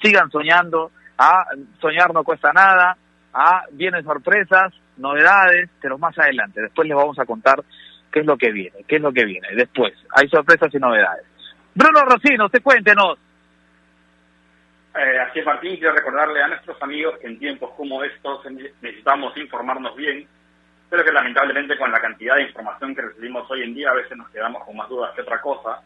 sigan 0.02 0.30
soñando, 0.30 0.92
¿ah? 1.18 1.46
soñar 1.80 2.14
no 2.14 2.24
cuesta 2.26 2.52
nada, 2.52 2.98
¿ah? 3.34 3.64
vienen 3.72 4.04
sorpresas, 4.04 4.74
novedades, 4.98 5.70
pero 5.80 5.98
más 5.98 6.18
adelante, 6.20 6.62
después 6.62 6.88
les 6.88 6.98
vamos 6.98 7.18
a 7.18 7.26
contar 7.26 7.64
qué 8.18 8.22
es 8.22 8.26
lo 8.26 8.38
que 8.38 8.52
viene, 8.52 8.84
qué 8.88 8.96
es 8.96 9.02
lo 9.02 9.14
que 9.14 9.26
viene. 9.26 9.48
Después, 9.56 9.94
hay 10.12 10.28
sorpresas 10.28 10.74
y 10.74 10.80
novedades. 10.80 11.24
Bruno 11.76 12.04
Rocino, 12.04 12.46
usted 12.46 12.64
cuéntenos. 12.64 13.20
Eh, 14.96 15.20
así 15.20 15.40
es, 15.40 15.46
Martín, 15.46 15.78
quiero 15.78 15.94
recordarle 15.94 16.42
a 16.42 16.48
nuestros 16.48 16.82
amigos 16.82 17.20
que 17.20 17.28
en 17.28 17.38
tiempos 17.38 17.70
como 17.78 18.04
estos 18.04 18.44
necesitamos 18.82 19.38
informarnos 19.38 19.96
bien, 19.96 20.28
pero 20.90 21.06
que 21.06 21.12
lamentablemente 21.12 21.78
con 21.78 21.92
la 21.92 22.02
cantidad 22.02 22.38
de 22.38 22.48
información 22.48 22.96
que 22.96 23.04
recibimos 23.04 23.50
hoy 23.52 23.62
en 23.62 23.76
día 23.76 23.92
a 23.92 23.96
veces 23.96 24.18
nos 24.18 24.30
quedamos 24.32 24.64
con 24.66 24.76
más 24.76 24.90
dudas 24.90 25.14
que 25.14 25.22
otra 25.22 25.40
cosa. 25.40 25.80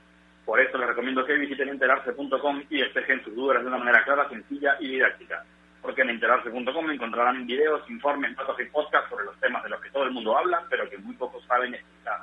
Por 0.45 0.61
eso 0.61 0.77
les 0.77 0.87
recomiendo 0.87 1.25
que 1.25 1.33
visiten 1.33 1.67
enterarse.com 1.67 2.63
y 2.69 2.79
despejen 2.79 3.25
sus 3.25 3.35
dudas 3.35 3.61
de 3.61 3.67
una 3.67 3.77
manera 3.77 4.05
clara, 4.05 4.29
sencilla 4.29 4.77
y 4.79 4.87
didáctica. 4.87 5.43
Porque 5.81 6.01
en 6.01 6.11
enterarse.com 6.11 6.91
encontrarán 6.91 7.45
videos, 7.45 7.89
informes, 7.89 8.35
datos 8.35 8.59
y 8.59 8.65
podcasts 8.65 9.09
sobre 9.09 9.25
los 9.25 9.39
temas 9.39 9.63
de 9.63 9.69
los 9.69 9.81
que 9.81 9.89
todo 9.89 10.03
el 10.03 10.11
mundo 10.11 10.37
habla, 10.37 10.63
pero 10.69 10.89
que 10.89 10.97
muy 10.99 11.15
pocos 11.15 11.43
saben 11.45 11.73
explicar. 11.73 12.21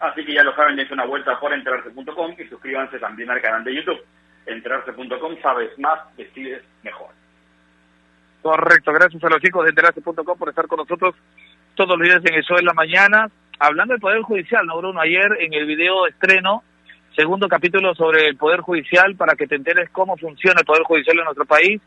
Así 0.00 0.24
que 0.24 0.34
ya 0.34 0.44
lo 0.44 0.54
saben, 0.54 0.76
dense 0.76 0.94
una 0.94 1.06
vuelta 1.06 1.38
por 1.40 1.52
enterarse.com 1.52 2.34
y 2.38 2.44
suscríbanse 2.48 2.98
también 2.98 3.30
al 3.30 3.40
canal 3.40 3.64
de 3.64 3.74
YouTube. 3.74 4.00
Enterarse.com, 4.46 5.36
sabes 5.42 5.78
más, 5.78 6.00
decides 6.16 6.62
mejor. 6.82 7.08
Correcto, 8.42 8.92
gracias 8.92 9.24
a 9.24 9.28
los 9.30 9.40
chicos 9.40 9.64
de 9.64 9.70
enterarse.com 9.70 10.38
por 10.38 10.48
estar 10.50 10.66
con 10.66 10.78
nosotros 10.78 11.14
todos 11.74 11.98
los 11.98 12.06
días 12.06 12.22
en 12.24 12.34
el 12.34 12.44
show 12.44 12.56
de 12.56 12.62
la 12.62 12.74
mañana, 12.74 13.30
hablando 13.58 13.94
del 13.94 14.00
Poder 14.00 14.22
Judicial, 14.22 14.66
¿no, 14.66 14.76
Bruno? 14.78 15.00
Ayer 15.00 15.38
en 15.40 15.54
el 15.54 15.66
video 15.66 16.06
estreno, 16.06 16.62
segundo 17.16 17.48
capítulo 17.48 17.94
sobre 17.94 18.28
el 18.28 18.36
Poder 18.36 18.60
Judicial, 18.60 19.16
para 19.16 19.34
que 19.34 19.46
te 19.46 19.56
enteres 19.56 19.90
cómo 19.90 20.16
funciona 20.16 20.60
el 20.60 20.66
Poder 20.66 20.82
Judicial 20.82 21.18
en 21.18 21.24
nuestro 21.24 21.46
país, 21.46 21.80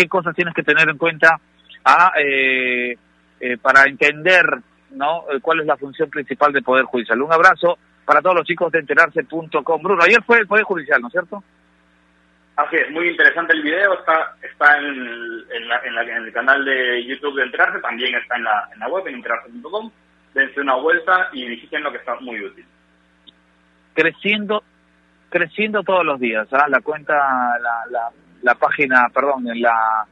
qué 0.00 0.08
cosas 0.08 0.34
tienes 0.34 0.54
que 0.54 0.62
tener 0.62 0.88
en 0.88 0.96
cuenta 0.96 1.38
a, 1.84 2.12
eh, 2.18 2.96
eh, 3.40 3.58
para 3.58 3.82
entender 3.84 4.44
no 4.92 5.24
cuál 5.42 5.60
es 5.60 5.66
la 5.66 5.76
función 5.76 6.08
principal 6.08 6.52
del 6.52 6.64
Poder 6.64 6.84
Judicial. 6.86 7.20
Un 7.20 7.32
abrazo 7.32 7.78
para 8.04 8.22
todos 8.22 8.36
los 8.36 8.46
chicos 8.46 8.72
de 8.72 8.80
enterarse.com. 8.80 9.82
Bruno, 9.82 10.02
ayer 10.02 10.22
fue 10.22 10.38
el 10.38 10.46
Poder 10.46 10.64
Judicial, 10.64 11.00
¿no 11.00 11.08
es 11.08 11.12
cierto? 11.12 11.44
Así 12.56 12.76
es, 12.76 12.90
muy 12.90 13.08
interesante 13.08 13.52
el 13.52 13.62
video, 13.62 13.94
está 13.94 14.36
está 14.42 14.78
en, 14.78 14.86
en, 14.86 15.68
la, 15.68 15.80
en, 15.84 15.94
la, 15.94 16.02
en, 16.02 16.24
el 16.24 16.32
canal 16.32 16.64
de 16.64 17.04
YouTube 17.06 17.36
de 17.36 17.44
Enterarse, 17.44 17.78
también 17.80 18.14
está 18.14 18.36
en 18.36 18.44
la, 18.44 18.68
en 18.72 18.80
la 18.80 18.88
web, 18.88 19.06
en 19.06 19.14
enterarse.com. 19.16 19.90
Dense 20.34 20.60
una 20.60 20.76
vuelta 20.76 21.28
y 21.32 21.46
visiten 21.46 21.82
lo 21.82 21.92
que 21.92 21.98
está 21.98 22.16
muy 22.20 22.42
útil. 22.42 22.64
Creciendo 23.94 24.62
creciendo 25.28 25.82
todos 25.84 26.04
los 26.04 26.18
días, 26.18 26.48
¿ah? 26.52 26.66
la 26.68 26.80
cuenta, 26.80 27.14
la, 27.14 27.84
la, 27.90 28.10
la 28.42 28.54
página, 28.54 29.08
perdón, 29.12 29.44
la, 29.60 30.06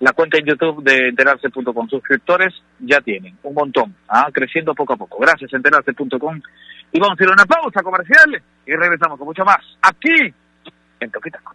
la 0.00 0.12
cuenta 0.12 0.38
en 0.38 0.46
YouTube 0.46 0.82
de 0.82 1.08
enterarse.com. 1.08 1.88
Suscriptores 1.88 2.54
ya 2.78 3.00
tienen, 3.00 3.36
un 3.42 3.54
montón, 3.54 3.94
¿ah? 4.08 4.28
creciendo 4.32 4.74
poco 4.74 4.94
a 4.94 4.96
poco. 4.96 5.18
Gracias, 5.20 5.52
enterarse.com. 5.52 6.40
Y 6.92 6.98
vamos 6.98 7.18
a 7.20 7.24
a 7.24 7.32
una 7.32 7.44
pausa 7.44 7.82
comercial 7.82 8.42
y 8.66 8.74
regresamos 8.74 9.18
con 9.18 9.26
mucho 9.28 9.44
más 9.44 9.58
aquí 9.82 10.34
en 11.00 11.10
Toquitaco. 11.10 11.54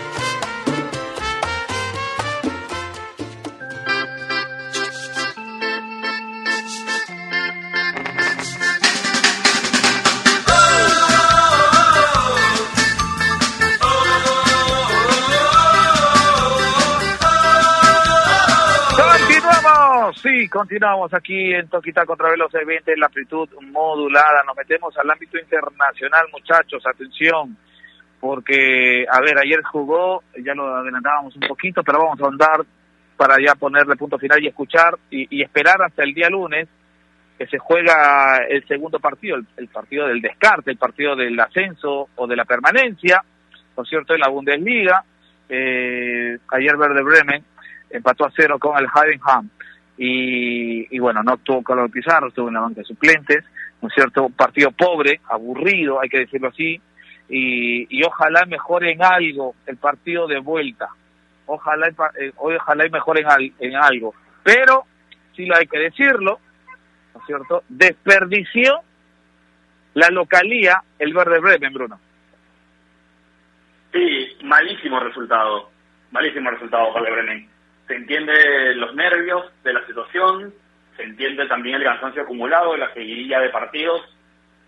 Sí, 20.31 20.47
continuamos 20.47 21.13
aquí 21.13 21.53
en 21.53 21.67
Toquita 21.67 22.05
contra 22.05 22.29
Veloz 22.29 22.53
20 22.53 22.93
en 22.93 22.99
la 23.01 23.07
amplitud 23.07 23.49
modulada. 23.63 24.43
Nos 24.47 24.55
metemos 24.55 24.97
al 24.97 25.09
ámbito 25.09 25.37
internacional, 25.37 26.25
muchachos, 26.31 26.81
atención, 26.85 27.57
porque, 28.17 29.05
a 29.11 29.19
ver, 29.19 29.37
ayer 29.39 29.61
jugó, 29.61 30.23
ya 30.41 30.53
lo 30.53 30.73
adelantábamos 30.73 31.35
un 31.35 31.41
poquito, 31.49 31.83
pero 31.83 31.99
vamos 31.99 32.21
a 32.21 32.27
andar 32.27 32.65
para 33.17 33.35
ya 33.45 33.55
ponerle 33.55 33.97
punto 33.97 34.17
final 34.17 34.41
y 34.41 34.47
escuchar 34.47 34.97
y, 35.09 35.27
y 35.37 35.41
esperar 35.41 35.81
hasta 35.81 36.03
el 36.03 36.13
día 36.13 36.29
lunes 36.29 36.69
que 37.37 37.47
se 37.47 37.57
juega 37.57 38.37
el 38.47 38.65
segundo 38.69 38.99
partido, 38.99 39.35
el, 39.35 39.45
el, 39.57 39.67
partido 39.67 40.07
del 40.07 40.21
descarte, 40.21 40.71
el 40.71 40.77
partido 40.77 41.13
del 41.13 41.37
ascenso 41.41 42.07
o 42.15 42.25
de 42.25 42.37
la 42.37 42.45
permanencia, 42.45 43.21
por 43.75 43.85
cierto, 43.85 44.13
en 44.13 44.21
la 44.21 44.29
Bundesliga. 44.29 45.03
Eh, 45.49 46.37
ayer 46.53 46.77
Verde 46.77 47.03
Bremen 47.03 47.43
empató 47.89 48.27
a 48.27 48.31
cero 48.33 48.57
con 48.57 48.77
el 48.77 48.85
Heidenheim 48.85 49.49
y, 50.03 50.95
y 50.95 50.97
bueno, 50.97 51.21
no 51.21 51.37
tuvo 51.37 51.61
Carlos 51.61 51.91
Pizarro, 51.91 52.29
estuvo 52.29 52.47
en 52.47 52.55
la 52.55 52.61
banca 52.61 52.81
de 52.81 52.87
suplentes, 52.87 53.45
¿no 53.83 53.87
es 53.87 53.93
cierto? 53.93 54.23
Un 54.23 54.33
partido 54.33 54.71
pobre, 54.71 55.21
aburrido, 55.29 56.01
hay 56.01 56.09
que 56.09 56.21
decirlo 56.21 56.47
así, 56.47 56.81
y, 57.29 57.85
y 57.87 58.03
ojalá 58.03 58.47
mejore 58.47 58.93
en 58.93 59.03
algo 59.03 59.53
el 59.67 59.77
partido 59.77 60.25
de 60.25 60.39
vuelta, 60.39 60.89
ojalá, 61.45 61.87
eh, 62.19 62.31
ojalá 62.35 62.89
mejore 62.89 63.21
en, 63.21 63.27
al, 63.27 63.53
en 63.59 63.75
algo, 63.75 64.15
pero 64.41 64.85
sí 65.35 65.45
lo 65.45 65.55
hay 65.55 65.67
que 65.67 65.77
decirlo, 65.77 66.39
¿no 67.13 67.21
cierto? 67.27 67.63
Desperdició 67.69 68.79
la 69.93 70.09
localía 70.09 70.81
el 70.97 71.13
Verde 71.13 71.39
Bremen, 71.39 71.73
Bruno. 71.73 71.99
Sí, 73.93 74.29
malísimo 74.45 74.99
resultado, 74.99 75.69
malísimo 76.09 76.49
resultado 76.49 76.91
para 76.91 77.11
Bremen 77.11 77.50
se 77.91 77.97
entiende 77.97 78.73
los 78.75 78.95
nervios 78.95 79.51
de 79.63 79.73
la 79.73 79.85
situación, 79.85 80.53
se 80.95 81.03
entiende 81.03 81.45
también 81.47 81.75
el 81.75 81.83
cansancio 81.83 82.21
acumulado 82.21 82.77
la 82.77 82.93
seguidilla 82.93 83.41
de 83.41 83.49
partidos 83.49 84.01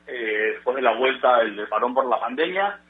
eh, 0.08 0.56
después 0.56 0.76
de 0.76 0.82
la 0.82 0.92
vuelta 0.92 1.38
del, 1.38 1.66
parón 1.70 1.94
por 1.94 2.06
la 2.06 2.20
pandemia, 2.20 2.82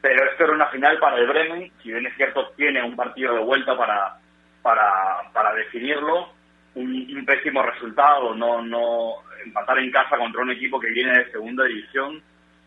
pero 0.00 0.28
esto 0.28 0.42
era 0.42 0.54
una 0.54 0.66
final 0.66 0.98
para 0.98 1.18
el 1.18 1.28
Bremen, 1.28 1.70
si 1.80 1.92
bien 1.92 2.04
es 2.04 2.16
cierto 2.16 2.48
tiene 2.56 2.82
un 2.82 2.96
partido 2.96 3.32
de 3.34 3.44
vuelta 3.44 3.78
para 3.78 4.18
para, 4.60 5.30
para 5.32 5.54
definirlo, 5.54 6.30
un, 6.74 7.24
pésimo 7.24 7.62
resultado, 7.62 8.34
no 8.34 8.60
no 8.60 9.12
empatar 9.44 9.78
en 9.78 9.92
casa 9.92 10.16
contra 10.18 10.42
un 10.42 10.50
equipo 10.50 10.80
que 10.80 10.90
viene 10.90 11.16
de 11.16 11.30
segunda 11.30 11.62
división, 11.64 12.20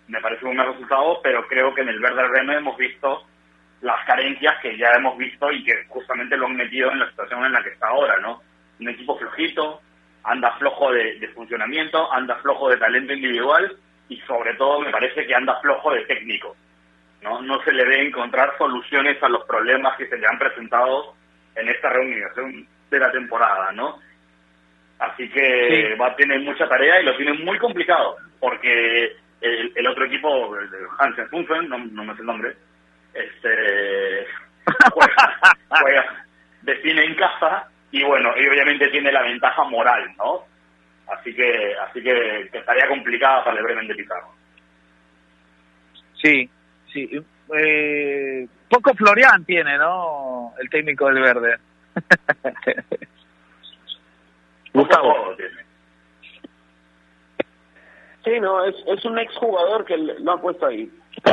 me 0.08 0.22
parece 0.22 0.46
un 0.46 0.56
buen 0.56 0.70
resultado, 0.70 1.20
pero 1.22 1.46
creo 1.50 1.74
que 1.74 1.82
en 1.82 1.90
el 1.90 2.00
Verde 2.00 2.30
Bremen 2.30 2.60
hemos 2.60 2.78
visto 2.78 3.26
las 3.82 4.06
carencias 4.06 4.56
que 4.62 4.78
ya 4.78 4.90
hemos 4.96 5.18
visto 5.18 5.52
y 5.52 5.64
que 5.64 5.86
justamente 5.88 6.38
lo 6.38 6.48
han 6.48 6.56
metido 6.56 6.92
en 6.92 7.00
la 7.00 7.10
situación 7.10 7.46
en 7.46 7.54
la 7.54 7.64
que 7.64 7.70
está 7.70 7.88
ahora, 7.88 8.18
¿no? 8.20 8.42
Un 8.80 8.90
equipo 8.90 9.18
flojito, 9.18 9.82
anda 10.24 10.52
flojo 10.58 10.92
de, 10.92 11.20
de, 11.20 11.28
funcionamiento, 11.30 12.12
anda 12.12 12.36
flojo 12.38 12.70
de 12.70 12.78
talento 12.78 13.14
individual 13.14 13.76
y 14.10 14.18
sobre 14.22 14.56
todo 14.56 14.82
me 14.82 14.92
parece 14.92 15.26
que 15.26 15.36
anda 15.36 15.60
flojo 15.62 15.92
de 15.94 16.06
técnico, 16.06 16.56
¿no? 17.22 17.42
No 17.42 17.62
se 17.64 17.72
le 17.72 17.86
ve 17.86 18.02
encontrar 18.02 18.58
soluciones 18.58 19.22
a 19.22 19.30
los 19.30 19.46
problemas 19.46 19.96
que 19.98 20.08
se 20.08 20.18
le 20.18 20.28
han 20.28 20.40
presentado 20.40 21.14
en 21.56 21.70
esta 21.70 21.90
reunión 21.90 22.68
de 22.90 23.00
la 23.00 23.12
temporada, 23.12 23.72
¿no? 23.74 24.00
Así 25.00 25.30
que 25.30 25.90
sí. 25.92 26.00
va 26.00 26.08
a 26.08 26.16
tener 26.16 26.40
mucha 26.42 26.68
tarea 26.68 27.00
y 27.00 27.06
lo 27.06 27.16
tiene 27.16 27.34
muy 27.34 27.60
complicado, 27.60 28.18
porque 28.40 29.16
el, 29.42 29.72
el 29.76 29.88
otro 29.88 30.06
equipo, 30.06 30.56
Hansen 30.98 31.30
Funfen, 31.30 31.70
no, 31.70 31.78
no 31.78 32.04
me 32.04 32.16
sé 32.16 32.22
el 32.22 32.26
nombre, 32.26 32.56
este 33.14 34.28
juega, 34.94 35.58
juega, 35.70 36.26
define 36.62 37.06
en 37.06 37.16
casa 37.16 37.70
y 37.92 38.04
bueno, 38.04 38.34
y 38.38 38.48
obviamente 38.48 38.90
tiene 38.90 39.12
la 39.12 39.24
ventaja 39.24 39.64
moral, 39.64 40.14
¿no? 40.18 40.46
Así 41.08 41.34
que, 41.34 41.74
así 41.88 42.04
que, 42.04 42.50
que 42.52 42.58
estaría 42.58 42.88
complicada 42.88 43.46
para 43.46 43.58
el 43.58 43.64
Bremen 43.64 43.88
de 43.88 43.96
Pizarro. 43.96 44.34
Sí, 46.22 46.50
sí. 46.92 47.10
Eh, 47.58 48.48
poco 48.70 48.94
Florian 48.94 49.46
tiene, 49.46 49.78
¿no? 49.78 50.54
El 50.60 50.70
técnico 50.70 51.06
del 51.06 51.22
verde. 51.22 51.58
Gustavo. 54.74 55.36
Sí, 58.26 58.40
no, 58.42 58.66
es, 58.66 58.76
es 58.86 59.06
un 59.06 59.18
exjugador 59.18 59.86
que 59.86 59.98
lo 59.98 60.34
ha 60.34 60.42
puesto 60.42 60.66
ahí. 60.66 60.92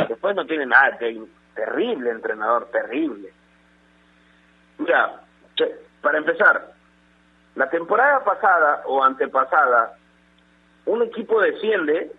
Después 0.08 0.36
no 0.36 0.46
tiene 0.46 0.66
nada 0.66 0.92
de 0.92 0.98
técnico 0.98 1.43
terrible 1.54 2.10
entrenador, 2.10 2.68
terrible. 2.70 3.32
Mira, 4.78 5.20
para 6.00 6.18
empezar, 6.18 6.72
la 7.54 7.70
temporada 7.70 8.24
pasada 8.24 8.82
o 8.86 9.02
antepasada, 9.02 9.96
un 10.86 11.02
equipo 11.02 11.40
desciende 11.40 12.12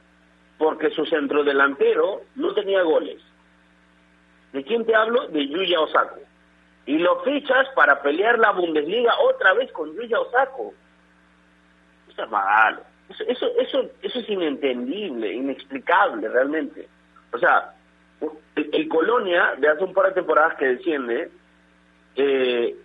porque 0.58 0.90
su 0.92 1.06
centrodelantero 1.06 2.22
no 2.36 2.54
tenía 2.54 2.82
goles. 2.84 3.22
¿De 4.54 4.64
quién 4.64 4.86
te 4.86 4.96
hablo? 4.96 5.28
De 5.28 5.48
Yuya 5.48 5.82
Osako. 5.82 6.20
Y 6.86 6.98
lo 6.98 7.22
fichas 7.24 7.68
para 7.76 8.02
pelear 8.02 8.40
la 8.40 8.52
Bundesliga 8.52 9.14
otra 9.20 9.54
vez 9.54 9.72
con 9.72 9.94
Yuya 9.94 10.20
Osako. 10.20 10.74
Eso 12.10 12.24
es 12.24 12.30
malo. 12.30 12.82
Eso, 13.10 13.24
eso, 13.28 13.48
eso, 13.60 13.92
eso 14.02 14.20
es 14.20 14.30
inentendible, 14.30 15.34
inexplicable 15.34 16.30
realmente. 16.30 16.88
O 17.34 17.38
sea, 17.38 17.74
el, 18.56 18.90
Colonia 18.90 19.56
de 19.58 19.70
hace 19.70 19.84
un 19.84 19.94
par 19.94 20.08
de 20.08 20.14
temporadas 20.14 20.56
que 20.56 20.68
desciende 20.68 21.30
eh, 22.16 22.76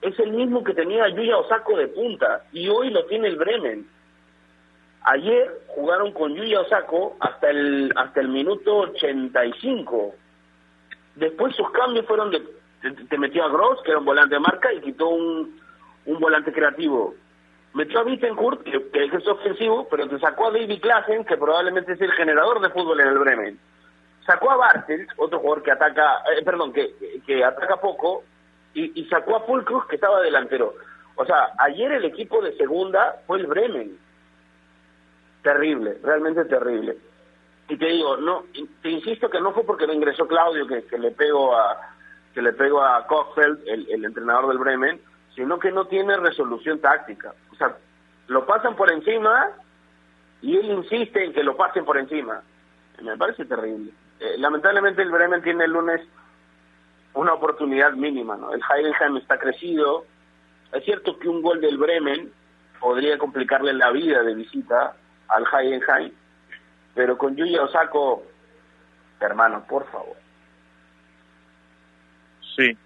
es 0.00 0.18
el 0.18 0.32
mismo 0.32 0.64
que 0.64 0.74
tenía 0.74 1.08
Yuya 1.08 1.38
Osako 1.38 1.76
de 1.76 1.88
punta 1.88 2.44
y 2.52 2.68
hoy 2.68 2.90
lo 2.90 3.04
tiene 3.06 3.28
el 3.28 3.36
Bremen. 3.36 3.86
Ayer 5.02 5.62
jugaron 5.68 6.12
con 6.12 6.34
Yuya 6.34 6.60
Osako 6.60 7.16
hasta 7.20 7.50
el 7.50 7.92
hasta 7.96 8.20
el 8.20 8.28
minuto 8.28 8.78
85. 8.78 10.14
Después 11.16 11.54
sus 11.56 11.70
cambios 11.72 12.06
fueron 12.06 12.30
de 12.30 12.42
te, 13.08 13.18
metió 13.18 13.44
a 13.44 13.48
Gross, 13.48 13.82
que 13.82 13.90
era 13.90 13.98
un 13.98 14.04
volante 14.04 14.36
de 14.36 14.40
marca, 14.40 14.72
y 14.72 14.80
quitó 14.80 15.08
un, 15.08 15.60
un 16.06 16.20
volante 16.20 16.52
creativo. 16.52 17.14
Metió 17.74 17.98
a 17.98 18.04
Bittencourt, 18.04 18.62
que, 18.62 18.88
que 18.90 19.04
es 19.04 19.26
ofensivo, 19.26 19.88
pero 19.90 20.08
te 20.08 20.18
sacó 20.20 20.46
a 20.46 20.52
David 20.52 20.80
Klassen, 20.80 21.24
que 21.24 21.36
probablemente 21.36 21.92
es 21.92 22.00
el 22.00 22.12
generador 22.12 22.60
de 22.60 22.70
fútbol 22.70 23.00
en 23.00 23.08
el 23.08 23.18
Bremen 23.18 23.58
sacó 24.28 24.50
a 24.50 24.56
Bartels, 24.56 25.08
otro 25.16 25.38
jugador 25.38 25.62
que 25.62 25.72
ataca, 25.72 26.22
eh, 26.36 26.44
perdón, 26.44 26.74
que, 26.74 26.94
que 27.26 27.42
ataca 27.42 27.78
poco, 27.80 28.24
y, 28.74 29.00
y 29.00 29.06
sacó 29.06 29.36
a 29.36 29.40
Fulcruz, 29.40 29.86
que 29.86 29.94
estaba 29.94 30.20
delantero. 30.20 30.74
O 31.16 31.24
sea, 31.24 31.54
ayer 31.58 31.90
el 31.92 32.04
equipo 32.04 32.42
de 32.42 32.54
segunda 32.58 33.22
fue 33.26 33.38
el 33.38 33.46
Bremen. 33.46 33.98
Terrible, 35.42 35.98
realmente 36.02 36.44
terrible. 36.44 36.98
Y 37.68 37.78
te 37.78 37.86
digo, 37.86 38.18
no, 38.18 38.44
te 38.82 38.90
insisto 38.90 39.30
que 39.30 39.40
no 39.40 39.52
fue 39.52 39.64
porque 39.64 39.86
me 39.86 39.94
ingresó 39.94 40.28
Claudio 40.28 40.66
que, 40.66 40.84
que 40.84 40.98
le 40.98 41.10
pego 41.10 41.56
a 41.56 41.94
que 42.34 42.42
le 42.42 42.52
pego 42.52 42.82
a 42.82 43.06
Kochfeld, 43.06 43.66
el, 43.66 43.90
el 43.90 44.04
entrenador 44.04 44.48
del 44.48 44.58
Bremen, 44.58 45.00
sino 45.34 45.58
que 45.58 45.72
no 45.72 45.86
tiene 45.86 46.16
resolución 46.18 46.78
táctica. 46.80 47.34
O 47.52 47.56
sea, 47.56 47.76
lo 48.26 48.46
pasan 48.46 48.76
por 48.76 48.92
encima 48.92 49.48
y 50.42 50.56
él 50.56 50.66
insiste 50.70 51.24
en 51.24 51.32
que 51.32 51.42
lo 51.42 51.56
pasen 51.56 51.84
por 51.84 51.96
encima. 51.96 52.42
Me 53.02 53.16
parece 53.16 53.44
terrible. 53.46 53.92
Eh, 54.20 54.36
lamentablemente 54.38 55.02
el 55.02 55.10
Bremen 55.10 55.42
tiene 55.42 55.64
el 55.64 55.72
lunes 55.72 56.00
una 57.14 57.34
oportunidad 57.34 57.92
mínima, 57.92 58.36
¿no? 58.36 58.52
El 58.52 58.60
Heidenheim 58.62 59.16
está 59.16 59.38
crecido. 59.38 60.04
Es 60.72 60.84
cierto 60.84 61.18
que 61.18 61.28
un 61.28 61.42
gol 61.42 61.60
del 61.60 61.78
Bremen 61.78 62.32
podría 62.80 63.18
complicarle 63.18 63.72
la 63.72 63.90
vida 63.90 64.22
de 64.22 64.34
visita 64.34 64.94
al 65.28 65.44
Heidenheim, 65.52 66.12
pero 66.94 67.18
con 67.18 67.36
Yuya 67.36 67.62
Osako, 67.62 68.22
hermano, 69.20 69.64
por 69.68 69.86
favor. 69.90 70.16
Sí. 72.56 72.76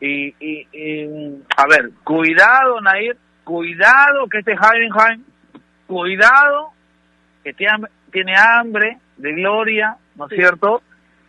Y, 0.00 0.34
y, 0.40 0.68
y, 0.72 1.44
a 1.56 1.66
ver, 1.66 1.90
cuidado, 2.04 2.80
Nair, 2.80 3.16
cuidado 3.44 4.28
que 4.30 4.38
este 4.38 4.52
Heidenheim, 4.52 5.24
cuidado 5.86 6.72
que 7.42 7.52
tiene, 7.54 7.88
tiene 8.10 8.34
hambre 8.36 8.98
de 9.16 9.32
gloria, 9.32 9.96
¿no 10.14 10.26
es 10.26 10.36
cierto? 10.36 10.82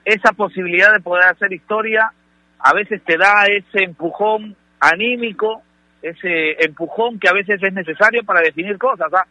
Esa 0.05 0.31
posibilidad 0.33 0.93
de 0.93 1.01
poder 1.01 1.25
hacer 1.25 1.51
historia 1.53 2.11
a 2.59 2.73
veces 2.73 3.03
te 3.03 3.17
da 3.17 3.45
ese 3.45 3.83
empujón 3.83 4.55
anímico, 4.79 5.61
ese 6.01 6.63
empujón 6.63 7.19
que 7.19 7.29
a 7.29 7.33
veces 7.33 7.61
es 7.61 7.73
necesario 7.73 8.23
para 8.23 8.41
definir 8.41 8.77
cosas, 8.77 9.13
¿ah? 9.13 9.25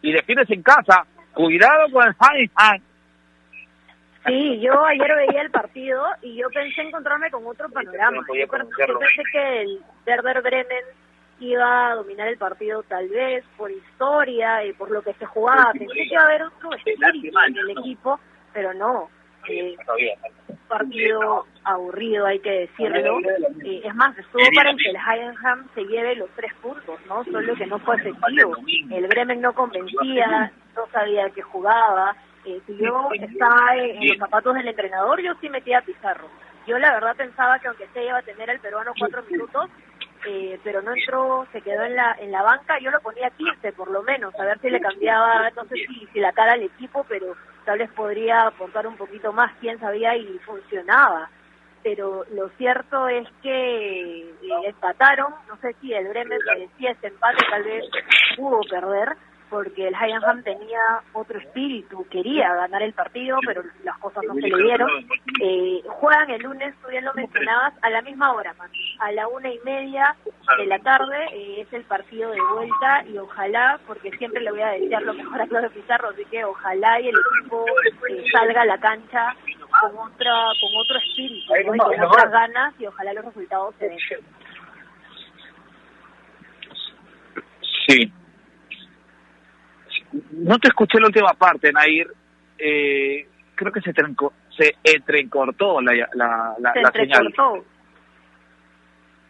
Y 0.00 0.12
defines 0.12 0.50
en 0.50 0.62
casa, 0.62 1.06
cuidado 1.32 1.90
con 1.92 2.06
el 2.06 2.14
Heidenheim, 2.18 2.82
Sí, 4.26 4.60
yo 4.60 4.84
ayer 4.84 5.10
veía 5.16 5.42
el 5.42 5.50
partido 5.50 6.04
y 6.22 6.36
yo 6.36 6.48
pensé 6.50 6.82
encontrarme 6.82 7.28
con 7.30 7.44
otro 7.44 7.68
panorama. 7.68 8.22
Yo, 8.28 8.34
yo 8.34 8.48
pensé 8.98 9.22
que 9.32 9.62
el 9.62 9.80
Werder 10.06 10.42
Bremen 10.42 10.84
iba 11.50 11.90
a 11.90 11.94
dominar 11.94 12.28
el 12.28 12.38
partido 12.38 12.82
tal 12.84 13.08
vez 13.08 13.44
por 13.56 13.70
historia 13.70 14.64
y 14.64 14.72
por 14.72 14.90
lo 14.90 15.02
que 15.02 15.14
se 15.14 15.26
jugaba. 15.26 15.72
Pensé 15.72 15.94
que 15.94 16.04
iba 16.04 16.22
a 16.22 16.26
haber 16.26 16.42
otro 16.44 16.74
espíritu 16.74 17.38
en 17.46 17.56
el 17.56 17.70
equipo, 17.70 18.20
pero 18.52 18.74
no. 18.74 19.08
Eh, 19.48 19.76
partido 20.68 21.46
aburrido, 21.64 22.26
hay 22.26 22.38
que 22.38 22.50
decirlo. 22.50 23.18
Eh, 23.64 23.82
es 23.84 23.94
más, 23.94 24.16
estuvo 24.16 24.42
para 24.54 24.72
que 24.74 24.90
el 24.90 24.96
Heidenheim 24.96 25.68
se 25.74 25.84
lleve 25.84 26.14
los 26.14 26.30
tres 26.36 26.54
puntos, 26.62 26.98
¿no? 27.08 27.24
Solo 27.24 27.54
que 27.54 27.66
no 27.66 27.78
fue 27.80 27.96
efectivo. 27.96 28.56
El 28.90 29.06
Bremen 29.08 29.40
no 29.40 29.52
convencía, 29.52 30.52
no 30.76 30.86
sabía 30.92 31.28
que 31.30 31.42
jugaba 31.42 32.16
eh, 32.44 32.60
si 32.66 32.76
yo 32.76 33.08
estaba 33.12 33.76
en, 33.76 34.08
los 34.08 34.18
zapatos 34.18 34.54
del 34.54 34.66
entrenador, 34.66 35.20
yo 35.22 35.32
sí 35.40 35.48
metía 35.48 35.78
a 35.78 35.82
Pizarro. 35.82 36.28
Yo 36.66 36.78
la 36.78 36.92
verdad 36.92 37.16
pensaba 37.16 37.58
que 37.58 37.68
aunque 37.68 37.88
se 37.92 38.04
iba 38.04 38.18
a 38.18 38.22
tener 38.22 38.50
al 38.50 38.58
peruano 38.58 38.92
cuatro 38.98 39.22
minutos, 39.30 39.70
eh, 40.26 40.58
pero 40.62 40.82
no 40.82 40.94
entró, 40.94 41.46
se 41.52 41.60
quedó 41.60 41.82
en 41.82 41.96
la 41.96 42.16
en 42.18 42.30
la 42.30 42.42
banca, 42.42 42.78
yo 42.80 42.90
lo 42.90 43.00
ponía 43.00 43.30
15 43.30 43.72
por 43.72 43.90
lo 43.90 44.02
menos, 44.02 44.34
a 44.38 44.44
ver 44.44 44.58
si 44.60 44.70
le 44.70 44.80
cambiaba, 44.80 45.50
no 45.50 45.64
sé 45.64 45.74
si, 45.86 46.06
si 46.12 46.20
la 46.20 46.32
cara 46.32 46.52
al 46.52 46.62
equipo, 46.62 47.04
pero 47.08 47.34
tal 47.64 47.78
vez 47.78 47.90
podría 47.92 48.46
aportar 48.46 48.86
un 48.86 48.96
poquito 48.96 49.32
más, 49.32 49.52
quién 49.60 49.78
sabía, 49.78 50.16
y 50.16 50.38
funcionaba. 50.40 51.28
Pero 51.82 52.24
lo 52.32 52.48
cierto 52.50 53.08
es 53.08 53.26
que 53.42 54.20
eh, 54.20 54.34
empataron, 54.64 55.34
no 55.48 55.56
sé 55.56 55.74
si 55.80 55.92
el 55.92 56.08
Bremen 56.08 56.38
merecía 56.46 56.92
ese 56.92 57.08
empate, 57.08 57.44
tal 57.50 57.64
vez 57.64 57.84
pudo 58.36 58.60
perder, 58.70 59.16
porque 59.52 59.86
el 59.86 59.94
Heidenheim 59.94 60.42
tenía 60.42 60.80
otro 61.12 61.38
espíritu, 61.38 62.06
quería 62.08 62.54
ganar 62.54 62.82
el 62.82 62.94
partido, 62.94 63.36
pero 63.46 63.62
las 63.84 63.98
cosas 63.98 64.24
no 64.26 64.32
se 64.32 64.48
le 64.48 64.62
dieron. 64.62 64.88
Eh, 65.42 65.82
juegan 65.88 66.30
el 66.30 66.40
lunes, 66.40 66.74
tú 66.82 66.88
bien 66.88 67.04
lo 67.04 67.12
mencionabas, 67.12 67.74
a 67.82 67.90
la 67.90 68.00
misma 68.00 68.32
hora, 68.32 68.54
a 68.98 69.12
la 69.12 69.28
una 69.28 69.50
y 69.50 69.58
media 69.58 70.16
de 70.56 70.64
la 70.64 70.78
tarde, 70.78 71.18
eh, 71.34 71.60
es 71.60 71.72
el 71.74 71.84
partido 71.84 72.30
de 72.30 72.40
vuelta 72.54 73.04
y 73.06 73.18
ojalá, 73.18 73.78
porque 73.86 74.10
siempre 74.12 74.40
le 74.40 74.52
voy 74.52 74.62
a 74.62 74.68
desear 74.68 75.02
lo 75.02 75.12
mejor 75.12 75.42
a 75.42 75.46
Claudio 75.46 75.70
Pizarro, 75.70 76.08
así 76.08 76.24
que 76.30 76.42
ojalá 76.46 76.98
y 77.02 77.08
el 77.08 77.14
equipo 77.14 77.66
eh, 78.08 78.24
salga 78.32 78.62
a 78.62 78.66
la 78.66 78.78
cancha 78.78 79.36
con 79.82 79.98
otra 79.98 80.32
con 80.62 80.80
otro 80.80 80.96
espíritu, 80.96 81.52
con 81.66 82.06
otras 82.06 82.32
ganas 82.32 82.74
y 82.80 82.86
ojalá 82.86 83.12
los 83.12 83.26
resultados 83.26 83.74
se 83.78 83.88
den. 83.90 83.98
Sí, 87.86 88.12
no 90.32 90.58
te 90.58 90.68
escuché 90.68 90.98
la 91.00 91.06
última 91.06 91.32
parte, 91.34 91.72
Nair. 91.72 92.12
Eh, 92.58 93.26
creo 93.54 93.72
que 93.72 93.80
se, 93.80 93.92
trenco, 93.92 94.32
se 94.56 94.76
entrecortó 94.84 95.80
la, 95.80 95.92
la, 96.14 96.54
la, 96.58 96.72
se 96.72 96.80
la 96.80 96.88
entrecortó. 96.88 97.64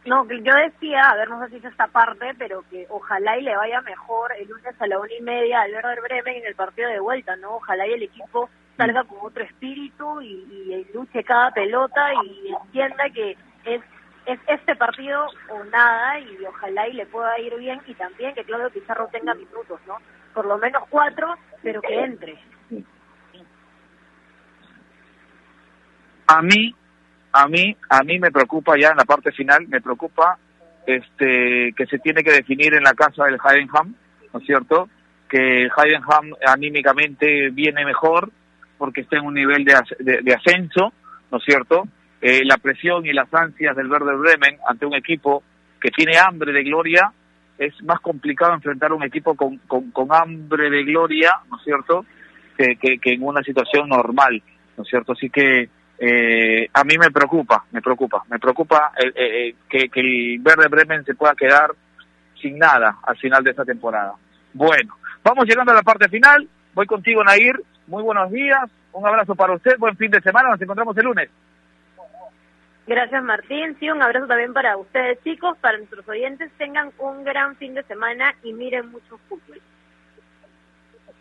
No, 0.05 0.27
yo 0.29 0.55
decía, 0.55 1.11
a 1.11 1.17
ver, 1.17 1.31
no 1.31 1.41
sé 1.45 1.51
si 1.51 1.57
es 1.57 1.65
esta 1.65 1.87
parte, 1.87 2.35
pero 2.37 2.65
que 2.69 2.87
ojalá 2.91 3.39
y 3.39 3.43
le 3.43 3.57
vaya 3.57 3.81
mejor 3.83 4.33
el 4.37 4.49
lunes 4.49 4.75
a 4.81 4.87
la 4.89 4.99
una 4.99 5.15
y 5.15 5.23
media 5.23 5.61
al 5.61 5.73
Werder 5.73 6.01
Bremen 6.03 6.37
en 6.39 6.47
el 6.47 6.57
partido 6.57 6.91
de 6.91 6.99
vuelta, 6.99 7.37
¿no? 7.37 7.57
Ojalá 7.57 7.87
y 7.87 7.93
el 7.93 8.03
equipo 8.03 8.51
salga 8.77 9.05
con 9.05 9.19
otro 9.23 9.45
espíritu 9.45 10.21
y, 10.21 10.45
y 10.51 10.87
luche 10.93 11.23
cada 11.23 11.53
pelota 11.53 12.13
y 12.25 12.53
entienda 12.53 13.05
que 13.11 13.37
es 13.65 13.81
es 14.27 14.39
este 14.47 14.77
partido 14.77 15.27
o 15.49 15.65
nada 15.65 16.19
y 16.21 16.45
ojalá 16.45 16.87
y 16.89 16.93
le 16.93 17.07
pueda 17.07 17.39
ir 17.41 17.57
bien 17.57 17.81
y 17.87 17.95
también 17.95 18.35
que 18.35 18.45
Claudio 18.45 18.71
Pizarro 18.71 19.09
tenga 19.11 19.35
minutos, 19.35 19.81
¿no? 19.87 19.97
Por 20.35 20.47
lo 20.47 20.59
menos 20.59 20.83
cuatro, 20.89 21.35
pero 21.63 21.81
que 21.83 21.95
entre. 22.01 22.39
A 26.27 26.41
mí, 26.41 26.75
a 27.33 27.49
mí, 27.49 27.77
a 27.89 28.03
mí 28.03 28.19
me 28.19 28.31
preocupa 28.31 28.79
ya 28.79 28.91
en 28.91 28.97
la 28.97 29.05
parte 29.05 29.33
final, 29.33 29.67
me 29.69 29.81
preocupa 29.81 30.39
este 30.87 31.73
que 31.77 31.87
se 31.87 31.99
tiene 31.99 32.25
que 32.25 32.33
definir 32.33 32.75
en 32.75 32.83
la 32.83 32.95
casa 32.95 33.25
del 33.25 33.39
Heidenham, 33.45 33.95
¿no 34.33 34.41
es 34.41 34.47
cierto? 34.47 34.89
Que 35.29 35.65
el 35.65 35.71
Heidenham 35.77 36.35
anímicamente 36.47 37.51
viene 37.51 37.85
mejor 37.85 38.31
porque 38.79 39.03
está 39.03 39.19
en 39.19 39.27
un 39.27 39.35
nivel 39.35 39.65
de, 39.65 39.75
de, 39.99 40.23
de 40.23 40.35
ascenso, 40.35 40.93
¿no 41.31 41.39
es 41.39 41.45
cierto? 41.45 41.85
eh, 42.23 42.45
la 42.45 42.57
presión 42.57 43.05
y 43.05 43.13
las 43.13 43.33
ansias 43.35 43.77
del 43.77 43.89
Verde 43.89 44.15
Bremen 44.15 44.59
ante 44.67 44.87
un 44.87 44.95
equipo 44.95 45.43
que 45.81 45.91
tiene 45.91 46.17
hambre 46.17 46.53
de 46.53 46.63
gloria, 46.63 47.13
es 47.67 47.83
más 47.83 48.01
complicado 48.01 48.55
enfrentar 48.55 48.93
un 48.93 49.03
equipo 49.03 49.35
con, 49.35 49.59
con, 49.59 50.09
hambre 50.11 50.71
de 50.71 50.85
gloria, 50.85 51.35
¿no 51.51 51.57
es 51.57 51.65
cierto?, 51.65 52.05
que, 52.57 52.77
que, 52.77 53.13
en 53.13 53.23
una 53.23 53.43
situación 53.43 53.89
normal, 53.89 54.43
¿no 54.77 54.85
es 54.85 54.89
cierto? 54.89 55.13
Así 55.13 55.31
que 55.31 55.69
eh, 55.99 56.69
a 56.73 56.85
mí 56.85 56.97
me 56.99 57.11
preocupa, 57.11 57.65
me 57.73 57.81
preocupa, 57.81 58.23
me 58.29 58.39
preocupa 58.39 58.93
eh, 58.97 59.13
eh, 59.15 59.55
que, 59.69 59.89
que 59.89 60.01
el 60.01 60.39
Verde 60.41 60.69
Bremen 60.69 61.05
se 61.05 61.15
pueda 61.15 61.35
quedar 61.35 61.73
sin 62.41 62.59
nada 62.59 62.99
al 63.05 63.17
final 63.17 63.43
de 63.43 63.51
esta 63.51 63.65
temporada. 63.65 64.15
Bueno, 64.53 64.97
vamos 65.25 65.47
llegando 65.47 65.73
a 65.73 65.77
la 65.77 65.83
parte 65.83 66.09
final, 66.09 66.49
voy 66.75 66.87
contigo 66.87 67.25
Nair, 67.25 67.61
muy 67.87 68.03
buenos 68.03 68.31
días, 68.31 68.71
un 68.93 69.07
abrazo 69.07 69.35
para 69.35 69.55
usted, 69.55 69.79
buen 69.79 69.97
fin 69.97 70.11
de 70.11 70.21
semana, 70.21 70.51
nos 70.51 70.61
encontramos 70.61 70.97
el 70.97 71.05
lunes. 71.05 71.31
Gracias 72.87 73.23
Martín, 73.23 73.77
sí, 73.79 73.89
un 73.89 74.03
abrazo 74.03 74.27
también 74.27 74.53
para 74.53 74.77
ustedes 74.77 75.23
chicos, 75.23 75.57
para 75.59 75.79
nuestros 75.79 76.07
oyentes, 76.09 76.51
tengan 76.59 76.91
un 76.99 77.23
gran 77.23 77.57
fin 77.57 77.75
de 77.75 77.85
semana 77.85 78.35
y 78.43 78.53
miren 78.53 78.91
mucho 78.91 79.19
fútbol. 79.29 79.61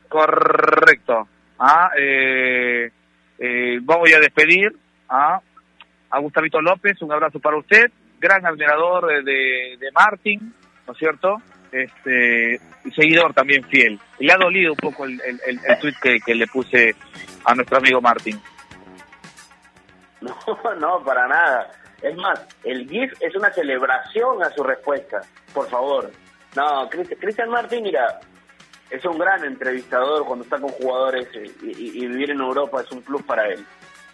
Correcto. 0.10 1.28
Ah, 1.60 1.92
eh, 1.98 2.92
eh, 3.38 3.80
vamos 3.84 4.12
a 4.14 4.20
despedir 4.20 4.76
a, 5.08 5.40
a 6.10 6.20
Gustavito 6.20 6.60
López, 6.62 7.00
un 7.04 7.12
abrazo 7.12 7.40
para 7.40 7.58
usted, 7.58 7.92
gran 8.20 8.46
admirador 8.46 9.24
de, 9.24 9.78
de 9.80 9.92
Martín, 9.94 10.54
¿no 10.88 10.94
es 10.94 11.00
cierto? 11.00 11.38
Este, 11.72 12.60
y 12.84 12.92
seguidor 12.92 13.34
también 13.34 13.64
fiel. 13.66 14.00
Le 14.20 14.34
ha 14.34 14.38
dolido 14.38 14.74
un 14.74 14.78
poco 14.78 15.06
el, 15.06 15.22
el, 15.22 15.40
el, 15.48 15.60
el 15.66 15.80
tweet 15.80 15.94
que, 16.02 16.18
que 16.26 16.36
le 16.36 16.48
puse 16.48 16.96
a 17.46 17.56
nuestro 17.56 17.78
amigo 17.78 18.02
Martín. 18.02 18.38
No, 20.64 20.76
no, 20.76 21.04
para 21.04 21.28
nada. 21.28 21.72
Es 22.02 22.16
más, 22.16 22.40
el 22.64 22.88
GIF 22.88 23.14
es 23.20 23.36
una 23.36 23.52
celebración 23.52 24.42
a 24.44 24.50
su 24.52 24.64
respuesta, 24.64 25.22
por 25.54 25.68
favor. 25.68 26.12
No, 26.56 26.90
Cristian 26.90 27.50
Martín, 27.50 27.84
mira, 27.84 28.20
es 28.90 29.06
un 29.06 29.18
gran 29.18 29.44
entrevistador 29.46 30.26
cuando 30.26 30.44
está 30.44 30.60
con 30.60 30.70
jugadores 30.70 31.28
y, 31.34 31.70
y, 31.70 32.08
vivir 32.08 32.32
en 32.32 32.42
Europa 32.42 32.82
es 32.82 32.92
un 32.92 33.02
plus 33.02 33.22
para 33.24 33.48
él. 33.48 33.66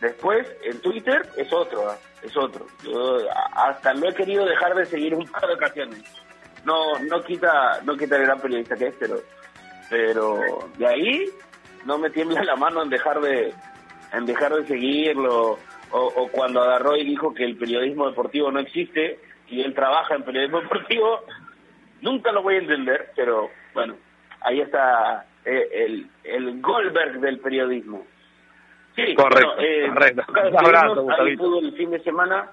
Después, 0.02 0.48
en 0.64 0.80
Twitter 0.82 1.28
es 1.36 1.52
otro, 1.52 1.92
¿eh? 1.92 1.96
es 2.22 2.38
otro. 2.38 2.68
Yo 2.84 3.18
hasta 3.54 3.94
lo 3.96 4.10
he 4.10 4.14
querido 4.14 4.46
dejar 4.46 4.76
de 4.76 4.86
seguir 4.86 5.16
un 5.16 5.26
par 5.26 5.48
de 5.48 5.54
ocasiones. 5.54 6.04
No, 6.64 7.00
no 7.00 7.24
quita, 7.24 7.82
no 7.84 7.96
quita 7.96 8.18
el 8.18 8.24
gran 8.24 8.40
periodista 8.40 8.76
que 8.76 8.88
es, 8.88 8.96
pero, 9.00 9.22
pero 9.90 10.40
de 10.78 10.86
ahí 10.86 11.26
no 11.86 11.98
me 11.98 12.10
tiembla 12.12 12.44
la 12.44 12.56
mano 12.56 12.84
en 12.84 12.90
dejar 12.90 13.20
de, 13.22 13.54
en 14.14 14.26
dejar 14.26 14.54
de 14.54 14.68
seguirlo 14.68 15.58
o, 15.92 16.00
o, 16.00 16.28
cuando 16.30 16.62
agarró 16.62 16.96
y 16.96 17.04
dijo 17.04 17.34
que 17.34 17.44
el 17.44 17.58
periodismo 17.58 18.08
deportivo 18.08 18.52
no 18.52 18.60
existe 18.60 19.20
y 19.48 19.62
él 19.62 19.74
trabaja 19.74 20.16
en 20.16 20.24
periodismo 20.24 20.62
deportivo, 20.62 21.22
nunca 22.02 22.32
lo 22.32 22.44
voy 22.44 22.56
a 22.56 22.60
entender, 22.60 23.12
pero 23.16 23.50
bueno, 23.74 23.96
ahí 24.42 24.62
está 24.62 25.26
eh, 25.46 25.70
el, 25.72 26.10
el 26.24 26.62
Goldberg 26.62 27.20
del 27.20 27.40
periodismo. 27.40 28.06
Sí, 28.96 29.14
correcto, 29.14 29.56
bueno, 29.56 29.62
eh, 29.62 29.88
correcto. 29.90 30.24
Abrazo, 30.58 31.08
el 31.60 31.74
fin 31.74 31.92
de 31.92 32.00
semana. 32.00 32.52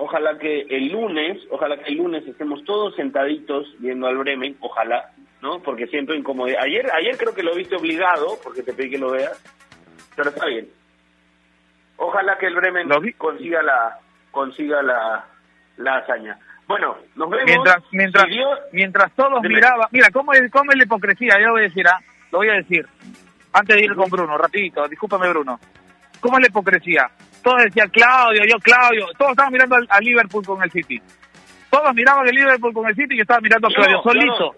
Ojalá 0.00 0.38
que 0.38 0.60
el 0.62 0.92
lunes, 0.92 1.38
ojalá 1.50 1.76
que 1.76 1.90
el 1.90 1.98
lunes 1.98 2.26
estemos 2.26 2.62
todos 2.64 2.94
sentaditos 2.94 3.66
viendo 3.78 4.06
al 4.06 4.16
Bremen, 4.16 4.56
ojalá, 4.60 5.10
¿no? 5.42 5.60
Porque 5.60 5.88
siento 5.88 6.14
incomodidad. 6.14 6.62
Ayer, 6.62 6.88
ayer 6.92 7.16
creo 7.16 7.34
que 7.34 7.42
lo 7.42 7.54
viste 7.54 7.74
obligado, 7.74 8.38
porque 8.44 8.62
te 8.62 8.72
pedí 8.72 8.90
que 8.90 8.98
lo 8.98 9.10
veas, 9.10 9.42
pero 10.14 10.30
está 10.30 10.46
bien. 10.46 10.68
Ojalá 11.98 12.38
que 12.38 12.46
el 12.46 12.54
Bremen 12.54 12.88
consiga 13.18 13.62
la, 13.62 13.98
consiga 14.30 14.82
la, 14.82 15.24
la 15.76 15.96
hazaña. 15.98 16.38
Bueno, 16.66 16.96
nos 17.16 17.28
vemos. 17.30 17.44
Mientras, 17.46 17.82
mientras, 17.92 18.24
Si 18.24 18.30
Dios- 18.30 18.58
mientras 18.72 19.12
todos 19.12 19.40
miraban, 19.42 19.88
mira, 19.90 20.08
¿cómo 20.12 20.32
es, 20.32 20.50
cómo 20.50 20.70
es 20.72 20.78
la 20.78 20.84
hipocresía? 20.84 21.34
Yo 21.40 21.46
lo 21.46 21.52
voy 21.52 21.60
a 21.62 21.68
decir, 21.68 21.86
¿ah? 21.88 21.98
Lo 22.30 22.38
voy 22.38 22.48
a 22.50 22.54
decir. 22.54 22.86
Antes 23.52 23.76
de 23.76 23.84
ir 23.84 23.94
con 23.94 24.10
Bruno, 24.10 24.36
rapidito, 24.38 24.86
discúlpame 24.88 25.28
Bruno. 25.30 25.58
¿Cómo 26.20 26.36
es 26.36 26.42
la 26.42 26.48
hipocresía? 26.48 27.10
Todos 27.42 27.64
decían 27.64 27.88
Claudio, 27.88 28.42
yo 28.44 28.58
Claudio, 28.60 29.06
todos 29.16 29.30
estaban 29.30 29.52
mirando 29.52 29.76
al, 29.76 29.86
al 29.90 30.04
Liverpool 30.04 30.44
con 30.44 30.62
el 30.62 30.70
City. 30.70 31.00
Todos 31.70 31.94
miraban 31.94 32.26
el 32.28 32.34
Liverpool 32.34 32.72
con 32.74 32.86
el 32.86 32.94
City 32.94 33.14
y 33.14 33.18
yo 33.18 33.22
estaba 33.22 33.40
mirando 33.40 33.68
a 33.68 33.70
Claudio, 33.70 33.96
no, 33.96 34.02
solito. 34.02 34.54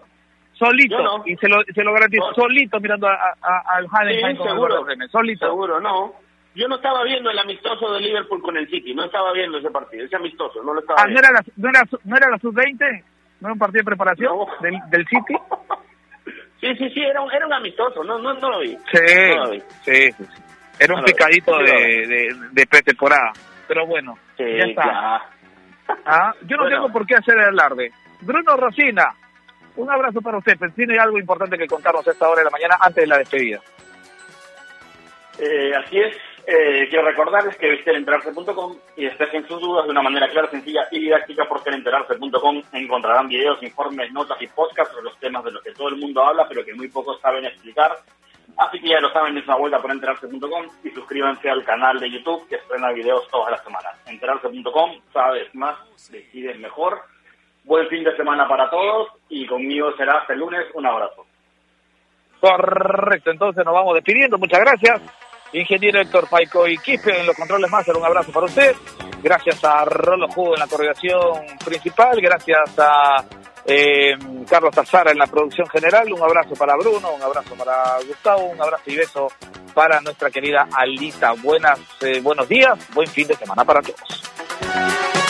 Solito, 0.53 1.01
no. 1.01 1.23
y 1.25 1.35
se 1.37 1.47
lo, 1.47 1.63
se 1.63 1.83
lo 1.83 1.93
garantizo, 1.93 2.33
solito 2.35 2.79
mirando 2.79 3.07
a- 3.07 3.35
a- 3.41 3.63
al 3.77 3.83
Sí, 3.85 3.89
con 4.21 4.29
el 4.29 4.37
seguro. 4.43 4.83
Bremen, 4.83 5.09
solito. 5.09 5.45
Seguro, 5.47 5.79
no. 5.79 6.13
Yo 6.53 6.67
no 6.67 6.75
estaba 6.75 7.03
viendo 7.03 7.29
el 7.29 7.39
amistoso 7.39 7.93
de 7.93 8.01
Liverpool 8.01 8.41
con 8.41 8.57
el 8.57 8.67
City, 8.69 8.93
no 8.93 9.05
estaba 9.05 9.31
viendo 9.31 9.57
ese 9.59 9.71
partido, 9.71 10.05
ese 10.05 10.15
amistoso, 10.17 10.61
no 10.63 10.73
lo 10.73 10.81
estaba 10.81 10.99
Ah, 11.01 11.05
¿no 11.05 11.09
viendo. 11.11 11.27
era 11.29 11.31
la, 11.39 11.45
no 11.55 11.69
era, 11.69 11.85
su- 11.89 11.99
no 12.03 12.17
era 12.17 12.29
la 12.29 12.37
sub-20? 12.39 13.03
¿No 13.39 13.47
era 13.47 13.53
un 13.53 13.59
partido 13.59 13.79
de 13.81 13.85
preparación 13.85 14.35
No. 14.37 14.47
del, 14.61 14.77
del 14.89 15.05
City? 15.07 15.35
Sí, 16.61 16.67
sí, 16.75 16.91
sí, 16.91 17.01
era 17.01 17.19
un, 17.21 17.31
era 17.33 17.47
un 17.47 17.53
amistoso, 17.53 18.03
no, 18.03 18.19
no, 18.19 18.35
no 18.35 18.49
lo 18.51 18.59
vi. 18.59 18.77
Sí, 18.91 18.99
No 19.35 19.45
lo 19.45 19.49
vi. 19.49 19.59
sí, 19.83 20.11
sí, 20.11 20.23
sí. 20.25 20.41
Era 20.79 20.93
un 20.93 20.99
No 20.99 21.05
picadito 21.07 21.57
de, 21.57 22.05
de, 22.05 22.27
de 22.51 22.67
pretemporada. 22.67 23.31
Pero 23.67 23.87
bueno, 23.87 24.15
Sí, 24.37 24.43
ya 24.45 24.65
está. 24.65 25.25
Ah, 26.05 26.33
Yo 26.41 26.57
no 26.57 26.63
Bueno. 26.65 26.69
tengo 26.77 26.93
por 26.93 27.07
qué 27.07 27.15
hacer 27.15 27.33
el 27.39 27.45
alarde. 27.59 27.91
Bruno 28.21 28.55
Rosina, 28.57 29.11
un 29.75 29.89
abrazo 29.89 30.21
para 30.21 30.37
usted. 30.37 30.55
Pero 30.59 30.71
tiene 30.73 30.99
algo 30.99 31.17
importante 31.17 31.57
que 31.57 31.65
contarnos 31.65 32.07
a 32.07 32.11
esta 32.11 32.29
hora 32.29 32.41
de 32.41 32.45
la 32.45 32.51
mañana 32.51 32.75
antes 32.79 33.01
de 33.05 33.07
la 33.07 33.17
despedida. 33.17 33.59
Eh, 35.39 35.71
así 35.83 35.97
es. 35.97 36.15
Eh, 36.47 36.87
quiero 36.89 37.05
recordarles 37.05 37.55
que 37.57 37.69
visiten 37.69 37.97
enterarse.com 37.97 38.75
y 38.95 39.05
despejen 39.05 39.47
sus 39.47 39.61
dudas 39.61 39.85
de 39.85 39.91
una 39.91 40.01
manera 40.01 40.27
clara, 40.29 40.49
sencilla 40.49 40.87
y 40.91 40.99
didáctica 40.99 41.45
porque 41.47 41.69
en 41.69 41.75
enterarse.com 41.75 42.61
encontrarán 42.73 43.27
videos, 43.27 43.61
informes, 43.61 44.11
notas 44.11 44.41
y 44.41 44.47
podcasts 44.47 44.93
sobre 44.93 45.05
los 45.05 45.19
temas 45.19 45.43
de 45.43 45.51
los 45.51 45.63
que 45.63 45.71
todo 45.73 45.89
el 45.89 45.97
mundo 45.97 46.23
habla 46.23 46.47
pero 46.47 46.65
que 46.65 46.73
muy 46.73 46.87
pocos 46.87 47.19
saben 47.21 47.45
explicar. 47.45 47.91
Así 48.57 48.79
que 48.79 48.89
ya 48.89 48.99
lo 48.99 49.11
saben, 49.11 49.37
es 49.37 49.45
una 49.45 49.55
vuelta 49.55 49.81
por 49.81 49.91
enterarse.com 49.91 50.67
y 50.83 50.89
suscríbanse 50.89 51.49
al 51.49 51.63
canal 51.63 51.99
de 51.99 52.09
YouTube 52.09 52.47
que 52.49 52.55
estrena 52.55 52.91
videos 52.91 53.27
todas 53.29 53.51
las 53.51 53.63
semanas. 53.63 53.93
Enterarse.com, 54.07 54.99
sabes 55.13 55.53
más, 55.55 55.77
decides 56.09 56.59
mejor. 56.59 57.01
Buen 57.63 57.87
fin 57.87 58.03
de 58.03 58.15
semana 58.15 58.47
para 58.47 58.69
todos 58.69 59.09
y 59.29 59.45
conmigo 59.45 59.91
será 59.95 60.17
hasta 60.17 60.33
el 60.33 60.39
lunes. 60.39 60.65
Un 60.73 60.85
abrazo. 60.85 61.25
Correcto, 62.39 63.29
entonces 63.29 63.63
nos 63.63 63.73
vamos 63.73 63.93
despidiendo. 63.93 64.37
Muchas 64.37 64.59
gracias. 64.59 65.30
Ingeniero 65.53 66.01
Héctor 66.01 66.27
Paico 66.29 66.67
y 66.67 66.77
Quispe 66.77 67.19
en 67.19 67.27
los 67.27 67.35
controles 67.35 67.69
máster, 67.69 67.95
un 67.95 68.05
abrazo 68.05 68.31
para 68.31 68.45
usted. 68.45 68.75
Gracias 69.21 69.63
a 69.63 69.85
Rolo 69.85 70.27
Jugo 70.29 70.53
en 70.55 70.59
la 70.59 70.67
coordinación 70.67 71.45
principal. 71.63 72.19
Gracias 72.21 72.79
a 72.79 73.23
eh, 73.65 74.13
Carlos 74.49 74.73
Tazara 74.73 75.11
en 75.11 75.17
la 75.17 75.27
producción 75.27 75.67
general. 75.67 76.11
Un 76.11 76.21
abrazo 76.21 76.55
para 76.55 76.75
Bruno, 76.75 77.13
un 77.13 77.21
abrazo 77.21 77.55
para 77.55 77.97
Gustavo, 78.07 78.45
un 78.45 78.61
abrazo 78.61 78.83
y 78.87 78.95
beso 78.95 79.27
para 79.73 80.01
nuestra 80.01 80.29
querida 80.29 80.67
Alita. 80.75 81.33
Buenas, 81.33 81.79
eh, 82.01 82.19
buenos 82.21 82.47
días, 82.47 82.79
buen 82.93 83.07
fin 83.07 83.27
de 83.27 83.35
semana 83.35 83.63
para 83.63 83.81
todos. 83.81 85.20